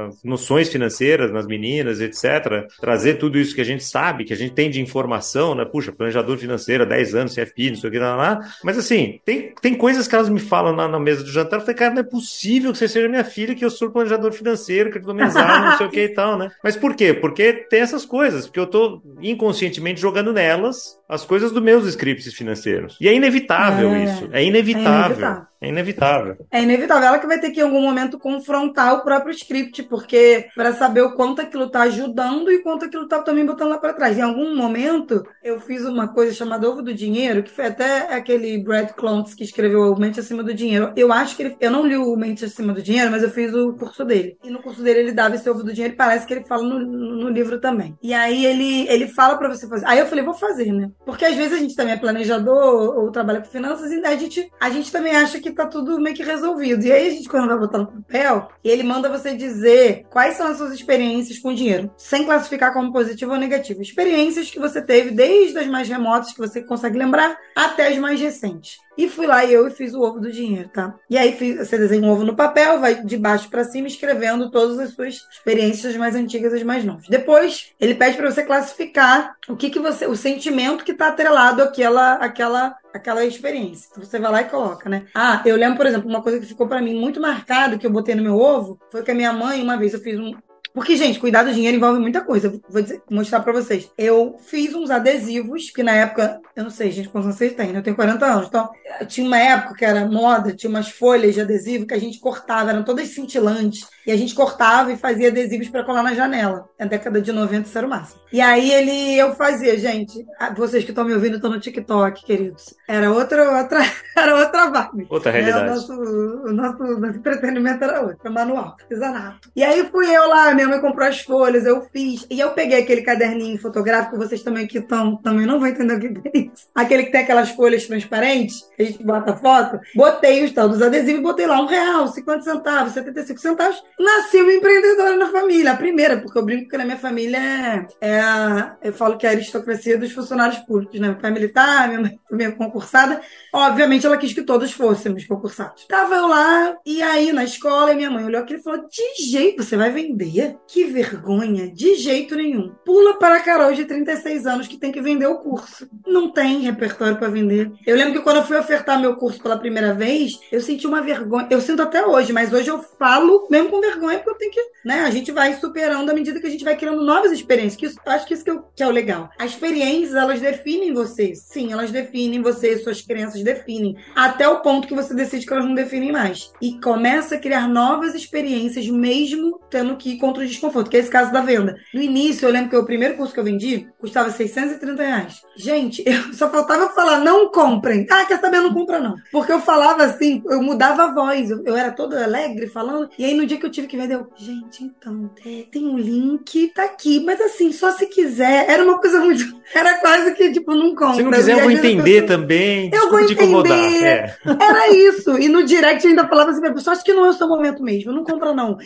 as 0.08 0.22
noções 0.24 0.68
financeiras 0.68 1.32
nas 1.32 1.46
meninas, 1.46 2.00
etc. 2.00 2.66
Trazer 2.80 3.14
tudo 3.14 3.38
isso 3.38 3.54
que 3.54 3.60
a 3.60 3.64
gente 3.64 3.73
gente 3.74 3.84
sabe, 3.84 4.24
que 4.24 4.32
a 4.32 4.36
gente 4.36 4.54
tem 4.54 4.70
de 4.70 4.80
informação, 4.80 5.54
né? 5.54 5.64
Puxa, 5.64 5.92
planejador 5.92 6.36
financeiro, 6.38 6.86
10 6.86 7.14
anos, 7.14 7.34
CFP, 7.34 7.70
não 7.70 7.76
sei 7.76 7.90
o 7.90 7.92
que 7.92 7.98
lá, 7.98 8.16
lá. 8.16 8.40
Mas 8.62 8.78
assim, 8.78 9.20
tem, 9.24 9.54
tem 9.60 9.74
coisas 9.74 10.08
que 10.08 10.14
elas 10.14 10.28
me 10.28 10.40
falam 10.40 10.74
na, 10.74 10.88
na 10.88 10.98
mesa 10.98 11.22
do 11.22 11.30
jantar. 11.30 11.58
Eu 11.58 11.60
falei, 11.60 11.76
cara, 11.76 11.94
não 11.94 12.00
é 12.00 12.04
possível 12.04 12.72
que 12.72 12.78
você 12.78 12.88
seja 12.88 13.08
minha 13.08 13.24
filha, 13.24 13.54
que 13.54 13.64
eu 13.64 13.70
sou 13.70 13.90
planejador 13.90 14.32
financeiro, 14.32 14.90
que 14.90 14.98
eu 14.98 15.02
dou 15.02 15.14
mensagem, 15.14 15.70
não 15.70 15.76
sei 15.76 15.86
o 15.86 15.90
que 15.90 16.04
e 16.04 16.08
tal, 16.08 16.38
né? 16.38 16.50
Mas 16.62 16.76
por 16.76 16.94
quê? 16.94 17.12
Porque 17.12 17.52
tem 17.52 17.80
essas 17.80 18.04
coisas, 18.04 18.46
porque 18.46 18.60
eu 18.60 18.66
tô 18.66 19.02
inconscientemente 19.20 20.00
jogando 20.00 20.32
nelas 20.32 20.98
as 21.08 21.24
coisas 21.24 21.52
dos 21.52 21.62
meus 21.62 21.86
scripts 21.86 22.32
financeiros. 22.34 22.96
E 23.00 23.08
é 23.08 23.14
inevitável 23.14 23.90
é, 23.90 24.04
isso. 24.04 24.28
É 24.32 24.44
inevitável. 24.44 24.84
É 24.84 24.98
inevitável. 24.98 25.46
É 25.64 25.68
inevitável. 25.68 26.36
É 26.50 26.62
inevitável. 26.62 27.08
Ela 27.08 27.18
que 27.18 27.26
vai 27.26 27.40
ter 27.40 27.50
que 27.50 27.60
em 27.60 27.62
algum 27.62 27.80
momento 27.80 28.18
confrontar 28.18 28.94
o 28.94 29.02
próprio 29.02 29.32
script, 29.32 29.82
porque 29.84 30.48
para 30.54 30.74
saber 30.74 31.02
o 31.02 31.14
quanto 31.14 31.40
aquilo 31.40 31.70
tá 31.70 31.82
ajudando 31.82 32.50
e 32.50 32.62
quanto 32.62 32.84
aquilo 32.84 33.08
tá 33.08 33.22
também 33.22 33.46
botando 33.46 33.70
lá 33.70 33.78
para 33.78 33.94
trás. 33.94 34.18
Em 34.18 34.22
algum 34.22 34.54
momento 34.54 35.24
eu 35.42 35.58
fiz 35.60 35.84
uma 35.84 36.08
coisa 36.08 36.34
chamada 36.34 36.68
Ovo 36.68 36.82
do 36.82 36.92
Dinheiro, 36.92 37.42
que 37.42 37.50
foi 37.50 37.66
até 37.66 38.14
aquele 38.14 38.62
Brad 38.62 38.90
Clontz 38.90 39.34
que 39.34 39.44
escreveu 39.44 39.92
o 39.92 39.98
Mente 39.98 40.20
Acima 40.20 40.42
do 40.42 40.52
Dinheiro. 40.52 40.92
Eu 40.96 41.12
acho 41.12 41.36
que 41.36 41.42
ele, 41.44 41.56
eu 41.60 41.70
não 41.70 41.86
li 41.86 41.96
o 41.96 42.16
Mente 42.16 42.44
Acima 42.44 42.72
do 42.72 42.82
Dinheiro, 42.82 43.10
mas 43.10 43.22
eu 43.22 43.30
fiz 43.30 43.54
o 43.54 43.72
curso 43.74 44.04
dele. 44.04 44.36
E 44.44 44.50
no 44.50 44.62
curso 44.62 44.82
dele 44.82 45.00
ele 45.00 45.12
dava 45.12 45.34
esse 45.34 45.48
Ovo 45.48 45.62
do 45.62 45.72
Dinheiro 45.72 45.94
e 45.94 45.96
parece 45.96 46.26
que 46.26 46.34
ele 46.34 46.44
fala 46.44 46.62
no, 46.62 46.78
no 46.78 47.28
livro 47.30 47.58
também. 47.58 47.96
E 48.02 48.12
aí 48.12 48.44
ele, 48.44 48.86
ele 48.88 49.08
fala 49.08 49.38
para 49.38 49.48
você 49.48 49.66
fazer. 49.66 49.86
Aí 49.86 49.98
eu 49.98 50.06
falei, 50.06 50.24
vou 50.24 50.34
fazer, 50.34 50.72
né? 50.72 50.90
Porque 51.04 51.24
às 51.24 51.34
vezes 51.34 51.52
a 51.52 51.58
gente 51.58 51.76
também 51.76 51.94
é 51.94 51.98
planejador 51.98 52.96
ou 52.98 53.10
trabalha 53.10 53.40
com 53.40 53.48
finanças 53.48 53.90
e 53.90 54.04
a 54.04 54.16
gente, 54.16 54.50
a 54.60 54.70
gente 54.70 54.90
também 54.90 55.14
acha 55.14 55.40
que 55.40 55.50
tá 55.50 55.66
tudo 55.66 56.00
meio 56.00 56.16
que 56.16 56.22
resolvido. 56.22 56.84
E 56.84 56.92
aí 56.92 57.08
a 57.08 57.10
gente, 57.10 57.28
quando 57.28 57.48
vai 57.48 57.58
botar 57.58 57.78
no 57.78 57.86
papel, 57.86 58.48
ele 58.62 58.82
manda 58.82 59.08
você 59.08 59.34
dizer 59.34 60.06
quais 60.10 60.36
são 60.36 60.46
as 60.46 60.56
suas 60.56 60.72
experiências 60.72 61.38
com 61.38 61.54
dinheiro, 61.54 61.90
sem 61.96 62.24
classificar 62.24 62.72
como 62.72 62.92
positivo 62.92 63.32
ou 63.32 63.38
negativo. 63.38 63.82
Experiências 63.82 64.50
que 64.50 64.58
você 64.58 64.80
teve 64.80 65.10
desde 65.10 65.58
as 65.58 65.66
mais 65.66 65.88
remotas, 65.88 66.32
que 66.32 66.38
você 66.38 66.62
consegue 66.62 66.98
lembrar, 66.98 67.36
até 67.54 67.88
as 67.88 67.98
mais 67.98 68.20
recentes. 68.20 68.78
E 68.96 69.08
fui 69.08 69.26
lá 69.26 69.44
e 69.44 69.52
eu 69.52 69.70
fiz 69.70 69.94
o 69.94 70.00
ovo 70.00 70.20
do 70.20 70.30
dinheiro, 70.30 70.68
tá? 70.68 70.94
E 71.10 71.18
aí 71.18 71.32
fiz, 71.32 71.56
você 71.58 71.76
desenha 71.76 72.02
um 72.02 72.10
ovo 72.10 72.24
no 72.24 72.36
papel, 72.36 72.80
vai 72.80 73.04
de 73.04 73.16
baixo 73.16 73.48
para 73.50 73.64
cima 73.64 73.88
escrevendo 73.88 74.50
todas 74.50 74.78
as 74.78 74.90
suas 74.90 75.16
experiências 75.32 75.96
mais 75.96 76.14
antigas 76.14 76.58
e 76.60 76.64
mais 76.64 76.84
novas. 76.84 77.06
Depois, 77.08 77.72
ele 77.80 77.94
pede 77.94 78.16
para 78.16 78.30
você 78.30 78.42
classificar 78.42 79.36
o 79.48 79.56
que 79.56 79.70
que 79.70 79.80
você, 79.80 80.06
o 80.06 80.16
sentimento 80.16 80.84
que 80.84 80.92
está 80.92 81.08
atrelado 81.08 81.62
àquela, 81.62 82.14
àquela, 82.14 82.76
àquela 82.92 83.24
experiência. 83.24 83.88
Então 83.90 84.04
você 84.04 84.18
vai 84.18 84.30
lá 84.30 84.40
e 84.42 84.48
coloca, 84.48 84.88
né? 84.88 85.06
Ah, 85.14 85.42
eu 85.44 85.56
lembro, 85.56 85.76
por 85.76 85.86
exemplo, 85.86 86.08
uma 86.08 86.22
coisa 86.22 86.38
que 86.38 86.46
ficou 86.46 86.68
para 86.68 86.80
mim 86.80 86.94
muito 86.94 87.20
marcado 87.20 87.78
que 87.78 87.86
eu 87.86 87.90
botei 87.90 88.14
no 88.14 88.22
meu 88.22 88.38
ovo 88.38 88.78
foi 88.90 89.02
que 89.02 89.10
a 89.10 89.14
minha 89.14 89.32
mãe, 89.32 89.62
uma 89.62 89.76
vez 89.76 89.92
eu 89.92 90.00
fiz 90.00 90.18
um, 90.18 90.32
porque, 90.74 90.96
gente, 90.96 91.20
cuidar 91.20 91.44
do 91.44 91.54
dinheiro 91.54 91.76
envolve 91.76 92.00
muita 92.00 92.20
coisa. 92.20 92.52
Vou 92.68 92.82
dizer, 92.82 93.00
mostrar 93.08 93.38
pra 93.40 93.52
vocês. 93.52 93.88
Eu 93.96 94.36
fiz 94.40 94.74
uns 94.74 94.90
adesivos, 94.90 95.70
que 95.70 95.84
na 95.84 95.92
época, 95.92 96.40
eu 96.56 96.64
não 96.64 96.70
sei, 96.70 96.90
gente, 96.90 97.08
quantos 97.08 97.32
vocês 97.32 97.54
têm, 97.54 97.72
né? 97.72 97.78
Eu 97.78 97.82
tenho 97.82 97.94
40 97.94 98.26
anos. 98.26 98.48
Então, 98.48 98.68
tinha 99.06 99.24
uma 99.24 99.38
época 99.38 99.76
que 99.76 99.84
era 99.84 100.04
moda, 100.04 100.52
tinha 100.52 100.68
umas 100.68 100.88
folhas 100.90 101.32
de 101.32 101.40
adesivo 101.40 101.86
que 101.86 101.94
a 101.94 102.00
gente 102.00 102.18
cortava, 102.18 102.70
eram 102.70 102.82
todas 102.82 103.06
cintilantes. 103.08 103.86
E 104.04 104.10
a 104.10 104.16
gente 104.16 104.34
cortava 104.34 104.92
e 104.92 104.96
fazia 104.96 105.28
adesivos 105.28 105.68
para 105.68 105.84
colar 105.84 106.02
na 106.02 106.12
janela. 106.12 106.68
Na 106.76 106.86
década 106.86 107.22
de 107.22 107.30
90 107.30 107.68
isso 107.68 107.78
era 107.78 107.86
o 107.86 107.90
máximo. 107.90 108.23
E 108.34 108.40
aí 108.40 108.72
ele, 108.72 109.16
eu 109.16 109.32
fazia, 109.36 109.78
gente. 109.78 110.26
Vocês 110.56 110.82
que 110.82 110.90
estão 110.90 111.04
me 111.04 111.14
ouvindo 111.14 111.36
estão 111.36 111.48
no 111.48 111.60
TikTok, 111.60 112.24
queridos. 112.24 112.74
Era 112.88 113.12
outra, 113.12 113.62
outra, 113.62 113.78
era 114.16 114.34
outra 114.34 114.70
vibe. 114.70 115.06
Outra 115.08 115.30
realidade. 115.30 115.68
É, 115.68 115.70
o, 115.70 115.72
nosso, 115.72 115.92
o 115.92 116.52
nosso, 116.52 116.82
nosso 116.98 117.16
entretenimento 117.16 117.84
era 117.84 118.02
outro, 118.02 118.32
manual, 118.32 118.74
artesanato. 118.80 119.52
E 119.54 119.62
aí 119.62 119.88
fui 119.88 120.10
eu 120.10 120.28
lá, 120.28 120.52
minha 120.52 120.66
mãe 120.66 120.80
comprou 120.80 121.06
as 121.06 121.20
folhas, 121.20 121.64
eu 121.64 121.86
fiz. 121.92 122.26
E 122.28 122.40
eu 122.40 122.50
peguei 122.50 122.80
aquele 122.80 123.02
caderninho 123.02 123.56
fotográfico, 123.56 124.16
vocês 124.16 124.42
também 124.42 124.66
que 124.66 124.78
estão, 124.78 125.14
também 125.18 125.46
não 125.46 125.60
vão 125.60 125.68
entender 125.68 125.94
o 125.94 126.00
que 126.00 126.28
é 126.28 126.38
isso. 126.40 126.66
Aquele 126.74 127.04
que 127.04 127.12
tem 127.12 127.20
aquelas 127.20 127.50
folhas 127.50 127.86
transparentes, 127.86 128.68
que 128.76 128.82
a 128.82 128.86
gente 128.86 129.04
bota 129.04 129.36
foto. 129.36 129.78
Botei 129.94 130.44
os 130.44 130.50
tal 130.50 130.68
dos 130.68 130.82
adesivos 130.82 131.20
e 131.20 131.22
botei 131.22 131.46
lá 131.46 131.60
um 131.60 131.66
real, 131.66 132.08
50 132.08 132.42
centavos, 132.42 132.94
75 132.94 133.40
centavos. 133.40 133.80
Nasci 133.96 134.38
uma 134.38 134.52
empreendedora 134.54 135.16
na 135.16 135.30
família. 135.30 135.70
A 135.70 135.76
primeira, 135.76 136.16
porque 136.16 136.36
eu 136.36 136.44
brinco 136.44 136.68
que 136.68 136.76
na 136.76 136.84
minha 136.84 136.98
família 136.98 137.38
é, 137.38 137.86
é 138.00 138.23
a, 138.24 138.76
eu 138.82 138.92
falo 138.92 139.16
que 139.16 139.26
é 139.26 139.30
a 139.30 139.32
aristocracia 139.32 139.98
dos 139.98 140.12
funcionários 140.12 140.58
públicos, 140.60 140.98
né? 140.98 141.08
Meu 141.08 141.18
pai 141.18 141.30
é 141.30 141.34
militar, 141.34 141.88
minha 141.88 142.00
mãe 142.00 142.20
minha 142.30 142.52
concursada. 142.52 143.20
Obviamente 143.52 144.06
ela 144.06 144.16
quis 144.16 144.32
que 144.32 144.42
todos 144.42 144.72
fôssemos 144.72 145.24
concursados. 145.24 145.86
Tava 145.86 146.14
eu 146.16 146.26
lá, 146.26 146.76
e 146.84 147.02
aí 147.02 147.32
na 147.32 147.44
escola, 147.44 147.92
e 147.92 147.96
minha 147.96 148.10
mãe 148.10 148.24
olhou 148.24 148.40
aquilo 148.40 148.58
e 148.58 148.62
falou: 148.62 148.86
de 148.88 149.30
jeito, 149.30 149.62
você 149.62 149.76
vai 149.76 149.90
vender? 149.90 150.56
Que 150.66 150.84
vergonha, 150.84 151.70
de 151.70 151.94
jeito 151.96 152.34
nenhum. 152.34 152.74
Pula 152.84 153.18
para 153.18 153.36
a 153.36 153.40
Carol 153.40 153.72
de 153.72 153.84
36 153.84 154.46
anos 154.46 154.66
que 154.66 154.78
tem 154.78 154.92
que 154.92 155.00
vender 155.00 155.26
o 155.26 155.38
curso. 155.38 155.88
Não 156.06 156.32
tem 156.32 156.60
repertório 156.60 157.16
para 157.16 157.28
vender. 157.28 157.70
Eu 157.86 157.96
lembro 157.96 158.14
que 158.14 158.20
quando 158.20 158.38
eu 158.38 158.44
fui 158.44 158.56
ofertar 158.56 159.00
meu 159.00 159.16
curso 159.16 159.42
pela 159.42 159.58
primeira 159.58 159.94
vez, 159.94 160.38
eu 160.50 160.60
senti 160.60 160.86
uma 160.86 161.00
vergonha. 161.00 161.46
Eu 161.50 161.60
sinto 161.60 161.82
até 161.82 162.04
hoje, 162.04 162.32
mas 162.32 162.52
hoje 162.52 162.68
eu 162.68 162.82
falo 162.98 163.46
mesmo 163.50 163.70
com 163.70 163.80
vergonha, 163.80 164.18
porque 164.18 164.30
eu 164.30 164.38
tenho 164.38 164.50
que. 164.50 164.74
Né, 164.84 165.00
a 165.00 165.10
gente 165.10 165.32
vai 165.32 165.54
superando 165.54 166.10
à 166.10 166.14
medida 166.14 166.40
que 166.40 166.46
a 166.46 166.50
gente 166.50 166.64
vai 166.64 166.76
criando 166.76 167.04
novas 167.04 167.32
experiências. 167.32 167.76
Que 167.76 167.86
isso, 167.86 168.00
acho 168.14 168.26
que 168.26 168.34
isso 168.34 168.44
que, 168.44 168.50
eu, 168.50 168.62
que 168.74 168.82
é 168.82 168.86
o 168.86 168.90
legal. 168.90 169.30
As 169.38 169.50
experiências, 169.52 170.14
elas 170.14 170.40
definem 170.40 170.92
você. 170.92 171.34
Sim, 171.34 171.72
elas 171.72 171.90
definem 171.90 172.42
você, 172.42 172.78
suas 172.78 173.02
crenças 173.02 173.42
definem. 173.42 173.96
Até 174.14 174.48
o 174.48 174.60
ponto 174.60 174.88
que 174.88 174.94
você 174.94 175.14
decide 175.14 175.46
que 175.46 175.52
elas 175.52 175.64
não 175.64 175.74
definem 175.74 176.12
mais. 176.12 176.52
E 176.60 176.80
começa 176.80 177.34
a 177.34 177.38
criar 177.38 177.68
novas 177.68 178.14
experiências, 178.14 178.88
mesmo 178.88 179.60
tendo 179.70 179.96
que 179.96 180.10
ir 180.10 180.18
contra 180.18 180.42
o 180.42 180.46
desconforto, 180.46 180.90
que 180.90 180.96
é 180.96 181.00
esse 181.00 181.10
caso 181.10 181.32
da 181.32 181.40
venda. 181.40 181.76
No 181.92 182.00
início, 182.00 182.46
eu 182.46 182.52
lembro 182.52 182.70
que 182.70 182.76
o 182.76 182.84
primeiro 182.84 183.16
curso 183.16 183.32
que 183.32 183.40
eu 183.40 183.44
vendi 183.44 183.88
custava 183.98 184.30
630 184.30 185.02
reais. 185.02 185.42
Gente, 185.56 186.02
eu 186.06 186.32
só 186.32 186.50
faltava 186.50 186.90
falar, 186.90 187.20
não 187.20 187.50
comprem. 187.50 188.06
Ah, 188.10 188.24
quer 188.24 188.40
saber? 188.40 188.60
Não 188.60 188.72
compra, 188.72 189.00
não. 189.00 189.16
Porque 189.30 189.52
eu 189.52 189.60
falava 189.60 190.04
assim, 190.04 190.42
eu 190.46 190.62
mudava 190.62 191.04
a 191.04 191.14
voz, 191.14 191.50
eu, 191.50 191.62
eu 191.64 191.76
era 191.76 191.90
toda 191.90 192.22
alegre 192.22 192.66
falando. 192.66 193.10
E 193.18 193.24
aí 193.24 193.34
no 193.34 193.46
dia 193.46 193.58
que 193.58 193.66
eu 193.66 193.70
tive 193.70 193.86
que 193.86 193.96
vender, 193.96 194.14
eu, 194.14 194.28
gente, 194.36 194.84
então, 194.84 195.30
é, 195.44 195.64
tem 195.70 195.86
um 195.86 195.98
link, 195.98 196.72
tá 196.74 196.84
aqui. 196.84 197.20
Mas 197.24 197.40
assim, 197.40 197.72
só 197.72 197.90
se 197.92 198.03
quiser. 198.06 198.68
Era 198.68 198.82
uma 198.82 198.98
coisa 199.00 199.20
muito. 199.20 199.62
Era 199.74 199.98
quase 199.98 200.34
que, 200.34 200.52
tipo, 200.52 200.74
não 200.74 200.94
compra. 200.94 201.14
Se 201.14 201.22
não 201.22 201.30
quiser, 201.30 201.52
eu 201.52 201.60
vou 201.60 201.70
entender 201.70 202.22
pessoa, 202.22 202.26
também. 202.26 202.90
Eu 202.92 203.10
vou 203.10 203.20
entender. 203.20 204.04
É. 204.04 204.36
Era 204.44 204.90
isso. 204.92 205.38
E 205.38 205.48
no 205.48 205.64
direct 205.64 206.04
eu 206.04 206.10
ainda 206.10 206.28
falava 206.28 206.50
assim, 206.50 206.60
pessoa, 206.60 206.94
acho 206.94 207.04
que 207.04 207.12
não 207.12 207.26
é 207.26 207.30
o 207.30 207.32
seu 207.32 207.48
momento 207.48 207.82
mesmo, 207.82 208.12
não 208.12 208.24
compra, 208.24 208.52
não. 208.52 208.76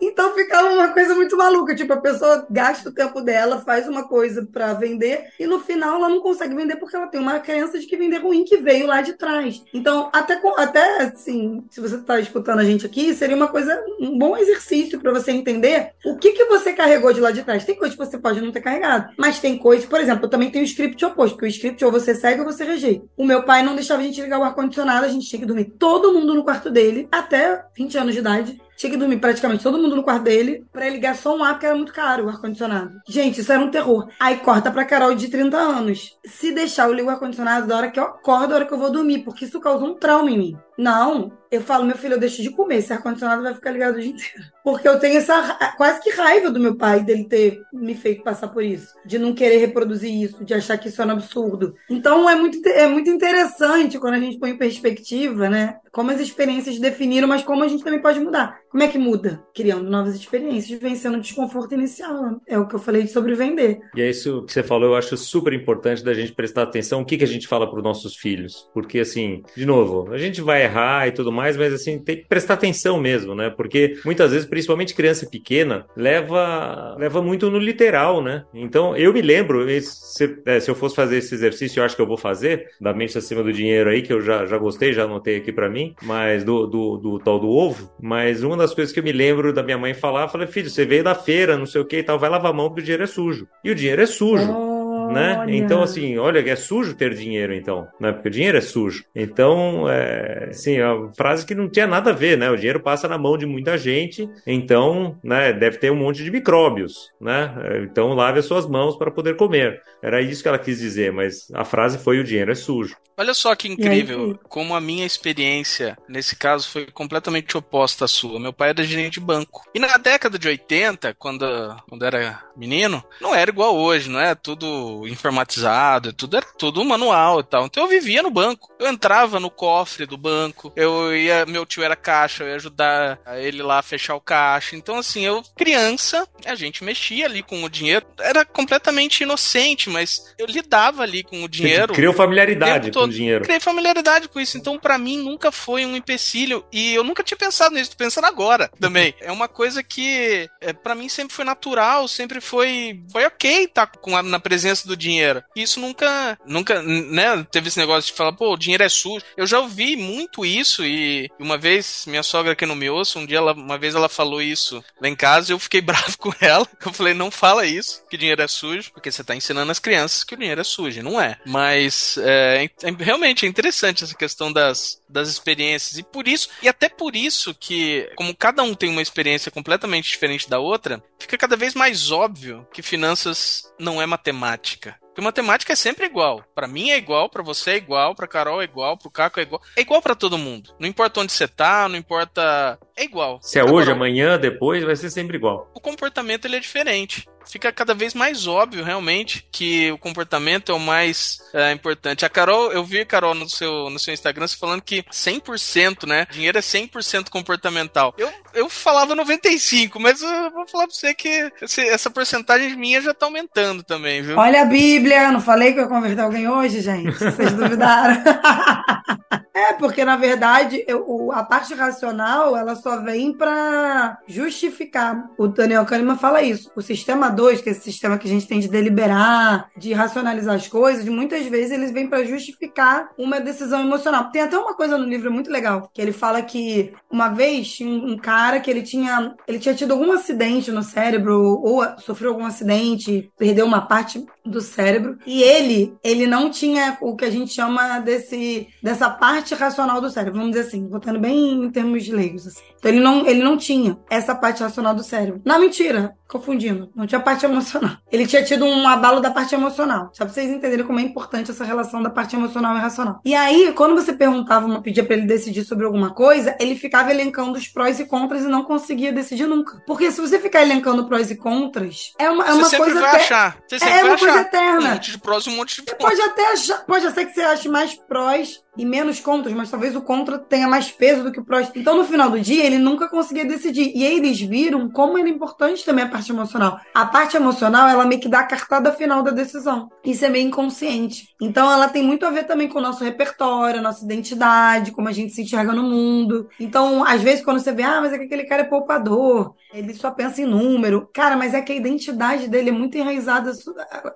Então 0.00 0.32
ficava 0.34 0.70
uma 0.70 0.88
coisa 0.88 1.14
muito 1.14 1.36
maluca. 1.36 1.74
Tipo, 1.74 1.92
a 1.92 2.00
pessoa 2.00 2.46
gasta 2.50 2.88
o 2.88 2.92
tempo 2.92 3.20
dela, 3.20 3.62
faz 3.64 3.88
uma 3.88 4.06
coisa 4.06 4.46
para 4.50 4.72
vender, 4.74 5.26
e 5.38 5.46
no 5.46 5.60
final 5.60 5.96
ela 5.96 6.08
não 6.08 6.20
consegue 6.20 6.54
vender 6.54 6.76
porque 6.76 6.96
ela 6.96 7.06
tem 7.06 7.20
uma 7.20 7.38
crença 7.40 7.78
de 7.78 7.86
que 7.86 7.96
vender 7.96 8.18
ruim 8.18 8.44
que 8.44 8.56
veio 8.56 8.86
lá 8.86 9.00
de 9.00 9.14
trás. 9.14 9.62
Então, 9.72 10.10
até, 10.12 10.40
até 10.56 11.02
assim, 11.02 11.64
se 11.70 11.80
você 11.80 11.96
está 11.96 12.18
escutando 12.20 12.60
a 12.60 12.64
gente 12.64 12.86
aqui, 12.86 13.14
seria 13.14 13.36
uma 13.36 13.48
coisa, 13.48 13.82
um 14.00 14.18
bom 14.18 14.36
exercício 14.36 15.00
para 15.00 15.12
você 15.12 15.32
entender 15.32 15.92
o 16.04 16.16
que, 16.16 16.32
que 16.32 16.44
você 16.44 16.72
carregou 16.72 17.12
de 17.12 17.20
lá 17.20 17.30
de 17.30 17.42
trás. 17.42 17.64
Tem 17.64 17.76
coisas 17.76 17.96
que 17.96 18.04
você 18.04 18.18
pode 18.18 18.40
não 18.40 18.49
ter 18.52 18.60
carregado, 18.60 19.12
mas 19.16 19.38
tem 19.38 19.56
coisas, 19.56 19.86
por 19.86 20.00
exemplo, 20.00 20.24
eu 20.24 20.30
também 20.30 20.50
tenho 20.50 20.64
o 20.64 20.66
script 20.66 21.04
oposto, 21.04 21.34
porque 21.34 21.46
o 21.46 21.48
script 21.48 21.84
ou 21.84 21.90
você 21.90 22.14
segue 22.14 22.40
ou 22.40 22.46
você 22.46 22.64
rejeita. 22.64 23.04
O 23.16 23.24
meu 23.24 23.42
pai 23.42 23.62
não 23.62 23.74
deixava 23.74 24.02
a 24.02 24.04
gente 24.04 24.20
ligar 24.20 24.38
o 24.38 24.44
ar-condicionado, 24.44 25.06
a 25.06 25.08
gente 25.08 25.28
tinha 25.28 25.40
que 25.40 25.46
dormir 25.46 25.72
todo 25.78 26.12
mundo 26.12 26.34
no 26.34 26.44
quarto 26.44 26.70
dele, 26.70 27.08
até 27.10 27.64
20 27.76 27.98
anos 27.98 28.14
de 28.14 28.20
idade 28.20 28.60
tinha 28.80 28.90
que 28.90 28.96
dormir 28.96 29.18
praticamente 29.18 29.62
todo 29.62 29.76
mundo 29.76 29.94
no 29.94 30.02
quarto 30.02 30.22
dele 30.22 30.64
pra 30.72 30.88
ligar 30.88 31.14
só 31.14 31.36
um 31.36 31.44
ar, 31.44 31.52
porque 31.52 31.66
era 31.66 31.76
muito 31.76 31.92
caro 31.92 32.24
o 32.24 32.28
ar-condicionado. 32.30 32.98
Gente, 33.06 33.42
isso 33.42 33.52
era 33.52 33.62
um 33.62 33.70
terror. 33.70 34.08
Aí 34.18 34.38
corta 34.38 34.70
pra 34.70 34.86
Carol 34.86 35.14
de 35.14 35.28
30 35.28 35.54
anos. 35.54 36.18
Se 36.24 36.50
deixar, 36.50 36.88
eu 36.88 36.94
ligo 36.94 37.08
o 37.08 37.10
ar-condicionado 37.10 37.66
da 37.66 37.76
hora 37.76 37.90
que 37.90 38.00
eu 38.00 38.04
acordo, 38.04 38.48
da 38.48 38.54
hora 38.54 38.66
que 38.66 38.72
eu 38.72 38.78
vou 38.78 38.90
dormir, 38.90 39.18
porque 39.18 39.44
isso 39.44 39.60
causa 39.60 39.84
um 39.84 39.94
trauma 39.94 40.30
em 40.30 40.38
mim. 40.38 40.56
Não, 40.78 41.30
eu 41.50 41.60
falo, 41.60 41.84
meu 41.84 41.98
filho, 41.98 42.14
eu 42.14 42.18
deixo 42.18 42.40
de 42.40 42.48
comer, 42.48 42.76
esse 42.76 42.90
ar-condicionado 42.90 43.42
vai 43.42 43.52
ficar 43.52 43.70
ligado 43.70 43.96
o 43.96 44.00
dia 44.00 44.12
inteiro. 44.12 44.44
Porque 44.64 44.88
eu 44.88 44.98
tenho 44.98 45.18
essa 45.18 45.58
quase 45.76 46.00
que 46.00 46.08
raiva 46.10 46.50
do 46.50 46.58
meu 46.58 46.74
pai 46.74 47.04
dele 47.04 47.24
ter 47.24 47.60
me 47.70 47.94
feito 47.94 48.22
passar 48.22 48.48
por 48.48 48.62
isso, 48.62 48.94
de 49.04 49.18
não 49.18 49.34
querer 49.34 49.58
reproduzir 49.58 50.10
isso, 50.10 50.42
de 50.42 50.54
achar 50.54 50.78
que 50.78 50.88
isso 50.88 51.02
é 51.02 51.04
um 51.04 51.10
absurdo. 51.10 51.74
Então 51.90 52.30
é 52.30 52.34
muito, 52.34 52.66
é 52.66 52.86
muito 52.86 53.10
interessante 53.10 53.98
quando 53.98 54.14
a 54.14 54.20
gente 54.20 54.38
põe 54.38 54.50
em 54.50 54.58
perspectiva, 54.58 55.50
né? 55.50 55.76
Como 55.92 56.10
as 56.10 56.20
experiências 56.20 56.78
definiram, 56.78 57.26
mas 57.26 57.42
como 57.42 57.64
a 57.64 57.68
gente 57.68 57.82
também 57.82 58.00
pode 58.00 58.20
mudar. 58.20 58.60
Como 58.70 58.82
é 58.82 58.88
que 58.88 58.98
muda? 58.98 59.42
Criando 59.54 59.90
novas 59.90 60.14
experiências, 60.14 60.78
vencendo 60.78 61.16
o 61.16 61.20
desconforto 61.20 61.74
inicial. 61.74 62.40
É 62.46 62.58
o 62.58 62.66
que 62.66 62.76
eu 62.76 62.78
falei 62.78 63.06
sobre 63.06 63.34
vender. 63.34 63.80
E 63.96 64.00
é 64.00 64.08
isso 64.08 64.44
que 64.44 64.52
você 64.52 64.62
falou, 64.62 64.90
eu 64.90 64.96
acho 64.96 65.16
super 65.16 65.52
importante 65.52 66.04
da 66.04 66.14
gente 66.14 66.32
prestar 66.32 66.62
atenção 66.62 67.00
o 67.00 67.04
que, 67.04 67.18
que 67.18 67.24
a 67.24 67.28
gente 67.28 67.48
fala 67.48 67.68
para 67.68 67.78
os 67.78 67.84
nossos 67.84 68.16
filhos. 68.16 68.68
Porque, 68.72 69.00
assim, 69.00 69.42
de 69.56 69.66
novo, 69.66 70.12
a 70.12 70.18
gente 70.18 70.40
vai 70.40 70.62
errar 70.62 71.08
e 71.08 71.12
tudo 71.12 71.32
mais, 71.32 71.56
mas, 71.56 71.72
assim, 71.72 71.98
tem 71.98 72.18
que 72.18 72.28
prestar 72.28 72.54
atenção 72.54 73.00
mesmo, 73.00 73.34
né? 73.34 73.50
Porque 73.50 73.98
muitas 74.04 74.30
vezes, 74.30 74.46
principalmente 74.46 74.94
criança 74.94 75.26
pequena, 75.26 75.86
leva, 75.96 76.96
leva 76.98 77.20
muito 77.22 77.50
no 77.50 77.58
literal, 77.58 78.22
né? 78.22 78.44
Então, 78.54 78.96
eu 78.96 79.12
me 79.12 79.22
lembro, 79.22 79.66
se, 79.80 80.40
é, 80.46 80.60
se 80.60 80.70
eu 80.70 80.74
fosse 80.74 80.94
fazer 80.94 81.18
esse 81.18 81.34
exercício, 81.34 81.80
eu 81.80 81.84
acho 81.84 81.96
que 81.96 82.02
eu 82.02 82.06
vou 82.06 82.16
fazer, 82.16 82.68
da 82.80 82.92
mente 82.92 83.16
acima 83.16 83.42
do 83.42 83.52
dinheiro 83.52 83.90
aí, 83.90 84.02
que 84.02 84.12
eu 84.12 84.20
já, 84.20 84.46
já 84.46 84.58
gostei, 84.58 84.92
já 84.92 85.04
anotei 85.04 85.36
aqui 85.36 85.52
para 85.52 85.68
mim, 85.68 85.79
mas 86.02 86.44
do, 86.44 86.66
do, 86.66 86.96
do 86.96 87.18
tal 87.18 87.38
do 87.38 87.48
ovo, 87.48 87.90
mas 88.00 88.42
uma 88.42 88.56
das 88.56 88.74
coisas 88.74 88.92
que 88.92 89.00
eu 89.00 89.04
me 89.04 89.12
lembro 89.12 89.52
da 89.52 89.62
minha 89.62 89.78
mãe 89.78 89.94
falar, 89.94 90.22
eu 90.22 90.28
falei, 90.28 90.46
filho, 90.46 90.70
você 90.70 90.84
veio 90.84 91.04
da 91.04 91.14
feira, 91.14 91.56
não 91.56 91.66
sei 91.66 91.80
o 91.80 91.84
que 91.84 91.98
e 91.98 92.02
tal, 92.02 92.18
vai 92.18 92.30
lavar 92.30 92.50
a 92.50 92.54
mão 92.54 92.68
porque 92.68 92.80
o 92.80 92.84
dinheiro 92.84 93.04
é 93.04 93.06
sujo. 93.06 93.48
E 93.64 93.70
o 93.70 93.74
dinheiro 93.74 94.02
é 94.02 94.06
sujo. 94.06 94.50
Oh 94.50 94.69
né? 95.10 95.44
Então, 95.48 95.82
assim, 95.82 96.18
olha, 96.18 96.38
é 96.48 96.56
sujo 96.56 96.94
ter 96.94 97.14
dinheiro, 97.14 97.54
então, 97.54 97.86
né? 97.98 98.12
Porque 98.12 98.28
o 98.28 98.30
dinheiro 98.30 98.58
é 98.58 98.60
sujo. 98.60 99.04
Então, 99.14 99.88
é, 99.88 100.48
assim, 100.50 100.76
é 100.76 100.88
uma 100.88 101.12
frase 101.14 101.44
que 101.44 101.54
não 101.54 101.68
tinha 101.68 101.86
nada 101.86 102.10
a 102.10 102.14
ver, 102.14 102.36
né? 102.38 102.50
O 102.50 102.56
dinheiro 102.56 102.80
passa 102.80 103.08
na 103.08 103.18
mão 103.18 103.36
de 103.36 103.46
muita 103.46 103.76
gente, 103.76 104.28
então, 104.46 105.18
né, 105.22 105.52
deve 105.52 105.78
ter 105.78 105.90
um 105.90 105.96
monte 105.96 106.22
de 106.22 106.30
micróbios, 106.30 107.10
né? 107.20 107.54
Então, 107.82 108.14
lave 108.14 108.38
as 108.38 108.46
suas 108.46 108.66
mãos 108.66 108.96
para 108.96 109.10
poder 109.10 109.36
comer. 109.36 109.82
Era 110.02 110.20
isso 110.22 110.42
que 110.42 110.48
ela 110.48 110.58
quis 110.58 110.78
dizer, 110.78 111.12
mas 111.12 111.50
a 111.52 111.64
frase 111.64 111.98
foi 111.98 112.18
o 112.18 112.24
dinheiro 112.24 112.50
é 112.50 112.54
sujo. 112.54 112.96
Olha 113.16 113.34
só 113.34 113.54
que 113.54 113.68
incrível, 113.68 114.38
como 114.48 114.74
a 114.74 114.80
minha 114.80 115.04
experiência, 115.04 115.94
nesse 116.08 116.34
caso, 116.34 116.66
foi 116.70 116.86
completamente 116.86 117.54
oposta 117.54 118.06
à 118.06 118.08
sua. 118.08 118.40
Meu 118.40 118.50
pai 118.50 118.70
era 118.70 118.82
gerente 118.82 119.14
de 119.14 119.20
banco. 119.20 119.62
E 119.74 119.78
na 119.78 119.98
década 119.98 120.38
de 120.38 120.48
80, 120.48 121.14
quando, 121.18 121.44
quando 121.86 122.04
era 122.04 122.42
menino, 122.60 123.02
não 123.20 123.34
era 123.34 123.50
igual 123.50 123.74
hoje, 123.74 124.10
não 124.10 124.20
é 124.20 124.34
tudo 124.34 125.08
informatizado, 125.08 126.12
tudo 126.12 126.36
era 126.36 126.46
tudo 126.58 126.84
manual 126.84 127.40
e 127.40 127.44
tal. 127.44 127.64
Então 127.64 127.84
eu 127.84 127.88
vivia 127.88 128.22
no 128.22 128.30
banco. 128.30 128.70
Eu 128.78 128.88
entrava 128.88 129.40
no 129.40 129.50
cofre 129.50 130.04
do 130.04 130.18
banco, 130.18 130.72
eu 130.76 131.16
ia, 131.16 131.46
meu 131.46 131.64
tio 131.64 131.82
era 131.82 131.96
caixa, 131.96 132.44
eu 132.44 132.48
ia 132.48 132.56
ajudar 132.56 133.18
ele 133.36 133.62
lá 133.62 133.78
a 133.78 133.82
fechar 133.82 134.14
o 134.14 134.20
caixa. 134.20 134.76
Então 134.76 134.98
assim, 134.98 135.24
eu 135.24 135.42
criança, 135.56 136.28
a 136.44 136.54
gente 136.54 136.84
mexia 136.84 137.24
ali 137.24 137.42
com 137.42 137.64
o 137.64 137.68
dinheiro, 137.68 138.06
era 138.18 138.44
completamente 138.44 139.22
inocente, 139.22 139.88
mas 139.88 140.34
eu 140.38 140.46
lidava 140.46 141.02
ali 141.02 141.22
com 141.22 141.42
o 141.42 141.48
dinheiro. 141.48 141.94
Criou 141.94 142.12
familiaridade 142.12 142.90
com 142.90 143.00
o 143.00 143.08
dinheiro. 143.08 143.44
Criei 143.44 143.60
familiaridade 143.60 144.28
com 144.28 144.38
isso. 144.38 144.58
Então 144.58 144.78
para 144.78 144.98
mim 144.98 145.16
nunca 145.16 145.50
foi 145.50 145.86
um 145.86 145.96
empecilho 145.96 146.64
e 146.70 146.94
eu 146.94 147.02
nunca 147.02 147.22
tinha 147.22 147.38
pensado 147.38 147.74
nisso, 147.74 147.90
tô 147.90 147.96
pensando 147.96 148.26
agora 148.26 148.70
também. 148.78 149.14
é 149.20 149.32
uma 149.32 149.48
coisa 149.48 149.82
que 149.82 150.48
é, 150.60 150.72
para 150.72 150.94
mim 150.94 151.08
sempre 151.08 151.34
foi 151.34 151.44
natural, 151.44 152.06
sempre 152.06 152.40
foi 152.40 152.49
foi 152.50 153.26
OK 153.26 153.68
tá 153.68 153.86
com 153.86 154.16
a, 154.16 154.22
na 154.22 154.40
presença 154.40 154.86
do 154.88 154.96
dinheiro. 154.96 155.42
Isso 155.54 155.78
nunca, 155.78 156.38
nunca, 156.44 156.82
né, 156.82 157.46
teve 157.50 157.68
esse 157.68 157.78
negócio 157.78 158.10
de 158.10 158.16
falar, 158.16 158.32
pô, 158.32 158.52
o 158.52 158.56
dinheiro 158.56 158.82
é 158.82 158.88
sujo. 158.88 159.24
Eu 159.36 159.46
já 159.46 159.60
ouvi 159.60 159.96
muito 159.96 160.44
isso 160.44 160.84
e 160.84 161.30
uma 161.38 161.56
vez, 161.56 162.04
minha 162.06 162.22
sogra 162.22 162.52
aqui 162.52 162.66
no 162.66 162.74
me 162.74 162.90
ouça, 162.90 163.18
um 163.18 163.26
dia 163.26 163.38
ela, 163.38 163.52
uma 163.52 163.78
vez 163.78 163.94
ela 163.94 164.08
falou 164.08 164.42
isso 164.42 164.82
lá 165.00 165.08
em 165.08 165.16
casa 165.16 165.52
e 165.52 165.54
eu 165.54 165.58
fiquei 165.58 165.80
bravo 165.82 166.18
com 166.18 166.32
ela. 166.40 166.66
Eu 166.84 166.92
falei, 166.92 167.14
não 167.14 167.30
fala 167.30 167.66
isso, 167.66 168.02
que 168.10 168.16
dinheiro 168.16 168.42
é 168.42 168.48
sujo, 168.48 168.90
porque 168.92 169.10
você 169.10 169.22
tá 169.22 169.34
ensinando 169.34 169.70
as 169.70 169.78
crianças 169.78 170.24
que 170.24 170.34
o 170.34 170.38
dinheiro 170.38 170.60
é 170.60 170.64
sujo, 170.64 171.02
não 171.02 171.20
é. 171.20 171.38
Mas, 171.46 172.18
é, 172.18 172.68
é, 172.82 172.90
realmente 172.98 173.46
é 173.46 173.48
interessante 173.48 174.04
essa 174.04 174.14
questão 174.14 174.52
das, 174.52 174.99
das 175.10 175.28
experiências 175.28 175.98
e 175.98 176.02
por 176.02 176.26
isso, 176.28 176.48
e 176.62 176.68
até 176.68 176.88
por 176.88 177.16
isso 177.16 177.54
que, 177.54 178.10
como 178.16 178.34
cada 178.34 178.62
um 178.62 178.74
tem 178.74 178.88
uma 178.88 179.02
experiência 179.02 179.50
completamente 179.50 180.10
diferente 180.10 180.48
da 180.48 180.58
outra, 180.58 181.02
fica 181.18 181.36
cada 181.36 181.56
vez 181.56 181.74
mais 181.74 182.10
óbvio 182.10 182.66
que 182.72 182.82
finanças 182.82 183.70
não 183.78 184.00
é 184.00 184.06
matemática 184.06 184.98
porque 185.10 185.20
matemática 185.20 185.72
é 185.72 185.76
sempre 185.76 186.06
igual. 186.06 186.42
Para 186.54 186.66
mim 186.66 186.90
é 186.90 186.96
igual, 186.96 187.28
para 187.28 187.42
você 187.42 187.72
é 187.72 187.76
igual, 187.76 188.14
para 188.14 188.26
Carol 188.26 188.62
é 188.62 188.64
igual, 188.64 188.96
pro 188.96 189.10
Caco 189.10 189.38
é 189.38 189.42
igual. 189.42 189.60
É 189.76 189.80
igual 189.82 190.00
para 190.00 190.14
todo 190.14 190.38
mundo. 190.38 190.74
Não 190.78 190.88
importa 190.88 191.20
onde 191.20 191.32
você 191.32 191.46
tá, 191.46 191.88
não 191.88 191.96
importa. 191.96 192.78
É 192.96 193.04
igual. 193.04 193.38
Se 193.42 193.58
é 193.58 193.64
hoje, 193.64 193.90
amanhã, 193.90 194.38
depois, 194.38 194.82
vai 194.82 194.96
ser 194.96 195.10
sempre 195.10 195.36
igual. 195.36 195.70
O 195.74 195.80
comportamento 195.80 196.46
ele 196.46 196.56
é 196.56 196.60
diferente 196.60 197.28
fica 197.46 197.72
cada 197.72 197.94
vez 197.94 198.14
mais 198.14 198.46
óbvio, 198.46 198.84
realmente, 198.84 199.46
que 199.50 199.90
o 199.92 199.98
comportamento 199.98 200.72
é 200.72 200.74
o 200.74 200.78
mais 200.78 201.38
é, 201.52 201.72
importante. 201.72 202.24
A 202.24 202.28
Carol, 202.28 202.72
eu 202.72 202.84
vi, 202.84 203.04
Carol, 203.04 203.34
no 203.34 203.48
seu, 203.48 203.90
no 203.90 203.98
seu 203.98 204.14
Instagram, 204.14 204.46
você 204.46 204.56
falando 204.56 204.82
que 204.82 205.02
100%, 205.02 206.06
né? 206.06 206.26
Dinheiro 206.30 206.58
é 206.58 206.60
100% 206.60 207.28
comportamental. 207.30 208.14
Eu, 208.16 208.30
eu 208.54 208.68
falava 208.68 209.14
95%, 209.16 209.92
mas 209.98 210.22
eu 210.22 210.50
vou 210.50 210.66
falar 210.68 210.86
pra 210.86 210.94
você 210.94 211.14
que 211.14 211.50
esse, 211.62 211.80
essa 211.82 212.10
porcentagem 212.10 212.76
minha 212.76 213.00
já 213.00 213.14
tá 213.14 213.26
aumentando 213.26 213.82
também, 213.82 214.22
viu? 214.22 214.38
Olha 214.38 214.62
a 214.62 214.64
Bíblia, 214.64 215.32
não 215.32 215.40
falei 215.40 215.72
que 215.72 215.80
eu 215.80 215.84
ia 215.84 215.88
converter 215.88 216.22
alguém 216.22 216.48
hoje, 216.48 216.80
gente? 216.80 217.10
Vocês 217.10 217.52
duvidaram. 217.52 218.22
É, 219.60 219.74
porque 219.74 220.04
na 220.06 220.16
verdade 220.16 220.82
eu, 220.88 221.30
a 221.32 221.42
parte 221.44 221.74
racional 221.74 222.56
ela 222.56 222.74
só 222.74 223.02
vem 223.02 223.36
para 223.36 224.18
justificar. 224.26 225.28
O 225.36 225.46
Daniel 225.46 225.84
Kahneman 225.84 226.16
fala 226.16 226.42
isso. 226.42 226.70
O 226.74 226.80
sistema 226.80 227.28
2, 227.28 227.60
que 227.60 227.68
é 227.68 227.72
esse 227.72 227.82
sistema 227.82 228.16
que 228.16 228.26
a 228.26 228.30
gente 228.30 228.46
tem 228.46 228.58
de 228.58 228.68
deliberar, 228.68 229.70
de 229.76 229.92
racionalizar 229.92 230.54
as 230.54 230.66
coisas, 230.66 231.04
muitas 231.04 231.44
vezes 231.46 231.72
eles 231.72 231.90
vêm 231.90 232.08
para 232.08 232.24
justificar 232.24 233.10
uma 233.18 233.38
decisão 233.38 233.80
emocional. 233.80 234.30
Tem 234.30 234.40
até 234.40 234.56
uma 234.58 234.74
coisa 234.74 234.96
no 234.96 235.04
livro 235.04 235.30
muito 235.30 235.50
legal, 235.50 235.90
que 235.92 236.00
ele 236.00 236.12
fala 236.12 236.40
que 236.40 236.94
uma 237.10 237.28
vez 237.28 237.70
tinha 237.70 237.90
um 237.90 238.16
cara 238.16 238.60
que 238.60 238.70
ele 238.70 238.82
tinha, 238.82 239.34
ele 239.46 239.58
tinha 239.58 239.74
tido 239.74 239.92
algum 239.92 240.12
acidente 240.12 240.70
no 240.70 240.82
cérebro 240.82 241.60
ou 241.62 241.84
sofreu 241.98 242.30
algum 242.30 242.46
acidente, 242.46 243.30
perdeu 243.38 243.66
uma 243.66 243.82
parte 243.82 244.24
do 244.44 244.60
cérebro, 244.62 245.18
e 245.26 245.42
ele, 245.42 245.94
ele 246.02 246.26
não 246.26 246.50
tinha 246.50 246.96
o 247.02 247.14
que 247.14 247.26
a 247.26 247.30
gente 247.30 247.52
chama 247.52 247.98
desse 247.98 248.68
dessa 248.82 249.10
parte 249.10 249.49
parte 249.50 249.54
racional 249.54 250.00
do 250.00 250.10
cérebro, 250.10 250.38
vamos 250.38 250.54
dizer 250.54 250.68
assim, 250.68 250.86
botando 250.86 251.18
bem 251.18 251.64
em 251.64 251.70
termos 251.70 252.06
leigos. 252.08 252.46
Assim. 252.46 252.62
Então 252.78 252.90
ele 252.90 253.00
não, 253.00 253.26
ele 253.26 253.42
não 253.42 253.56
tinha 253.56 253.98
essa 254.08 254.34
parte 254.34 254.62
racional 254.62 254.94
do 254.94 255.02
cérebro. 255.02 255.40
Não, 255.44 255.58
mentira, 255.58 256.14
confundindo. 256.28 256.90
Não 256.94 257.06
tinha 257.06 257.20
parte 257.20 257.44
emocional. 257.46 257.96
Ele 258.10 258.26
tinha 258.26 258.44
tido 258.44 258.64
um 258.64 258.86
abalo 258.86 259.20
da 259.20 259.30
parte 259.30 259.54
emocional. 259.54 260.10
Só 260.12 260.24
pra 260.24 260.32
vocês 260.32 260.50
entenderem 260.50 260.84
como 260.84 261.00
é 261.00 261.02
importante 261.02 261.50
essa 261.50 261.64
relação 261.64 262.02
da 262.02 262.10
parte 262.10 262.36
emocional 262.36 262.76
e 262.76 262.80
racional. 262.80 263.20
E 263.24 263.34
aí, 263.34 263.72
quando 263.74 263.94
você 263.94 264.12
perguntava, 264.12 264.80
pedia 264.80 265.04
para 265.04 265.16
ele 265.16 265.26
decidir 265.26 265.64
sobre 265.64 265.84
alguma 265.84 266.10
coisa, 266.10 266.56
ele 266.60 266.76
ficava 266.76 267.10
elencando 267.10 267.58
os 267.58 267.68
prós 267.68 267.98
e 267.98 268.04
contras 268.04 268.44
e 268.44 268.48
não 268.48 268.64
conseguia 268.64 269.12
decidir 269.12 269.46
nunca. 269.46 269.82
Porque 269.86 270.10
se 270.10 270.20
você 270.20 270.38
ficar 270.38 270.62
elencando 270.62 271.06
prós 271.06 271.30
e 271.30 271.36
contras, 271.36 272.12
é 272.18 272.30
uma, 272.30 272.44
é 272.46 272.52
uma 272.52 272.64
você 272.64 272.76
coisa. 272.76 273.00
Vai 273.00 273.16
achar. 273.16 273.58
Você 273.68 273.78
sempre 273.78 273.94
é 273.94 274.00
vai 274.00 274.10
uma 274.10 274.14
achar. 274.14 274.26
coisa 274.26 274.40
eterna. 274.40 274.88
Um 274.88 274.92
monte 274.92 275.10
de 275.10 275.18
prós 275.18 275.46
e 275.46 275.50
um 275.50 275.56
monte 275.56 275.76
de 275.76 275.82
contras. 275.82 276.10
Pode 276.10 276.20
até 276.20 276.52
achar, 276.52 276.84
pode 276.86 277.10
ser 277.10 277.26
que 277.26 277.34
você 277.34 277.40
ache 277.42 277.68
mais 277.68 277.94
prós 277.94 278.60
e 278.76 278.84
menos 278.84 279.20
contras, 279.20 279.54
mas 279.54 279.70
talvez 279.70 279.96
o 279.96 280.00
contra 280.00 280.38
tenha 280.38 280.68
mais 280.68 280.90
peso 280.90 281.24
do 281.24 281.32
que 281.32 281.40
o 281.40 281.44
prós. 281.44 281.70
Então, 281.74 281.96
no 281.96 282.04
final 282.04 282.30
do 282.30 282.40
dia, 282.40 282.64
ele 282.64 282.78
nunca 282.78 283.08
conseguia 283.08 283.44
decidir. 283.44 283.92
E 283.94 284.06
aí 284.06 284.16
eles 284.16 284.40
viram 284.40 284.88
como 284.88 285.18
era 285.18 285.28
importante 285.28 285.84
também 285.84 286.04
a 286.04 286.08
parte 286.08 286.30
emocional. 286.30 286.78
A 286.94 287.04
parte 287.04 287.36
emocional, 287.36 287.88
ela 287.88 288.04
meio 288.04 288.20
que 288.20 288.28
dá 288.28 288.40
a 288.40 288.46
cartada 288.46 288.92
final 288.92 289.22
da 289.22 289.30
decisão. 289.30 289.88
Isso 290.04 290.24
é 290.24 290.28
meio 290.28 290.46
inconsciente. 290.46 291.34
Então, 291.40 291.70
ela 291.70 291.88
tem 291.88 292.02
muito 292.02 292.24
a 292.24 292.30
ver 292.30 292.44
também 292.44 292.68
com 292.68 292.78
o 292.78 292.82
nosso 292.82 293.02
repertório, 293.02 293.80
a 293.80 293.82
nossa 293.82 294.04
identidade, 294.04 294.92
como 294.92 295.08
a 295.08 295.12
gente 295.12 295.32
se 295.32 295.42
enxerga 295.42 295.72
no 295.72 295.82
mundo. 295.82 296.48
Então, 296.58 297.04
às 297.04 297.22
vezes, 297.22 297.44
quando 297.44 297.58
você 297.58 297.72
vê, 297.72 297.82
ah, 297.82 298.00
mas 298.00 298.12
é 298.12 298.18
que 298.18 298.24
aquele 298.24 298.44
cara 298.44 298.62
é 298.62 298.66
poupador, 298.66 299.54
ele 299.72 299.94
só 299.94 300.10
pensa 300.10 300.42
em 300.42 300.46
número. 300.46 301.08
Cara, 301.12 301.36
mas 301.36 301.54
é 301.54 301.60
que 301.60 301.72
a 301.72 301.76
identidade 301.76 302.48
dele 302.48 302.70
é 302.70 302.72
muito 302.72 302.96
enraizada, 302.96 303.52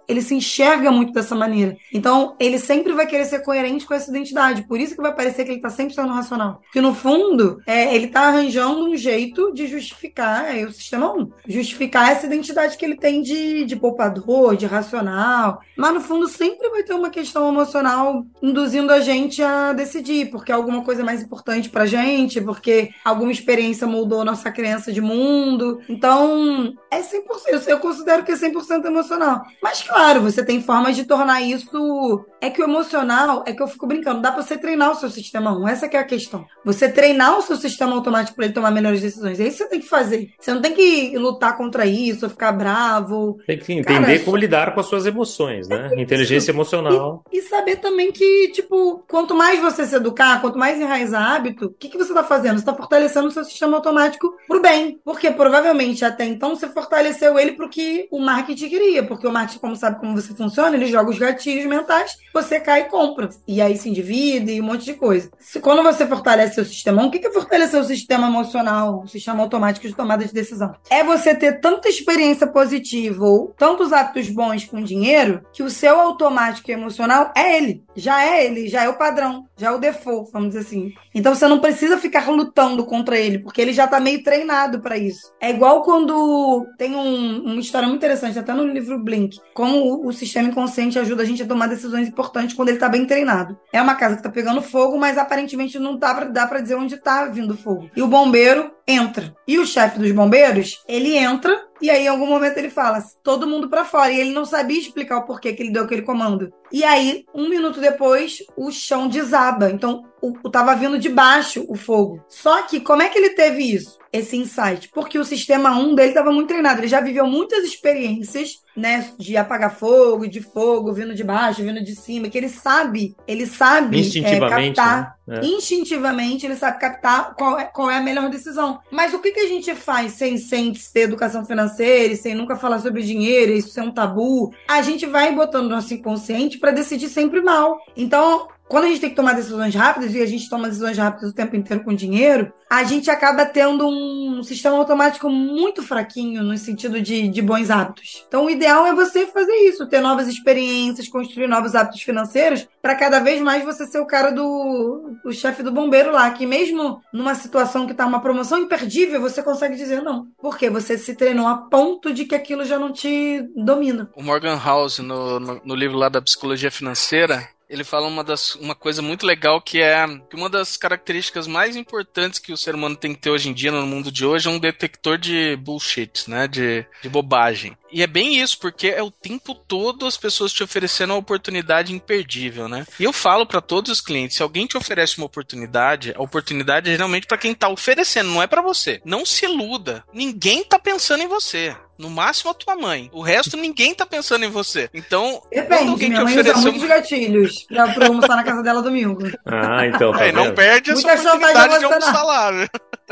ele 0.06 0.22
se 0.22 0.34
enxerga 0.34 0.90
muito 0.90 1.12
dessa 1.12 1.34
maneira. 1.34 1.76
Então, 1.92 2.36
ele 2.38 2.58
sempre 2.58 2.92
vai 2.92 3.06
querer 3.06 3.24
ser 3.24 3.40
coerente 3.40 3.86
com 3.86 3.94
essa 3.94 4.10
identidade. 4.10 4.53
Por 4.62 4.80
isso 4.80 4.94
que 4.94 5.02
vai 5.02 5.14
parecer 5.14 5.44
que 5.44 5.52
ele 5.52 5.60
tá 5.60 5.70
sempre 5.70 5.94
sendo 5.94 6.12
racional. 6.12 6.60
Porque, 6.62 6.80
no 6.80 6.94
fundo, 6.94 7.60
é, 7.66 7.94
ele 7.94 8.08
tá 8.08 8.22
arranjando 8.22 8.88
um 8.88 8.96
jeito 8.96 9.52
de 9.52 9.66
justificar, 9.66 10.56
é 10.56 10.64
o 10.64 10.72
sistema 10.72 11.12
1, 11.12 11.30
justificar 11.48 12.10
essa 12.10 12.26
identidade 12.26 12.76
que 12.76 12.84
ele 12.84 12.96
tem 12.96 13.22
de, 13.22 13.64
de 13.64 13.76
poupador, 13.76 14.56
de 14.56 14.66
racional. 14.66 15.60
Mas, 15.76 15.94
no 15.94 16.00
fundo, 16.00 16.28
sempre 16.28 16.68
vai 16.70 16.82
ter 16.82 16.94
uma 16.94 17.10
questão 17.10 17.48
emocional 17.48 18.24
induzindo 18.42 18.92
a 18.92 19.00
gente 19.00 19.42
a 19.42 19.72
decidir, 19.72 20.30
porque 20.30 20.52
é 20.52 20.54
alguma 20.54 20.82
coisa 20.82 21.04
mais 21.04 21.22
importante 21.22 21.68
pra 21.68 21.86
gente, 21.86 22.40
porque 22.40 22.90
alguma 23.04 23.32
experiência 23.32 23.86
moldou 23.86 24.24
nossa 24.24 24.50
crença 24.50 24.92
de 24.92 25.00
mundo. 25.00 25.80
Então, 25.88 26.74
é 26.90 27.00
100%. 27.00 27.66
Eu 27.66 27.78
considero 27.78 28.24
que 28.24 28.32
é 28.32 28.36
100% 28.36 28.84
emocional. 28.84 29.42
Mas, 29.62 29.82
claro, 29.82 30.22
você 30.22 30.44
tem 30.44 30.62
formas 30.62 30.96
de 30.96 31.04
tornar 31.04 31.42
isso. 31.42 32.24
É 32.40 32.50
que 32.50 32.60
o 32.60 32.64
emocional, 32.64 33.42
é 33.46 33.52
que 33.52 33.62
eu 33.62 33.68
fico 33.68 33.86
brincando, 33.86 34.20
dá 34.20 34.32
você 34.34 34.56
treinar 34.58 34.92
o 34.92 34.94
seu 34.94 35.10
sistema 35.10 35.56
1. 35.56 35.68
Essa 35.68 35.86
é 35.86 35.96
a 35.96 36.04
questão. 36.04 36.44
Você 36.64 36.88
treinar 36.88 37.38
o 37.38 37.42
seu 37.42 37.56
sistema 37.56 37.94
automático 37.94 38.36
para 38.36 38.46
ele 38.46 38.54
tomar 38.54 38.70
melhores 38.70 39.00
decisões. 39.00 39.40
É 39.40 39.46
isso 39.46 39.58
que 39.58 39.64
você 39.64 39.70
tem 39.70 39.80
que 39.80 39.88
fazer. 39.88 40.30
Você 40.38 40.52
não 40.52 40.62
tem 40.62 40.74
que 40.74 41.16
lutar 41.18 41.56
contra 41.56 41.86
isso, 41.86 42.28
ficar 42.28 42.52
bravo. 42.52 43.38
Tem 43.46 43.58
que 43.58 43.72
entender 43.72 44.06
Cara, 44.06 44.24
como 44.24 44.36
lidar 44.36 44.74
com 44.74 44.80
as 44.80 44.86
suas 44.86 45.06
emoções, 45.06 45.68
né? 45.68 45.90
É 45.92 46.00
Inteligência 46.00 46.50
emocional. 46.50 47.24
E, 47.32 47.38
e, 47.38 47.42
saber 47.42 47.76
também 47.76 48.12
que, 48.12 48.48
tipo, 48.48 49.04
quanto 49.08 49.34
mais 49.34 49.60
você 49.60 49.86
se 49.86 49.94
educar, 49.94 50.40
quanto 50.40 50.58
mais 50.58 50.80
enraizar 50.80 51.34
hábito, 51.34 51.66
o 51.66 51.70
que, 51.70 51.88
que 51.88 51.98
você 51.98 52.12
tá 52.12 52.24
fazendo? 52.24 52.58
Você 52.58 52.64
tá 52.64 52.74
fortalecendo 52.74 53.28
o 53.28 53.30
seu 53.30 53.44
sistema 53.44 53.76
automático 53.76 54.34
pro 54.46 54.60
bem. 54.60 54.98
Porque 55.04 55.30
provavelmente 55.30 56.04
até 56.04 56.24
então 56.24 56.54
você 56.54 56.68
fortaleceu 56.68 57.38
ele 57.38 57.52
para 57.52 57.66
o 57.66 57.68
que 57.68 58.08
o 58.10 58.20
marketing 58.20 58.68
queria, 58.68 59.02
porque 59.02 59.26
o 59.26 59.32
marketing, 59.32 59.58
como 59.58 59.76
sabe 59.76 60.00
como 60.00 60.14
você 60.14 60.34
funciona, 60.34 60.76
ele 60.76 60.86
joga 60.86 61.10
os 61.10 61.18
gatilhos 61.18 61.66
mentais, 61.66 62.16
você 62.32 62.60
cai 62.60 62.82
e 62.82 62.84
compra. 62.84 63.28
E 63.46 63.60
aí 63.60 63.76
se 63.76 63.88
endivida 63.88 64.23
vida 64.24 64.50
e 64.50 64.60
um 64.60 64.64
monte 64.64 64.84
de 64.84 64.94
coisa. 64.94 65.30
Se, 65.38 65.60
quando 65.60 65.82
você 65.82 66.06
fortalece 66.06 66.54
seu 66.54 66.64
sistema, 66.64 67.04
o 67.04 67.10
que 67.10 67.24
é 67.26 67.30
fortalecer 67.30 67.78
o 67.78 67.84
sistema 67.84 68.26
emocional, 68.26 69.02
o 69.04 69.08
sistema 69.08 69.42
automático 69.42 69.86
de 69.86 69.94
tomada 69.94 70.24
de 70.24 70.32
decisão? 70.32 70.74
É 70.90 71.04
você 71.04 71.34
ter 71.34 71.60
tanta 71.60 71.88
experiência 71.88 72.46
positiva 72.46 73.24
ou 73.24 73.54
tantos 73.56 73.92
hábitos 73.92 74.28
bons 74.30 74.64
com 74.64 74.82
dinheiro 74.82 75.42
que 75.52 75.62
o 75.62 75.70
seu 75.70 76.00
automático 76.00 76.70
emocional 76.70 77.32
é 77.36 77.56
ele. 77.56 77.84
Já 77.94 78.24
é 78.24 78.46
ele, 78.46 78.68
já 78.68 78.84
é 78.84 78.88
o 78.88 78.98
padrão, 78.98 79.46
já 79.56 79.68
é 79.68 79.70
o 79.70 79.78
default, 79.78 80.30
vamos 80.32 80.48
dizer 80.48 80.60
assim. 80.60 80.92
Então 81.14 81.34
você 81.34 81.46
não 81.46 81.60
precisa 81.60 81.98
ficar 81.98 82.28
lutando 82.28 82.84
contra 82.84 83.16
ele, 83.16 83.38
porque 83.38 83.60
ele 83.60 83.72
já 83.72 83.86
tá 83.86 84.00
meio 84.00 84.22
treinado 84.22 84.80
para 84.80 84.96
isso. 84.96 85.32
É 85.40 85.50
igual 85.50 85.82
quando 85.82 86.66
tem 86.76 86.94
um, 86.96 87.44
uma 87.44 87.60
história 87.60 87.86
muito 87.86 88.00
interessante, 88.00 88.38
até 88.38 88.52
no 88.52 88.66
livro 88.66 88.98
Blink, 88.98 89.38
como 89.52 89.76
o, 89.76 90.08
o 90.08 90.12
sistema 90.12 90.48
inconsciente 90.48 90.98
ajuda 90.98 91.22
a 91.22 91.26
gente 91.26 91.42
a 91.42 91.46
tomar 91.46 91.68
decisões 91.68 92.08
importantes 92.08 92.56
quando 92.56 92.70
ele 92.70 92.78
tá 92.78 92.88
bem 92.88 93.06
treinado. 93.06 93.56
É 93.72 93.80
uma 93.80 93.94
casa 93.94 94.13
que 94.16 94.22
tá 94.22 94.30
pegando 94.30 94.62
fogo, 94.62 94.98
mas 94.98 95.18
aparentemente 95.18 95.78
não 95.78 95.96
dá 95.96 96.14
pra, 96.14 96.24
dá 96.24 96.46
pra 96.46 96.60
dizer 96.60 96.74
onde 96.74 96.96
tá 96.96 97.26
vindo 97.26 97.56
fogo. 97.56 97.90
E 97.96 98.02
o 98.02 98.08
bombeiro 98.08 98.70
entra. 98.86 99.34
E 99.46 99.58
o 99.58 99.66
chefe 99.66 99.98
dos 99.98 100.12
bombeiros, 100.12 100.82
ele 100.88 101.16
entra 101.16 101.58
e 101.84 101.90
aí, 101.90 102.04
em 102.04 102.08
algum 102.08 102.26
momento, 102.26 102.56
ele 102.56 102.70
fala: 102.70 103.04
todo 103.22 103.46
mundo 103.46 103.68
para 103.68 103.84
fora. 103.84 104.10
E 104.10 104.18
ele 104.18 104.32
não 104.32 104.46
sabia 104.46 104.80
explicar 104.80 105.18
o 105.18 105.26
porquê 105.26 105.52
que 105.52 105.62
ele 105.62 105.70
deu 105.70 105.84
aquele 105.84 106.00
comando. 106.00 106.50
E 106.72 106.82
aí, 106.82 107.26
um 107.34 107.46
minuto 107.46 107.78
depois, 107.78 108.38
o 108.56 108.72
chão 108.72 109.06
desaba. 109.06 109.70
Então, 109.70 110.02
o, 110.20 110.32
o 110.42 110.50
tava 110.50 110.74
vindo 110.74 110.98
de 110.98 111.10
baixo 111.10 111.64
o 111.68 111.76
fogo. 111.76 112.24
Só 112.28 112.62
que, 112.62 112.80
como 112.80 113.02
é 113.02 113.08
que 113.08 113.18
ele 113.18 113.30
teve 113.30 113.62
isso? 113.62 113.98
Esse 114.10 114.36
insight? 114.36 114.88
Porque 114.94 115.18
o 115.18 115.24
sistema 115.24 115.76
1 115.76 115.94
dele 115.94 116.08
estava 116.08 116.32
muito 116.32 116.48
treinado. 116.48 116.80
Ele 116.80 116.88
já 116.88 117.00
viveu 117.00 117.26
muitas 117.26 117.64
experiências, 117.64 118.60
né? 118.76 119.10
De 119.18 119.36
apagar 119.36 119.76
fogo, 119.76 120.26
de 120.26 120.40
fogo, 120.40 120.92
vindo 120.92 121.14
de 121.14 121.22
baixo, 121.22 121.62
vindo 121.62 121.82
de 121.82 121.94
cima. 121.94 122.28
Que 122.28 122.38
ele 122.38 122.48
sabe, 122.48 123.14
ele 123.26 123.46
sabe 123.46 124.00
é, 124.24 124.40
captar. 124.40 125.16
Né? 125.26 125.40
É. 125.42 125.46
Instintivamente, 125.46 126.46
ele 126.46 126.56
sabe 126.56 126.78
captar 126.78 127.34
qual 127.34 127.58
é, 127.58 127.64
qual 127.64 127.90
é 127.90 127.98
a 127.98 128.02
melhor 128.02 128.30
decisão. 128.30 128.80
Mas 128.90 129.12
o 129.12 129.18
que, 129.18 129.32
que 129.32 129.40
a 129.40 129.48
gente 129.48 129.74
faz 129.74 130.12
sem, 130.12 130.38
sem 130.38 130.72
ter 130.92 131.02
educação 131.02 131.44
financeira 131.44 131.73
e 131.82 132.16
sem 132.16 132.34
nunca 132.34 132.56
falar 132.56 132.78
sobre 132.78 133.02
dinheiro, 133.02 133.52
isso 133.52 133.70
ser 133.70 133.82
um 133.82 133.90
tabu? 133.90 134.52
A 134.68 134.82
gente 134.82 135.06
vai 135.06 135.34
botando 135.34 135.70
nosso 135.70 135.94
inconsciente 135.94 136.58
para 136.58 136.70
decidir 136.70 137.08
sempre 137.08 137.40
mal. 137.40 137.78
Então, 137.96 138.48
quando 138.68 138.84
a 138.84 138.88
gente 138.88 139.00
tem 139.00 139.10
que 139.10 139.16
tomar 139.16 139.34
decisões 139.34 139.74
rápidas, 139.74 140.14
e 140.14 140.22
a 140.22 140.26
gente 140.26 140.48
toma 140.48 140.68
decisões 140.68 140.96
rápidas 140.96 141.30
o 141.30 141.34
tempo 141.34 141.54
inteiro 141.54 141.84
com 141.84 141.94
dinheiro, 141.94 142.52
a 142.68 142.82
gente 142.82 143.10
acaba 143.10 143.44
tendo 143.46 143.86
um 143.86 144.42
sistema 144.42 144.76
automático 144.76 145.28
muito 145.30 145.82
fraquinho 145.82 146.42
no 146.42 146.56
sentido 146.56 147.00
de, 147.00 147.28
de 147.28 147.42
bons 147.42 147.70
hábitos. 147.70 148.24
Então, 148.26 148.46
o 148.46 148.50
ideal 148.50 148.86
é 148.86 148.94
você 148.94 149.26
fazer 149.26 149.54
isso, 149.68 149.86
ter 149.86 150.00
novas 150.00 150.26
experiências, 150.28 151.08
construir 151.08 151.46
novos 151.46 151.74
hábitos 151.74 152.02
financeiros, 152.02 152.66
para 152.82 152.94
cada 152.94 153.20
vez 153.20 153.40
mais 153.40 153.64
você 153.64 153.86
ser 153.86 154.00
o 154.00 154.06
cara 154.06 154.30
do 154.30 155.14
o 155.24 155.32
chefe 155.32 155.62
do 155.62 155.70
bombeiro 155.70 156.10
lá, 156.10 156.30
que 156.30 156.46
mesmo 156.46 157.00
numa 157.12 157.34
situação 157.34 157.86
que 157.86 157.92
está 157.92 158.04
uma 158.06 158.20
promoção 158.20 158.58
imperdível, 158.58 159.20
você 159.20 159.42
consegue 159.42 159.76
dizer 159.76 160.02
não. 160.02 160.26
Porque 160.40 160.68
você 160.68 160.98
se 160.98 161.14
treinou 161.14 161.46
a 161.46 161.56
ponto 161.56 162.12
de 162.12 162.24
que 162.24 162.34
aquilo 162.34 162.64
já 162.64 162.78
não 162.78 162.92
te 162.92 163.42
domina. 163.54 164.10
O 164.16 164.22
Morgan 164.22 164.58
House, 164.58 164.98
no, 164.98 165.38
no, 165.38 165.60
no 165.64 165.74
livro 165.74 165.96
lá 165.96 166.08
da 166.08 166.20
psicologia 166.20 166.70
financeira, 166.70 167.48
ele 167.68 167.84
fala 167.84 168.06
uma, 168.06 168.22
das, 168.22 168.54
uma 168.56 168.74
coisa 168.74 169.00
muito 169.00 169.26
legal 169.26 169.60
que 169.60 169.80
é 169.80 170.06
que 170.28 170.36
uma 170.36 170.50
das 170.50 170.76
características 170.76 171.46
mais 171.46 171.76
importantes 171.76 172.38
que 172.38 172.52
o 172.52 172.56
ser 172.56 172.74
humano 172.74 172.96
tem 172.96 173.14
que 173.14 173.20
ter 173.20 173.30
hoje 173.30 173.48
em 173.48 173.54
dia, 173.54 173.70
no 173.70 173.86
mundo 173.86 174.12
de 174.12 174.24
hoje, 174.24 174.48
é 174.48 174.50
um 174.50 174.58
detector 174.58 175.18
de 175.18 175.56
bullshit, 175.56 176.28
né? 176.28 176.46
De, 176.46 176.86
de 177.02 177.08
bobagem. 177.08 177.76
E 177.94 178.02
é 178.02 178.08
bem 178.08 178.40
isso, 178.40 178.58
porque 178.58 178.88
é 178.88 179.00
o 179.00 179.10
tempo 179.10 179.54
todo 179.54 180.04
as 180.04 180.16
pessoas 180.16 180.52
te 180.52 180.64
oferecendo 180.64 181.12
uma 181.12 181.20
oportunidade 181.20 181.94
imperdível, 181.94 182.68
né? 182.68 182.84
E 182.98 183.04
eu 183.04 183.12
falo 183.12 183.46
para 183.46 183.60
todos 183.60 183.92
os 183.92 184.00
clientes, 184.00 184.36
se 184.36 184.42
alguém 184.42 184.66
te 184.66 184.76
oferece 184.76 185.16
uma 185.16 185.26
oportunidade, 185.26 186.12
a 186.16 186.20
oportunidade 186.20 186.90
é 186.90 186.92
geralmente 186.92 187.28
para 187.28 187.38
quem 187.38 187.54
tá 187.54 187.68
oferecendo, 187.68 188.30
não 188.30 188.42
é 188.42 188.48
para 188.48 188.60
você. 188.60 189.00
Não 189.04 189.24
se 189.24 189.44
iluda. 189.44 190.02
Ninguém 190.12 190.64
tá 190.64 190.76
pensando 190.76 191.22
em 191.22 191.28
você. 191.28 191.76
No 191.96 192.10
máximo 192.10 192.50
a 192.50 192.54
tua 192.54 192.74
mãe. 192.74 193.08
O 193.12 193.22
resto 193.22 193.56
ninguém 193.56 193.94
tá 193.94 194.04
pensando 194.04 194.44
em 194.44 194.50
você. 194.50 194.90
Então, 194.92 195.40
Depende, 195.48 195.90
alguém 195.90 196.08
minha 196.08 196.20
te 196.20 196.24
mãe 196.24 196.32
ofereceu. 196.32 196.58
Usa 196.58 196.70
muitos 196.72 196.88
gatilhos 196.88 197.62
pra, 197.68 197.94
pra 197.94 198.06
almoçar 198.08 198.34
na 198.34 198.42
casa 198.42 198.62
dela 198.64 198.82
domingo. 198.82 199.22
Ah, 199.46 199.86
então. 199.86 200.10
Tá 200.10 200.26
é, 200.26 200.32
não 200.32 200.52
perde 200.52 200.90
essa 200.90 201.06
Muita 201.06 201.36
oportunidade 201.36 201.78
de 201.78 201.84
almoçar 201.84 202.52
né? 202.52 202.68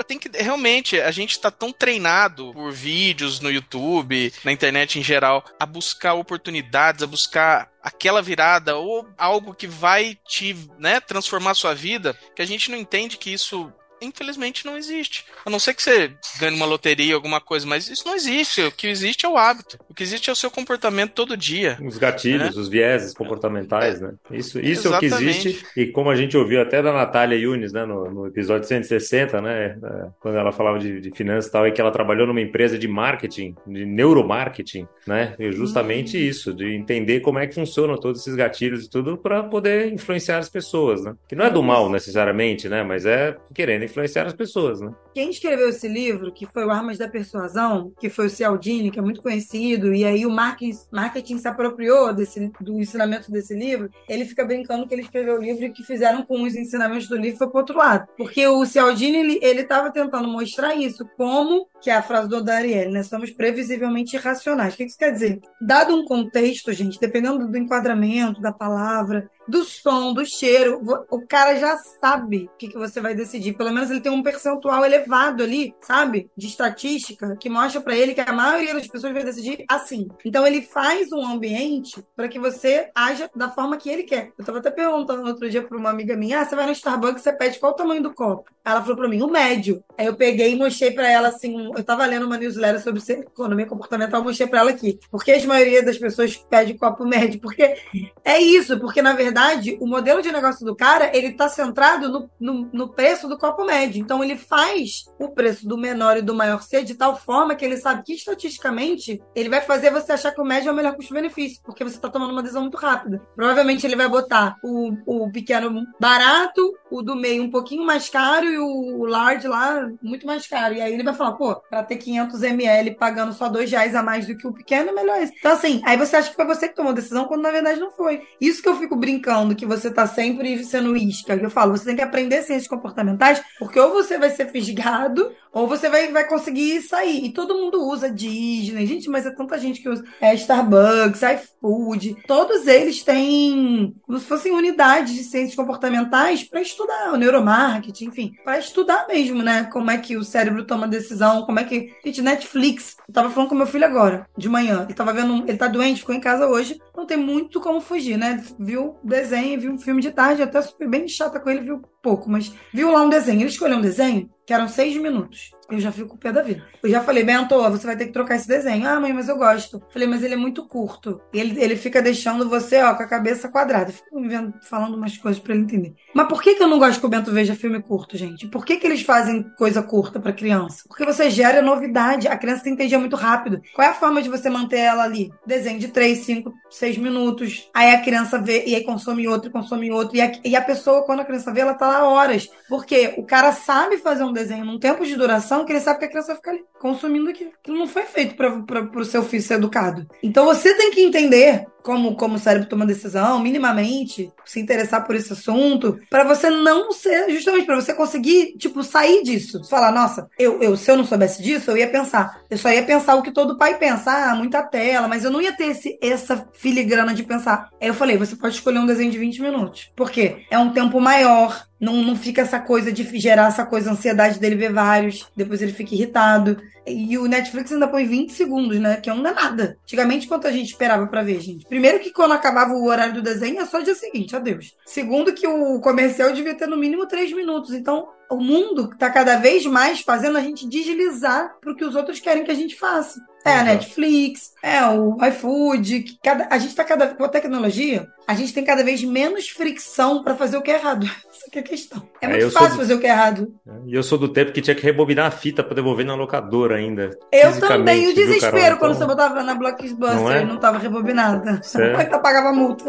Tem 0.07 0.19
que. 0.19 0.31
Realmente, 0.35 1.01
a 1.01 1.11
gente 1.11 1.39
tá 1.39 1.51
tão 1.51 1.73
treinado 1.73 2.53
por 2.53 2.73
vídeos 2.73 3.41
no 3.41 3.51
YouTube, 3.51 4.33
na 4.45 4.53
internet 4.53 4.99
em 4.99 5.03
geral, 5.03 5.45
a 5.61 5.67
buscar 5.67 6.15
oportunidades, 6.15 7.03
a 7.03 7.07
buscar 7.07 7.71
aquela 7.83 8.23
virada 8.23 8.77
ou 8.77 9.07
algo 9.19 9.55
que 9.55 9.67
vai 9.67 10.17
te 10.27 10.57
né, 10.79 11.01
transformar 11.01 11.51
a 11.51 11.55
sua 11.55 11.75
vida, 11.75 12.17
que 12.35 12.41
a 12.41 12.47
gente 12.47 12.71
não 12.71 12.79
entende 12.79 13.19
que 13.19 13.33
isso 13.33 13.73
infelizmente 14.03 14.67
não 14.67 14.77
existe. 14.77 15.25
A 15.45 15.51
não 15.51 15.59
ser 15.59 15.75
que 15.75 15.83
você 15.83 16.13
ganhe 16.39 16.57
uma 16.57 16.67
loteria, 16.67 17.15
alguma 17.15 17.41
coisa, 17.41 17.67
mas 17.67 17.89
isso 17.89 18.07
não 18.07 18.15
existe. 18.15 18.63
O 18.63 18.73
que 18.73 18.87
existe 18.87 19.25
é 19.25 19.29
o 19.29 19.37
hábito. 19.37 19.79
O 19.89 19.95
que 19.95 20.03
existe 20.03 20.29
é 20.29 20.33
o 20.33 20.37
seu 20.37 20.51
comportamento 20.51 21.13
todo 21.13 21.37
dia. 21.37 21.79
Os 21.83 21.99
gatilhos, 21.99 22.55
né? 22.55 22.61
os 22.61 22.69
vieses 22.69 23.15
comportamentais, 23.15 24.01
né? 24.01 24.15
Isso, 24.31 24.61
isso 24.61 24.89
é 24.89 24.97
o 24.97 24.99
que 24.99 25.07
existe. 25.07 25.65
E 25.77 25.87
como 25.87 26.11
a 26.11 26.17
gente 26.17 26.37
ouviu 26.37 26.61
até 26.61 26.83
da 26.83 26.93
Natália 26.93 27.39
Yunes, 27.39 27.73
né, 27.73 27.85
no, 27.85 28.11
no 28.11 28.27
episódio 28.27 28.67
160, 28.67 29.41
né, 29.41 29.79
é, 29.83 30.07
quando 30.21 30.37
ela 30.37 30.53
falava 30.53 30.79
de, 30.79 31.01
de 31.01 31.11
finanças 31.13 31.49
e 31.49 31.53
tal, 31.53 31.67
e 31.67 31.73
que 31.73 31.81
ela 31.81 31.91
trabalhou 31.91 32.27
numa 32.27 32.41
empresa 32.41 32.79
de 32.79 32.89
marketing, 32.89 33.55
de 33.67 33.85
neuromarketing, 33.85 34.87
né? 35.07 35.35
E 35.39 35.53
justamente 35.53 36.17
hum. 36.17 36.21
isso, 36.21 36.53
de 36.53 36.75
entender 36.75 37.21
como 37.21 37.39
é 37.39 37.47
que 37.47 37.55
funcionam 37.55 37.97
todos 37.97 38.21
esses 38.21 38.35
gatilhos 38.35 38.85
e 38.85 38.91
tudo 38.91 39.17
para 39.17 39.43
poder 39.43 39.93
influenciar 39.93 40.39
as 40.39 40.49
pessoas, 40.49 41.05
né? 41.05 41.15
Que 41.29 41.35
não 41.35 41.45
é 41.45 41.51
do 41.51 41.63
mal 41.63 41.89
necessariamente, 41.91 42.69
né? 42.69 42.83
Mas 42.83 43.07
é 43.07 43.37
querendo 43.55 43.83
influenciar 43.93 44.27
as 44.27 44.33
pessoas, 44.33 44.81
né? 44.81 44.93
Quem 45.15 45.31
escreveu 45.31 45.69
esse 45.69 45.87
livro, 45.87 46.33
que 46.33 46.47
foi 46.47 46.65
o 46.65 46.71
Armas 46.71 46.99
da 46.99 47.09
Persuasão, 47.09 47.93
que 48.01 48.09
foi 48.09 48.27
o 48.27 48.31
Cialdini, 48.31 48.91
que 48.91 48.99
é 48.99 49.03
muito 49.03 49.23
conhecido, 49.23 49.95
e 49.95 50.05
aí 50.05 50.27
o 50.27 50.31
marketing, 50.31 50.79
marketing 50.91 51.39
se 51.39 51.49
apropriou 51.49 52.13
desse, 52.13 52.51
do 52.61 52.81
ensinamento 52.81 53.31
desse 53.31 53.55
livro, 53.55 53.91
ele 54.09 54.25
fica 54.25 54.45
brincando 54.45 54.87
que 54.87 54.95
ele 54.95 55.03
escreveu 55.03 55.37
o 55.37 55.43
livro 55.43 55.65
e 55.65 55.71
que 55.71 55.83
fizeram 55.83 56.25
com 56.25 56.43
os 56.43 56.55
ensinamentos 56.55 57.09
do 57.09 57.17
livro 57.17 57.39
foi 57.39 57.49
pro 57.49 57.59
outro 57.59 57.79
lado. 57.79 58.09
Porque 58.17 58.47
o 58.47 58.65
Cialdini, 58.65 59.39
ele 59.43 59.61
estava 59.61 59.91
tentando 59.91 60.29
mostrar 60.29 60.75
isso 60.75 61.07
como, 61.17 61.69
que 61.83 61.91
é 61.91 61.95
a 61.95 62.03
frase 62.03 62.29
do 62.29 62.43
Dariel, 62.43 62.91
né? 62.91 63.03
Somos 63.03 63.31
previsivelmente 63.31 64.15
irracionais. 64.15 64.75
O 64.75 64.77
que 64.77 64.85
isso 64.85 64.97
quer 64.97 65.13
dizer? 65.13 65.41
Dado 65.61 65.95
um 65.95 66.05
contexto, 66.05 66.73
gente, 66.73 67.01
dependendo 67.01 67.49
do 67.49 67.59
enquadramento, 67.59 68.41
da 68.41 68.53
palavra, 68.53 69.29
do 69.49 69.65
som, 69.65 70.13
do 70.13 70.25
cheiro, 70.25 70.81
o 71.11 71.27
cara 71.27 71.57
já 71.59 71.77
sabe 72.01 72.49
o 72.55 72.57
que, 72.57 72.73
você 72.73 73.01
vai 73.01 73.15
decidir. 73.15 73.55
Pelo 73.55 73.73
menos 73.73 73.91
ele 73.91 74.01
tem 74.01 74.13
um 74.13 74.23
percentual 74.23 74.85
elevado 74.85 75.43
ali, 75.43 75.75
sabe? 75.81 76.31
De 76.37 76.47
estatística, 76.47 77.37
que 77.37 77.51
mostra 77.51 77.81
para 77.81 77.97
ele 77.97 78.15
que 78.15 78.21
a 78.21 78.33
maioria 78.33 78.75
das 78.75 78.87
pessoas 78.87 79.13
vai 79.13 79.25
decidir 79.25 79.65
assim. 79.69 80.09
Então 80.25 80.47
ele 80.47 80.63
faz 80.63 81.11
um 81.13 81.27
ambiente 81.27 82.03
para 82.15 82.29
que 82.29 82.39
você 82.39 82.91
haja 82.95 83.29
da 83.35 83.51
forma 83.51 83.77
que 83.77 83.91
ele 83.91 84.05
quer. 84.05 84.33
Eu 84.39 84.45
tava 84.45 84.59
até 84.59 84.71
perguntando 84.71 85.27
outro 85.27 85.51
dia 85.51 85.63
para 85.63 85.77
uma 85.77 85.91
amiga 85.91 86.17
minha: 86.17 86.41
ah, 86.41 86.45
você 86.45 86.55
vai 86.55 86.67
no 86.67 86.73
Starbucks, 86.73 87.23
você 87.23 87.33
pede 87.33 87.59
qual 87.59 87.73
o 87.73 87.77
tamanho 87.77 88.03
do 88.03 88.15
copo? 88.15 88.51
Ela 88.65 88.81
falou 88.81 88.97
para 88.97 89.09
mim, 89.09 89.23
o 89.23 89.29
médio. 89.29 89.83
Aí 89.99 90.07
eu 90.07 90.15
peguei 90.15 90.53
e 90.53 90.57
mostrei 90.57 90.93
para 90.93 91.11
ela 91.11 91.29
assim, 91.29 91.72
eu 91.77 91.85
tava 91.85 92.07
lendo 92.07 92.27
uma 92.27 92.37
newsletter 92.37 92.83
sobre 92.83 93.03
economia 93.13 93.67
comportamental, 93.67 94.23
mostrei 94.23 94.49
para 94.49 94.61
ela 94.61 94.71
aqui. 94.71 94.99
Por 95.11 95.25
que 95.25 95.33
a 95.33 95.47
maioria 95.47 95.83
das 95.83 95.99
pessoas 95.99 96.37
pede 96.37 96.75
copo 96.75 97.05
médio? 97.05 97.41
Porque 97.41 97.77
é 98.25 98.39
isso, 98.39 98.79
porque 98.79 99.03
na 99.03 99.13
verdade 99.13 99.77
o 99.81 99.87
modelo 99.87 100.23
de 100.23 100.33
negócio 100.33 100.65
do 100.65 100.77
cara, 100.77 101.11
ele 101.17 101.33
tá 101.33 101.49
centrado 101.49 102.09
no, 102.09 102.31
no, 102.39 102.71
no, 102.73 102.89
preço 102.89 103.29
do 103.29 103.39
copo 103.39 103.65
médio. 103.65 104.01
Então, 104.01 104.23
ele 104.23 104.37
faz 104.37 105.05
o 105.19 105.29
preço 105.29 105.67
do 105.67 105.77
menor 105.77 106.17
e 106.17 106.23
do 106.23 106.35
maior 106.35 106.63
ser 106.63 106.85
de 106.85 106.95
tal 106.95 107.17
forma 107.17 107.55
que 107.55 107.65
ele 107.65 107.77
sabe 107.77 108.03
que, 108.03 108.15
estatisticamente, 108.15 109.23
ele 109.35 109.49
vai 109.49 109.61
fazer 109.61 109.91
você 109.91 110.13
achar 110.13 110.33
que 110.33 110.41
o 110.41 110.45
médio 110.45 110.69
é 110.69 110.73
o 110.73 110.75
melhor 110.75 110.95
custo-benefício, 110.95 111.61
porque 111.65 111.85
você 111.85 111.99
tá 111.99 112.09
tomando 112.09 112.33
uma 112.33 112.43
decisão 112.43 112.63
muito 112.63 112.77
rápida. 112.77 113.23
Provavelmente, 113.35 113.87
ele 113.87 113.97
vai 113.97 114.09
botar 114.09 114.57
o, 114.63 114.93
o 115.07 115.31
pequeno 115.31 115.85
barato, 116.01 116.75
o 116.93 117.03
do 117.03 117.17
meio 117.17 117.43
um 117.43 117.51
pouquinho 117.51 117.85
mais 117.85 118.09
caro 118.09 118.45
e 118.45 118.59
o 118.59 119.05
large 119.05 119.49
lá 119.49 119.91
muito 120.03 120.27
mais 120.27 120.47
caro. 120.47 120.75
E 120.75 120.81
aí 120.81 120.93
ele 120.93 121.03
vai 121.03 121.15
falar, 121.15 121.33
pô, 121.33 121.57
pra 121.57 121.83
ter 121.83 121.97
500 121.97 122.43
ml 122.43 122.95
pagando 122.97 123.33
só 123.33 123.49
dois 123.49 123.71
reais 123.71 123.95
a 123.95 124.03
mais 124.03 124.27
do 124.27 124.37
que 124.37 124.47
o 124.47 124.53
pequeno, 124.53 124.91
é 124.91 124.93
melhor 124.93 125.23
isso. 125.23 125.33
Então, 125.39 125.53
assim, 125.53 125.81
aí 125.85 125.97
você 125.97 126.17
acha 126.17 126.31
que 126.31 126.37
foi 126.37 126.45
você 126.45 126.69
que 126.69 126.77
tomou 126.77 126.93
a 126.93 126.95
decisão, 126.95 127.25
quando 127.25 127.43
na 127.43 127.51
verdade 127.51 127.81
não 127.81 127.91
foi. 127.91 128.23
Isso 128.41 128.63
que 128.63 128.69
eu 128.69 128.77
fico 128.77 128.95
brincando 128.95 129.57
que 129.57 129.65
você 129.65 129.91
tá 129.91 130.07
sempre 130.07 130.63
sendo 130.65 130.97
isca. 130.97 131.35
Eu 131.35 131.51
falo, 131.51 131.77
você 131.77 131.87
tem 131.87 131.97
que 131.97 132.03
aprender 132.03 132.43
ciências 132.43 132.69
comportamentais, 132.69 133.43
porque 133.59 133.81
ou 133.81 133.93
você 133.93 134.19
vai 134.19 134.31
ser 134.31 134.51
fisgado, 134.51 135.33
ou 135.53 135.69
você 135.69 135.89
vai, 135.89 136.11
vai 136.11 136.27
conseguir 136.27 136.81
sair. 136.83 137.25
E 137.25 137.33
todo 137.33 137.55
mundo 137.55 137.87
usa 137.87 138.11
Disney. 138.11 138.87
Gente, 138.87 139.09
mas 139.11 139.27
é 139.27 139.31
tanta 139.31 139.59
gente 139.59 139.81
que 139.83 139.89
usa 139.89 140.03
é, 140.21 140.35
Starbucks, 140.35 141.21
iFood. 141.23 142.17
Todos 142.27 142.67
eles 142.67 143.03
têm 143.03 143.95
como 144.07 144.19
se 144.19 144.27
fossem 144.27 144.53
unidades 144.53 145.15
de 145.15 145.25
ciências 145.25 145.55
comportamentais 145.55 146.43
para 146.43 146.63
estudar 146.63 147.13
o 147.13 147.17
neuromarketing, 147.17 148.07
enfim, 148.07 148.33
para 148.45 148.59
estudar 148.59 149.07
mesmo, 149.07 149.43
né? 149.43 149.65
Como 149.65 149.91
é 149.91 149.99
que 149.99 150.17
o 150.17 150.25
cérebro 150.25 150.65
toma 150.65 150.89
decisão, 150.89 151.45
como 151.45 151.61
é 151.61 151.65
que. 151.65 151.93
Gente, 152.05 152.23
Netflix. 152.23 152.97
Eu 153.07 153.15
tava 153.15 153.31
falando 153.31 153.51
com 153.51 153.55
meu 153.55 153.67
filho 153.67 153.85
agora, 153.85 154.27
de 154.37 154.49
manhã. 154.49 154.85
Ele 154.85 154.95
tava 154.95 155.13
vendo. 155.13 155.45
Ele 155.47 155.59
tá 155.59 155.69
doente, 155.69 156.01
ficou 156.01 156.15
em 156.15 156.21
casa 156.21 156.47
hoje. 156.47 156.81
Não 156.97 157.07
tem 157.07 157.17
muito 157.17 157.61
como 157.61 157.81
fugir, 157.81 158.17
né? 158.17 158.43
Viu 158.59 158.97
desenho, 159.03 159.61
viu 159.61 159.73
um 159.73 159.79
filme 159.79 160.01
de 160.01 160.13
tarde, 160.13 160.43
até 160.43 160.63
super 160.63 160.89
bem 160.89 161.07
chata 161.09 161.41
com 161.41 161.51
ele, 161.51 161.61
viu 161.61 161.83
pouco, 162.03 162.29
mas 162.29 162.53
viu 162.73 162.91
lá 162.91 163.03
um 163.03 163.09
desenho. 163.09 163.41
Ele 163.41 163.49
escolheu 163.49 163.79
um 163.79 163.81
desenho 163.83 164.29
que 164.45 164.53
eram 164.53 164.69
seis 164.69 164.97
minutos. 164.97 165.53
Eu 165.73 165.81
já 165.81 165.91
fico 165.91 166.17
o 166.17 166.19
pé 166.19 166.31
da 166.31 166.43
vida. 166.43 166.63
Eu 166.83 166.91
já 166.91 167.03
falei, 167.03 167.25
Bento, 167.25 167.57
você 167.71 167.87
vai 167.87 167.97
ter 167.97 168.05
que 168.05 168.13
trocar 168.13 168.37
esse 168.37 168.47
desenho. 168.47 168.87
Ah, 168.87 169.01
mãe, 169.01 169.11
mas 169.11 169.31
eu 169.31 169.39
gosto. 169.39 169.83
Falei, 169.91 170.07
mas 170.07 170.23
ele 170.23 170.35
é 170.35 170.37
muito 170.37 170.69
curto. 170.69 171.19
Ele, 171.33 171.59
ele 171.59 171.77
fica 171.77 172.03
deixando 172.03 172.47
você, 172.47 172.83
ó, 172.83 172.93
com 172.95 173.03
a 173.03 173.07
cabeça 173.07 173.49
quadrada. 173.49 173.89
Eu 173.89 173.95
fico 173.95 174.29
vendo, 174.29 174.53
falando 174.69 174.95
umas 174.95 175.17
coisas 175.17 175.43
para 175.43 175.55
ele 175.55 175.65
entender. 175.65 175.95
Mas 176.15 176.29
por 176.29 176.43
que, 176.43 176.55
que 176.55 176.63
eu 176.63 176.69
não 176.69 176.79
gosto 176.79 177.01
que 177.01 177.07
o 177.07 177.09
Bento 177.09 177.33
veja 177.33 177.55
filme 177.55 177.83
curto, 177.83 178.19
gente? 178.19 178.47
Por 178.49 178.67
que, 178.67 178.77
que 178.77 178.87
eles 178.87 179.01
fazem 179.01 179.45
coisa 179.57 179.83
curta 179.83 180.21
para 180.21 180.35
criança? 180.35 180.85
Porque 180.87 181.07
você 181.07 181.31
gera 181.31 181.63
novidade. 181.63 182.29
A 182.29 182.37
criança 182.37 182.65
tem 182.65 182.77
que 182.77 182.83
entender 182.83 182.99
muito 182.99 183.17
rápido. 183.17 183.63
Qual 183.75 183.89
é 183.89 183.91
a 183.91 183.95
forma 183.95 184.21
de 184.21 184.29
você 184.29 184.51
manter 184.51 184.81
ela 184.81 185.05
ali? 185.05 185.33
Desenho 185.47 185.79
de 185.79 185.89
3, 185.89 186.19
5, 186.19 186.53
6 186.69 186.99
minutos. 186.99 187.71
Aí 187.73 187.95
a 187.95 188.03
criança 188.03 188.39
vê, 188.39 188.65
e 188.67 188.75
aí 188.75 188.85
consome 188.85 189.27
outro, 189.27 189.51
consome 189.51 189.91
outro. 189.91 190.15
E 190.15 190.21
a, 190.21 190.33
e 190.45 190.55
a 190.55 190.61
pessoa, 190.61 191.03
quando 191.05 191.21
a 191.21 191.25
criança 191.25 191.51
vê, 191.51 191.61
ela 191.61 191.73
tá 191.73 191.89
lá 191.89 192.07
horas. 192.07 192.47
Porque 192.69 193.15
o 193.17 193.25
cara 193.25 193.53
sabe 193.53 193.97
fazer 193.97 194.25
um 194.25 194.33
desenho 194.33 194.67
num 194.67 194.79
tempo 194.79 195.07
de 195.07 195.17
duração 195.17 195.62
que 195.65 195.73
ele 195.73 195.81
sabe 195.81 195.99
que 196.01 196.05
a 196.07 196.09
criança 196.09 196.29
vai 196.29 196.37
ficar 196.37 196.51
ali 196.53 196.65
consumindo 196.83 197.31
aquilo. 197.31 197.53
Aquilo 197.63 197.79
não 197.79 197.87
foi 197.87 198.03
feito 198.03 198.35
para 198.35 199.01
o 199.01 199.05
seu 199.05 199.23
filho 199.23 199.41
ser 199.41 199.55
educado. 199.55 200.05
Então 200.21 200.45
você 200.45 200.75
tem 200.75 200.91
que 200.91 201.01
entender 201.01 201.65
como, 201.81 202.17
como 202.17 202.37
o 202.37 202.39
cérebro 202.39 202.69
toma 202.69 202.87
decisão, 202.87 203.41
minimamente, 203.41 204.31
se 204.45 204.61
interessar 204.61 205.05
por 205.05 205.15
esse 205.15 205.33
assunto, 205.33 205.99
para 206.09 206.25
você 206.25 206.49
não 206.49 206.93
ser, 206.93 207.29
justamente 207.31 207.67
para 207.67 207.77
você 207.77 207.93
conseguir, 207.93 208.57
tipo, 208.57 208.83
sair 208.83 209.23
disso. 209.23 209.63
Falar, 209.69 209.93
nossa, 209.93 210.29
eu, 210.39 210.63
eu, 210.63 210.77
se 210.77 210.91
eu 210.91 210.97
não 210.97 211.05
soubesse 211.05 211.43
disso, 211.43 211.71
eu 211.71 211.77
ia 211.77 211.89
pensar. 211.89 212.41
Eu 212.49 212.59
só 212.59 212.71
ia 212.71 212.83
pensar 212.83 213.17
o 213.17 213.23
que 213.23 213.33
todo 213.33 213.59
pai 213.59 213.79
pensa, 213.79 214.13
ah, 214.13 214.35
muita 214.35 214.63
tela, 214.63 215.09
mas 215.09 215.25
eu 215.25 215.31
não 215.31 215.41
ia 215.41 215.53
ter 215.53 215.67
esse, 215.67 215.99
essa 216.01 216.49
filigrana 216.53 217.15
de 217.15 217.23
pensar. 217.23 217.69
Aí 217.81 217.89
eu 217.89 217.95
falei, 217.95 218.17
você 218.17 218.37
pode 218.37 218.55
escolher 218.55 218.79
um 218.79 218.87
desenho 218.87 219.11
de 219.11 219.19
20 219.19 219.43
minutos. 219.43 219.91
Por 219.97 220.11
quê? 220.11 220.45
É 220.51 220.59
um 220.59 220.73
tempo 220.73 221.01
maior, 221.01 221.67
não, 221.81 221.95
não 221.95 222.15
fica 222.15 222.43
essa 222.43 222.61
coisa 222.61 222.93
de 222.93 223.03
gerar 223.19 223.49
essa 223.49 223.67
coisa, 223.67 223.91
ansiedade 223.91 224.39
dele 224.39 224.55
ver 224.55 224.73
vários, 224.73 225.29
depois 225.37 225.61
ele 225.61 225.73
fica 225.73 225.95
irritado. 225.95 226.57
E 226.87 227.17
o 227.17 227.27
Netflix 227.27 227.71
ainda 227.71 227.87
põe 227.87 228.05
20 228.05 228.33
segundos, 228.33 228.79
né? 228.81 228.97
Que 228.97 229.09
é 229.09 229.15
um 229.15 229.21
nada. 229.21 229.79
Antigamente, 229.85 230.27
quanto 230.27 230.49
a 230.49 230.53
gente 230.53 230.71
esperava 230.71 231.07
para 231.07 231.23
ver, 231.23 231.41
gente? 231.41 231.65
Primeiro 231.67 232.01
que 232.01 232.11
quando 232.11 232.33
acabava 232.33 232.73
o 232.73 232.87
horário 232.87 233.15
do 233.15 233.23
desenho, 233.23 233.61
é 233.61 233.67
só 233.67 233.81
dia 233.81 233.95
seguinte, 233.95 234.35
adeus. 234.35 234.77
Segundo 234.85 235.33
que 235.33 235.47
o 235.47 235.81
comercial 235.81 236.33
devia 236.33 236.55
ter 236.55 236.67
no 236.67 236.77
mínimo 236.77 237.07
3 237.07 237.33
minutos. 237.33 237.73
Então, 237.73 238.09
o 238.29 238.37
mundo 238.37 238.91
está 238.93 239.11
cada 239.11 239.37
vez 239.37 239.65
mais 239.65 240.01
fazendo 240.01 240.39
a 240.39 240.41
gente 240.41 240.69
deslizar 240.69 241.55
para 241.61 241.73
o 241.73 241.77
que 241.77 241.85
os 241.85 241.95
outros 241.95 242.19
querem 242.19 242.45
que 242.45 242.51
a 242.51 242.55
gente 242.55 242.75
faça. 242.75 243.21
É 243.45 243.55
a 243.55 243.65
Netflix, 243.65 244.53
é 244.63 244.85
o 244.87 245.17
iFood, 245.27 246.01
que 246.01 246.19
cada, 246.23 246.47
a 246.49 246.59
gente 246.59 246.71
está 246.71 246.85
cada 246.85 247.09
com 247.09 247.25
a 247.25 247.29
tecnologia, 247.29 248.07
a 248.27 248.35
gente 248.35 248.55
tem 248.55 248.65
cada 248.65 248.85
vez 248.85 249.03
menos 249.03 249.49
fricção 249.49 250.23
para 250.23 250.37
fazer 250.37 250.57
o 250.57 250.63
que 250.63 250.71
é 250.71 250.75
errado. 250.75 251.07
Essa 251.29 251.49
é 251.53 251.59
a 251.59 251.63
questão. 251.63 252.03
É, 252.21 252.27
é 252.27 252.29
muito 252.29 252.51
fácil 252.53 252.71
do... 252.71 252.77
fazer 252.77 252.95
o 252.95 253.01
que 253.01 253.07
é 253.07 253.11
errado. 253.11 253.53
E 253.87 253.95
eu 253.95 254.03
sou 254.03 254.17
do 254.17 254.29
tempo 254.29 254.53
que 254.53 254.61
tinha 254.61 254.77
que 254.77 254.83
rebobinar 254.83 255.27
a 255.27 255.31
fita 255.31 255.63
para 255.65 255.75
devolver 255.75 256.07
na 256.07 256.15
locadora 256.15 256.77
ainda. 256.77 257.11
Eu 257.33 257.59
também, 257.59 258.09
o 258.09 258.15
desespero 258.15 258.79
quando 258.79 258.95
então... 258.95 259.07
você 259.09 259.15
botava 259.15 259.43
na 259.43 259.55
Blockbuster 259.55 260.15
não 260.15 260.31
é? 260.31 260.43
e 260.43 260.45
não 260.45 260.57
estava 260.57 260.79
rebobinada. 260.79 261.61
Certo. 261.63 261.99
Ainda 262.01 262.19
pagava 262.21 262.53
multa. 262.53 262.85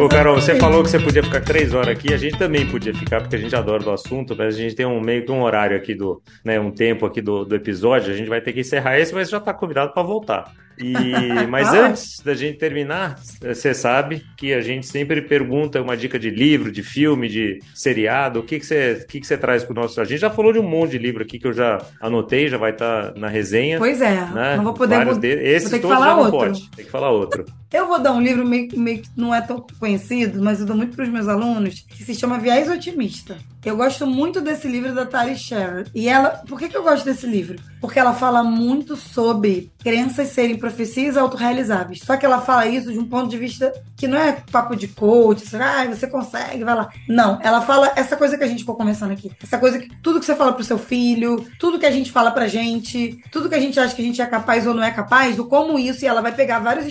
Ô, 0.00 0.08
Carol, 0.08 0.36
você 0.36 0.54
falou 0.54 0.82
que 0.82 0.88
você 0.88 0.98
podia 0.98 1.22
ficar 1.22 1.42
três 1.42 1.74
horas 1.74 1.88
aqui, 1.88 2.14
a 2.14 2.16
gente 2.16 2.38
também 2.38 2.66
podia 2.66 2.94
ficar, 2.94 3.20
porque 3.20 3.36
a 3.36 3.38
gente 3.38 3.54
adora 3.54 3.86
o 3.86 3.92
assunto, 3.92 4.34
mas 4.34 4.54
a 4.54 4.58
gente 4.58 4.74
tem 4.74 4.86
um 4.86 4.98
meio 4.98 5.26
que 5.26 5.30
um 5.30 5.42
horário 5.42 5.76
aqui 5.76 5.94
do, 5.94 6.22
né, 6.42 6.58
um 6.58 6.70
tempo 6.70 7.04
aqui 7.04 7.20
do, 7.20 7.44
do 7.44 7.54
episódio, 7.54 8.10
a 8.10 8.16
gente 8.16 8.26
vai 8.26 8.40
ter 8.40 8.54
que 8.54 8.60
encerrar 8.60 8.98
esse, 8.98 9.14
mas 9.14 9.28
já 9.28 9.36
está 9.36 9.52
convidado 9.52 9.92
para 9.92 10.02
voltar. 10.02 10.54
E, 10.78 10.94
mas 11.50 11.68
ah. 11.68 11.88
antes 11.88 12.20
da 12.24 12.32
gente 12.32 12.56
terminar, 12.56 13.20
você 13.42 13.74
sabe 13.74 14.24
que 14.38 14.54
a 14.54 14.62
gente 14.62 14.86
sempre 14.86 15.20
pergunta 15.20 15.82
uma 15.82 15.94
dica 15.98 16.18
de 16.18 16.30
livro, 16.30 16.72
de 16.72 16.82
filme, 16.82 17.28
de 17.28 17.58
seriado. 17.74 18.40
O 18.40 18.42
que, 18.42 18.58
que, 18.58 18.64
você, 18.64 19.04
que, 19.06 19.20
que 19.20 19.26
você 19.26 19.36
traz 19.36 19.64
para 19.64 19.72
o 19.72 19.74
nosso. 19.82 20.00
A 20.00 20.04
gente 20.04 20.20
já 20.20 20.30
falou 20.30 20.50
de 20.50 20.58
um 20.58 20.66
monte 20.66 20.92
de 20.92 20.98
livro 20.98 21.22
aqui 21.22 21.38
que 21.38 21.46
eu 21.46 21.52
já 21.52 21.76
anotei, 22.00 22.48
já 22.48 22.56
vai 22.56 22.70
estar 22.70 23.12
tá 23.12 23.20
na 23.20 23.28
resenha. 23.28 23.76
Pois 23.76 24.00
é. 24.00 24.14
Né? 24.14 24.56
Não 24.56 24.64
vou 24.64 24.72
poder. 24.72 24.94
Vários 24.94 25.18
vou, 25.18 25.20
de... 25.20 25.28
Esses 25.28 25.70
vou 25.70 25.80
todos 25.80 25.98
já 25.98 26.06
não 26.06 26.18
outro. 26.20 26.38
pode. 26.38 26.70
Tem 26.70 26.84
que 26.86 26.90
falar 26.90 27.10
outro. 27.10 27.44
Eu 27.72 27.86
vou 27.86 28.00
dar 28.00 28.12
um 28.12 28.20
livro 28.20 28.44
meio, 28.44 28.68
meio 28.76 29.00
que 29.00 29.08
não 29.16 29.32
é 29.32 29.40
tão 29.40 29.64
conhecido, 29.78 30.42
mas 30.42 30.58
eu 30.58 30.66
dou 30.66 30.76
muito 30.76 30.96
para 30.96 31.04
os 31.04 31.10
meus 31.10 31.28
alunos, 31.28 31.84
que 31.88 32.04
se 32.04 32.14
chama 32.14 32.38
Viés 32.38 32.68
Otimista. 32.68 33.38
Eu 33.64 33.76
gosto 33.76 34.06
muito 34.06 34.40
desse 34.40 34.66
livro 34.66 34.94
da 34.94 35.04
Tali 35.04 35.36
Sherrod. 35.36 35.90
E 35.94 36.08
ela, 36.08 36.30
por 36.48 36.58
que, 36.58 36.68
que 36.68 36.76
eu 36.76 36.82
gosto 36.82 37.04
desse 37.04 37.26
livro? 37.26 37.58
Porque 37.78 37.98
ela 37.98 38.14
fala 38.14 38.42
muito 38.42 38.96
sobre 38.96 39.70
crenças 39.78 40.28
serem 40.28 40.56
profecias 40.56 41.16
autorrealizáveis. 41.16 42.00
Só 42.00 42.16
que 42.16 42.24
ela 42.24 42.40
fala 42.40 42.66
isso 42.66 42.90
de 42.90 42.98
um 42.98 43.06
ponto 43.06 43.28
de 43.28 43.36
vista 43.36 43.70
que 43.96 44.08
não 44.08 44.16
é 44.16 44.32
papo 44.50 44.74
de 44.74 44.88
coach, 44.88 45.44
ah, 45.56 45.84
você 45.84 46.06
consegue, 46.06 46.64
vai 46.64 46.74
lá. 46.74 46.88
Não, 47.06 47.38
ela 47.42 47.60
fala 47.60 47.92
essa 47.96 48.16
coisa 48.16 48.38
que 48.38 48.44
a 48.44 48.46
gente 48.46 48.60
ficou 48.60 48.74
conversando 48.74 49.12
aqui. 49.12 49.30
Essa 49.42 49.58
coisa 49.58 49.78
que 49.78 49.94
tudo 50.02 50.18
que 50.20 50.24
você 50.24 50.34
fala 50.34 50.54
pro 50.54 50.64
seu 50.64 50.78
filho, 50.78 51.46
tudo 51.58 51.78
que 51.78 51.86
a 51.86 51.90
gente 51.90 52.10
fala 52.10 52.30
pra 52.30 52.48
gente, 52.48 53.22
tudo 53.30 53.48
que 53.48 53.54
a 53.54 53.60
gente 53.60 53.78
acha 53.78 53.94
que 53.94 54.00
a 54.00 54.04
gente 54.04 54.22
é 54.22 54.26
capaz 54.26 54.66
ou 54.66 54.72
não 54.72 54.82
é 54.82 54.90
capaz, 54.90 55.36
do 55.36 55.44
como 55.44 55.78
isso, 55.78 56.02
e 56.02 56.08
ela 56.08 56.22
vai 56.22 56.32
pegar 56.32 56.60
vários 56.60 56.86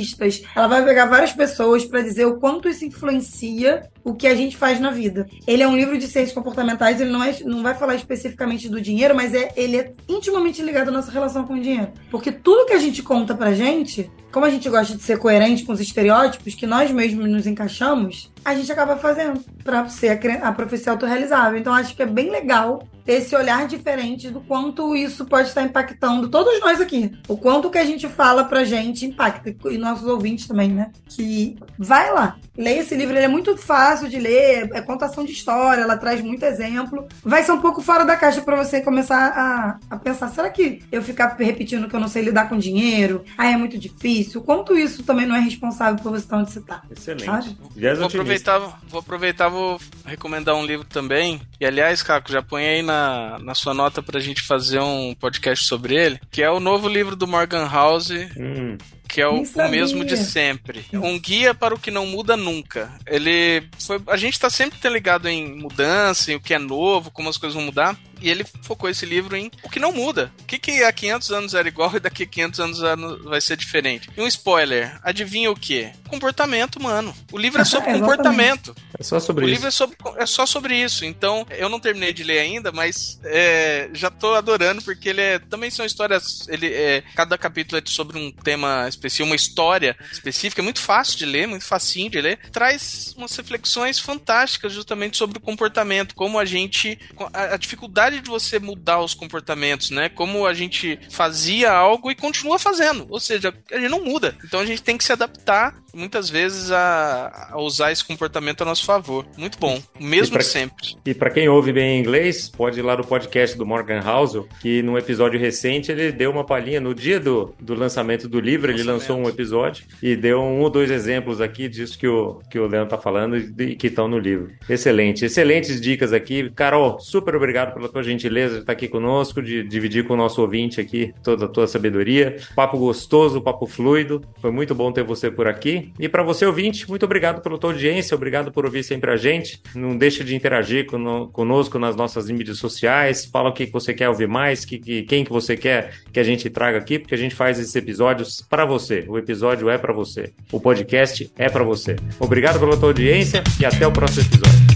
esportistas, 0.00 0.42
ela 0.54 0.66
vai 0.66 0.84
pegar 0.84 1.06
várias 1.06 1.32
pessoas 1.32 1.84
para 1.84 2.02
dizer 2.02 2.26
o 2.26 2.38
quanto 2.38 2.68
isso 2.68 2.84
influencia 2.84 3.88
o 4.02 4.14
que 4.14 4.26
a 4.26 4.34
gente 4.34 4.56
faz 4.56 4.80
na 4.80 4.90
vida. 4.90 5.26
Ele 5.46 5.62
é 5.62 5.68
um 5.68 5.76
livro 5.76 5.98
de 5.98 6.06
ciências 6.06 6.34
comportamentais, 6.34 7.00
ele 7.00 7.10
não, 7.10 7.22
é, 7.22 7.36
não 7.44 7.62
vai 7.62 7.74
falar 7.74 7.94
especificamente 7.94 8.68
do 8.68 8.80
dinheiro, 8.80 9.14
mas 9.14 9.34
é, 9.34 9.52
ele 9.56 9.78
é 9.78 9.92
intimamente 10.08 10.62
ligado 10.62 10.88
à 10.88 10.92
nossa 10.92 11.10
relação 11.10 11.44
com 11.44 11.54
o 11.54 11.60
dinheiro. 11.60 11.92
Porque 12.10 12.30
tudo 12.30 12.66
que 12.66 12.72
a 12.72 12.78
gente 12.78 13.02
conta 13.02 13.34
pra 13.34 13.54
gente, 13.54 14.10
como 14.34 14.46
a 14.46 14.50
gente 14.50 14.68
gosta 14.68 14.96
de 14.96 15.02
ser 15.04 15.16
coerente 15.16 15.62
com 15.62 15.72
os 15.72 15.78
estereótipos 15.78 16.56
que 16.56 16.66
nós 16.66 16.90
mesmos 16.90 17.30
nos 17.30 17.46
encaixamos, 17.46 18.32
a 18.44 18.52
gente 18.52 18.70
acaba 18.70 18.96
fazendo 18.96 19.40
para 19.62 19.88
ser 19.88 20.20
a, 20.42 20.50
profecia 20.50 20.90
autorrealizável. 20.90 21.56
Então 21.56 21.72
acho 21.72 21.94
que 21.94 22.02
é 22.02 22.06
bem 22.06 22.30
legal 22.30 22.82
ter 23.04 23.14
esse 23.14 23.36
olhar 23.36 23.66
diferente 23.66 24.30
do 24.30 24.40
quanto 24.40 24.96
isso 24.96 25.26
pode 25.26 25.48
estar 25.48 25.62
impactando 25.62 26.28
todos 26.28 26.58
nós 26.60 26.80
aqui. 26.80 27.12
O 27.28 27.36
quanto 27.36 27.70
que 27.70 27.78
a 27.78 27.84
gente 27.84 28.08
fala 28.08 28.44
pra 28.44 28.64
gente 28.64 29.06
impacta. 29.06 29.54
E 29.70 29.78
nossos 29.78 30.06
ouvintes 30.06 30.46
também, 30.46 30.70
né? 30.70 30.90
Que 31.08 31.56
vai 31.78 32.12
lá, 32.12 32.36
leia 32.56 32.80
esse 32.80 32.94
livro. 32.94 33.14
Ele 33.14 33.26
é 33.26 33.28
muito 33.28 33.56
fácil 33.56 34.08
de 34.08 34.18
ler, 34.18 34.70
é 34.72 34.80
contação 34.80 35.24
de 35.24 35.32
história, 35.32 35.82
ela 35.82 35.96
traz 35.96 36.20
muito 36.22 36.44
exemplo. 36.44 37.06
Vai 37.22 37.42
ser 37.42 37.52
um 37.52 37.60
pouco 37.60 37.82
fora 37.82 38.04
da 38.04 38.16
caixa 38.16 38.40
para 38.40 38.56
você 38.56 38.80
começar 38.80 39.78
a, 39.90 39.94
a 39.94 39.98
pensar: 39.98 40.28
será 40.28 40.48
que 40.50 40.82
eu 40.90 41.02
ficar 41.02 41.36
repetindo 41.38 41.88
que 41.88 41.94
eu 41.94 42.00
não 42.00 42.08
sei 42.08 42.22
lidar 42.22 42.48
com 42.48 42.58
dinheiro? 42.58 43.22
Ah, 43.36 43.50
é 43.50 43.56
muito 43.56 43.78
difícil. 43.78 44.23
O 44.36 44.40
quanto 44.40 44.76
isso 44.76 45.02
também 45.02 45.26
não 45.26 45.36
é 45.36 45.40
responsável 45.40 46.02
por 46.02 46.10
você 46.10 46.24
estar 46.24 46.38
onde 46.38 46.52
você 46.52 46.60
tá? 46.60 46.82
Excelente. 46.90 47.24
Sabe? 47.24 47.56
Vou 47.96 48.06
aproveitar, 48.06 48.58
vou 48.88 49.00
aproveitar, 49.00 49.48
vou 49.48 49.80
recomendar 50.04 50.54
um 50.54 50.64
livro 50.64 50.86
também. 50.86 51.40
E 51.60 51.66
aliás, 51.66 52.02
Caco, 52.02 52.30
já 52.30 52.42
põe 52.42 52.66
aí 52.66 52.82
na 52.82 52.94
na, 52.94 53.38
na 53.38 53.54
sua 53.54 53.74
nota 53.74 54.02
pra 54.02 54.20
gente 54.20 54.42
fazer 54.42 54.80
um 54.80 55.14
podcast 55.14 55.64
sobre 55.66 55.94
ele, 55.94 56.20
que 56.30 56.42
é 56.42 56.50
o 56.50 56.60
novo 56.60 56.88
livro 56.88 57.16
do 57.16 57.26
Morgan 57.26 57.68
House, 57.68 58.10
hum 58.10 58.76
que 59.14 59.20
é 59.20 59.28
o, 59.28 59.44
o, 59.44 59.68
mesmo 59.70 60.04
de 60.04 60.16
sempre. 60.16 60.84
Um 60.92 61.20
guia 61.20 61.54
para 61.54 61.72
o 61.72 61.78
que 61.78 61.88
não 61.88 62.04
muda 62.04 62.36
nunca. 62.36 62.92
Ele 63.06 63.62
foi, 63.78 64.02
a 64.08 64.16
gente 64.16 64.34
está 64.34 64.50
sempre 64.50 64.76
ligado 64.88 65.28
em 65.28 65.56
mudança, 65.56 66.32
em 66.32 66.34
o 66.34 66.40
que 66.40 66.52
é 66.52 66.58
novo, 66.58 67.12
como 67.12 67.28
as 67.28 67.38
coisas 67.38 67.54
vão 67.54 67.64
mudar. 67.64 67.96
E 68.20 68.30
ele 68.30 68.44
focou 68.62 68.88
esse 68.88 69.04
livro 69.04 69.36
em 69.36 69.50
o 69.62 69.68
que 69.68 69.78
não 69.78 69.92
muda. 69.92 70.32
O 70.40 70.44
que, 70.44 70.58
que 70.58 70.82
há 70.82 70.90
500 70.90 71.30
anos 71.30 71.54
era 71.54 71.68
igual 71.68 71.94
e 71.94 72.00
daqui 72.00 72.22
a 72.22 72.26
500 72.26 72.60
anos 72.60 73.24
vai 73.24 73.40
ser 73.40 73.56
diferente. 73.56 74.08
E 74.16 74.20
um 74.20 74.26
spoiler: 74.26 74.98
adivinha 75.02 75.50
o 75.50 75.56
que? 75.56 75.90
Comportamento 76.08 76.76
humano. 76.76 77.14
O 77.30 77.38
livro 77.38 77.60
é 77.60 77.64
sobre 77.66 77.92
comportamento. 77.92 78.74
É 78.98 79.02
só 79.02 79.20
sobre 79.20 79.44
o 79.44 79.46
isso. 79.46 79.54
livro 79.54 79.68
é, 79.68 79.70
sobre, 79.70 79.96
é, 80.16 80.26
só 80.26 80.46
sobre 80.46 80.74
isso. 80.74 81.04
Então, 81.04 81.46
eu 81.50 81.68
não 81.68 81.78
terminei 81.78 82.12
de 82.12 82.24
ler 82.24 82.38
ainda, 82.38 82.72
mas 82.72 83.20
é, 83.24 83.90
já 83.92 84.10
tô 84.10 84.34
adorando, 84.34 84.80
porque 84.82 85.10
ele 85.10 85.20
é. 85.20 85.38
Também 85.38 85.70
são 85.70 85.84
histórias. 85.84 86.48
Ele 86.48 86.72
é, 86.72 87.02
cada 87.14 87.36
capítulo 87.36 87.78
é 87.78 87.82
sobre 87.84 88.18
um 88.18 88.32
tema 88.32 88.88
específico, 88.88 89.03
uma 89.22 89.36
história 89.36 89.96
específica, 90.12 90.60
é 90.60 90.64
muito 90.64 90.80
fácil 90.80 91.18
de 91.18 91.26
ler, 91.26 91.46
muito 91.46 91.64
facinho 91.64 92.10
de 92.10 92.20
ler. 92.20 92.38
Traz 92.52 93.14
umas 93.16 93.34
reflexões 93.36 93.98
fantásticas 93.98 94.72
justamente 94.72 95.16
sobre 95.16 95.38
o 95.38 95.40
comportamento, 95.40 96.14
como 96.14 96.38
a 96.38 96.44
gente. 96.44 96.98
a, 97.32 97.54
a 97.54 97.56
dificuldade 97.56 98.20
de 98.20 98.28
você 98.28 98.58
mudar 98.58 99.00
os 99.00 99.14
comportamentos, 99.14 99.90
né? 99.90 100.08
Como 100.08 100.46
a 100.46 100.54
gente 100.54 100.98
fazia 101.10 101.72
algo 101.72 102.10
e 102.10 102.14
continua 102.14 102.58
fazendo. 102.58 103.06
Ou 103.08 103.20
seja, 103.20 103.52
a 103.72 103.78
gente 103.78 103.90
não 103.90 104.04
muda. 104.04 104.36
Então 104.44 104.60
a 104.60 104.66
gente 104.66 104.82
tem 104.82 104.96
que 104.96 105.04
se 105.04 105.12
adaptar 105.12 105.74
muitas 105.94 106.28
vezes 106.28 106.70
a, 106.70 107.50
a 107.52 107.60
usar 107.60 107.92
esse 107.92 108.04
comportamento 108.04 108.62
a 108.62 108.64
nosso 108.64 108.84
favor. 108.84 109.26
Muito 109.36 109.58
bom, 109.58 109.80
mesmo 109.98 110.34
pra, 110.34 110.42
sempre. 110.42 110.96
E 111.04 111.14
para 111.14 111.30
quem 111.30 111.48
ouve 111.48 111.72
bem 111.72 111.98
inglês, 111.98 112.48
pode 112.48 112.80
ir 112.80 112.82
lá 112.82 112.96
no 112.96 113.04
podcast 113.04 113.56
do 113.56 113.64
Morgan 113.64 114.00
Housel, 114.00 114.48
que 114.60 114.82
num 114.82 114.98
episódio 114.98 115.38
recente 115.38 115.90
ele 115.90 116.12
deu 116.12 116.30
uma 116.30 116.44
palhinha 116.44 116.80
no 116.80 116.94
dia 116.94 117.20
do, 117.20 117.54
do 117.60 117.74
lançamento 117.74 118.28
do 118.28 118.40
livro, 118.40 118.70
ele 118.70 118.82
lançou 118.84 119.16
um 119.16 119.28
episódio 119.28 119.84
e 120.02 120.16
deu 120.16 120.40
um 120.40 120.60
ou 120.60 120.70
dois 120.70 120.90
exemplos 120.90 121.40
aqui 121.40 121.68
disso 121.68 121.98
que 121.98 122.06
o, 122.06 122.40
que 122.50 122.58
o 122.58 122.66
Leandro 122.66 122.90
tá 122.90 122.98
falando 122.98 123.36
e 123.36 123.76
que 123.76 123.86
estão 123.88 124.08
no 124.08 124.18
livro. 124.18 124.50
Excelente, 124.68 125.24
excelentes 125.24 125.80
dicas 125.80 126.12
aqui. 126.12 126.50
Carol, 126.50 126.98
super 127.00 127.34
obrigado 127.34 127.74
pela 127.74 127.88
tua 127.88 128.02
gentileza 128.02 128.54
de 128.54 128.60
estar 128.60 128.72
aqui 128.72 128.88
conosco, 128.88 129.42
de 129.42 129.62
dividir 129.62 130.04
com 130.04 130.14
o 130.14 130.16
nosso 130.16 130.40
ouvinte 130.40 130.80
aqui 130.80 131.12
toda 131.22 131.46
a 131.46 131.48
tua 131.48 131.66
sabedoria. 131.66 132.36
Papo 132.54 132.78
gostoso, 132.78 133.40
papo 133.40 133.66
fluido. 133.66 134.22
Foi 134.40 134.50
muito 134.50 134.74
bom 134.74 134.92
ter 134.92 135.02
você 135.02 135.30
por 135.30 135.46
aqui. 135.46 135.92
E 135.98 136.08
para 136.08 136.22
você, 136.22 136.46
ouvinte, 136.46 136.88
muito 136.88 137.04
obrigado 137.04 137.42
pela 137.42 137.58
tua 137.58 137.70
audiência, 137.70 138.14
obrigado 138.14 138.52
por 138.52 138.64
ouvir 138.64 138.82
sempre 138.82 139.10
a 139.10 139.16
gente. 139.16 139.60
Não 139.74 139.96
deixa 139.96 140.24
de 140.24 140.34
interagir 140.34 140.86
conosco 141.32 141.78
nas 141.78 141.96
nossas 141.96 142.30
mídias 142.30 142.58
sociais. 142.58 143.24
Fala 143.24 143.50
o 143.50 143.52
que 143.52 143.66
você 143.66 143.92
quer 143.94 144.08
ouvir 144.08 144.28
mais, 144.28 144.64
que, 144.64 144.78
que, 144.78 145.02
quem 145.02 145.24
que 145.24 145.32
você 145.32 145.56
quer 145.56 145.94
que 146.12 146.20
a 146.20 146.24
gente 146.24 146.48
traga 146.50 146.78
aqui, 146.78 146.98
porque 146.98 147.14
a 147.14 147.18
gente 147.18 147.34
faz 147.34 147.58
esses 147.58 147.74
episódios 147.74 148.44
para 148.48 148.64
você. 148.74 149.04
O 149.08 149.16
episódio 149.16 149.70
é 149.70 149.78
para 149.78 149.92
você. 149.92 150.32
O 150.52 150.60
podcast 150.60 151.30
é 151.36 151.48
para 151.48 151.62
você. 151.62 151.96
Obrigado 152.18 152.58
pela 152.58 152.76
tua 152.76 152.88
audiência 152.88 153.42
e 153.60 153.64
até 153.64 153.86
o 153.86 153.92
próximo 153.92 154.22
episódio. 154.22 154.73